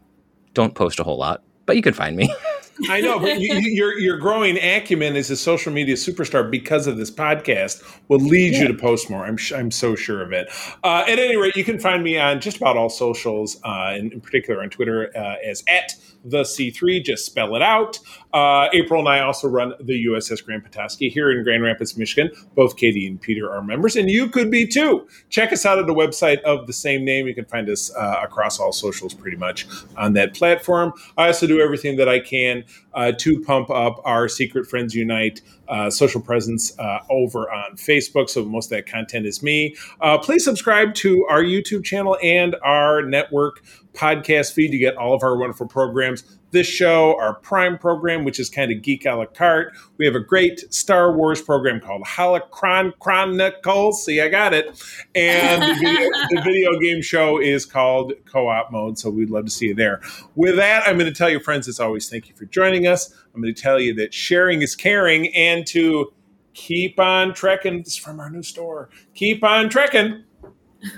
don't 0.54 0.74
post 0.74 0.98
a 0.98 1.04
whole 1.04 1.18
lot, 1.18 1.42
but 1.66 1.76
you 1.76 1.82
can 1.82 1.94
find 1.94 2.16
me. 2.16 2.34
I 2.88 3.00
know, 3.00 3.18
but 3.18 3.40
you, 3.40 3.54
you- 3.56 3.72
your 3.72 3.98
your 3.98 4.16
growing 4.18 4.56
acumen 4.56 5.16
as 5.16 5.30
a 5.30 5.36
social 5.36 5.72
media 5.72 5.96
superstar 5.96 6.48
because 6.48 6.86
of 6.86 6.96
this 6.96 7.10
podcast 7.10 7.82
will 8.06 8.20
lead 8.20 8.54
you 8.54 8.68
to 8.68 8.74
post 8.74 9.10
more. 9.10 9.26
I'm 9.26 9.36
I'm 9.52 9.72
so 9.72 9.96
sure 9.96 10.22
of 10.22 10.32
it. 10.32 10.48
Uh, 10.84 11.02
at 11.08 11.18
any 11.18 11.34
rate, 11.36 11.56
you 11.56 11.64
can 11.64 11.80
find 11.80 12.04
me 12.04 12.18
on 12.20 12.40
just 12.40 12.56
about 12.58 12.76
all 12.76 12.88
socials, 12.88 13.60
uh, 13.64 13.94
in, 13.96 14.12
in 14.12 14.20
particular 14.20 14.62
on 14.62 14.70
Twitter 14.70 15.10
uh, 15.16 15.34
as 15.44 15.64
at 15.68 15.92
the 16.24 16.42
C3. 16.42 17.02
Just 17.02 17.26
spell 17.26 17.56
it 17.56 17.62
out. 17.62 17.98
Uh, 18.32 18.68
April 18.72 19.00
and 19.00 19.08
I 19.08 19.20
also 19.20 19.48
run 19.48 19.72
the 19.80 20.06
USS 20.06 20.44
Grand 20.44 20.62
Petoskey 20.64 21.08
here 21.08 21.30
in 21.30 21.42
Grand 21.44 21.62
Rapids, 21.62 21.96
Michigan. 21.96 22.30
Both 22.54 22.76
Katie 22.76 23.06
and 23.06 23.20
Peter 23.20 23.50
are 23.50 23.62
members, 23.62 23.96
and 23.96 24.10
you 24.10 24.28
could 24.28 24.50
be 24.50 24.66
too. 24.66 25.08
Check 25.30 25.52
us 25.52 25.64
out 25.64 25.78
at 25.78 25.86
the 25.86 25.94
website 25.94 26.40
of 26.42 26.66
the 26.66 26.72
same 26.72 27.04
name. 27.04 27.26
You 27.26 27.34
can 27.34 27.46
find 27.46 27.68
us 27.68 27.94
uh, 27.94 28.20
across 28.22 28.58
all 28.58 28.72
socials 28.72 29.14
pretty 29.14 29.36
much 29.36 29.66
on 29.96 30.12
that 30.14 30.34
platform. 30.34 30.92
I 31.16 31.28
also 31.28 31.46
do 31.46 31.60
everything 31.60 31.96
that 31.96 32.08
I 32.08 32.20
can 32.20 32.64
uh, 32.94 33.12
to 33.18 33.40
pump 33.40 33.70
up 33.70 34.00
our 34.04 34.28
Secret 34.28 34.66
Friends 34.66 34.94
Unite 34.94 35.40
uh, 35.68 35.90
social 35.90 36.20
presence 36.20 36.78
uh, 36.78 36.98
over 37.10 37.50
on 37.50 37.76
Facebook. 37.76 38.28
So 38.28 38.44
most 38.44 38.66
of 38.66 38.70
that 38.70 38.86
content 38.86 39.26
is 39.26 39.42
me. 39.42 39.76
Uh, 40.00 40.18
please 40.18 40.44
subscribe 40.44 40.94
to 40.94 41.26
our 41.28 41.42
YouTube 41.42 41.84
channel 41.84 42.16
and 42.22 42.56
our 42.62 43.02
network 43.02 43.62
podcast 43.92 44.52
feed 44.52 44.70
to 44.70 44.78
get 44.78 44.96
all 44.96 45.14
of 45.14 45.22
our 45.22 45.36
wonderful 45.36 45.66
programs. 45.66 46.38
This 46.50 46.66
show, 46.66 47.18
our 47.20 47.34
Prime 47.34 47.76
program, 47.76 48.24
which 48.24 48.40
is 48.40 48.48
kind 48.48 48.72
of 48.72 48.80
geek 48.82 49.04
a 49.04 49.12
la 49.12 49.26
carte. 49.26 49.74
We 49.98 50.06
have 50.06 50.14
a 50.14 50.20
great 50.20 50.72
Star 50.72 51.14
Wars 51.14 51.42
program 51.42 51.80
called 51.80 52.02
Holocron 52.04 52.92
Chronicles. 53.00 54.04
See, 54.04 54.20
I 54.20 54.28
got 54.28 54.54
it. 54.54 54.66
And 55.14 55.62
the 55.62 55.74
video, 55.74 56.08
the 56.30 56.40
video 56.44 56.78
game 56.80 57.02
show 57.02 57.38
is 57.38 57.66
called 57.66 58.14
Co 58.24 58.48
op 58.48 58.72
Mode. 58.72 58.98
So 58.98 59.10
we'd 59.10 59.30
love 59.30 59.44
to 59.44 59.50
see 59.50 59.66
you 59.66 59.74
there. 59.74 60.00
With 60.36 60.56
that, 60.56 60.86
I'm 60.86 60.98
going 60.98 61.12
to 61.12 61.16
tell 61.16 61.28
you, 61.28 61.38
friends, 61.38 61.68
as 61.68 61.80
always, 61.80 62.08
thank 62.08 62.28
you 62.28 62.34
for 62.34 62.46
joining 62.46 62.86
us. 62.86 63.12
I'm 63.34 63.42
going 63.42 63.54
to 63.54 63.62
tell 63.62 63.78
you 63.78 63.94
that 63.94 64.14
sharing 64.14 64.62
is 64.62 64.74
caring 64.74 65.34
and 65.34 65.66
to 65.68 66.12
keep 66.54 66.98
on 66.98 67.34
trekking. 67.34 67.78
This 67.78 67.94
is 67.94 67.96
from 67.96 68.20
our 68.20 68.30
new 68.30 68.42
store. 68.42 68.88
Keep 69.14 69.44
on 69.44 69.68
trekking. 69.68 70.24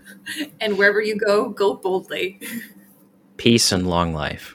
And 0.60 0.76
wherever 0.76 1.00
you 1.00 1.16
go, 1.16 1.48
go 1.48 1.74
boldly. 1.74 2.38
Peace 3.38 3.72
and 3.72 3.88
long 3.88 4.12
life. 4.12 4.54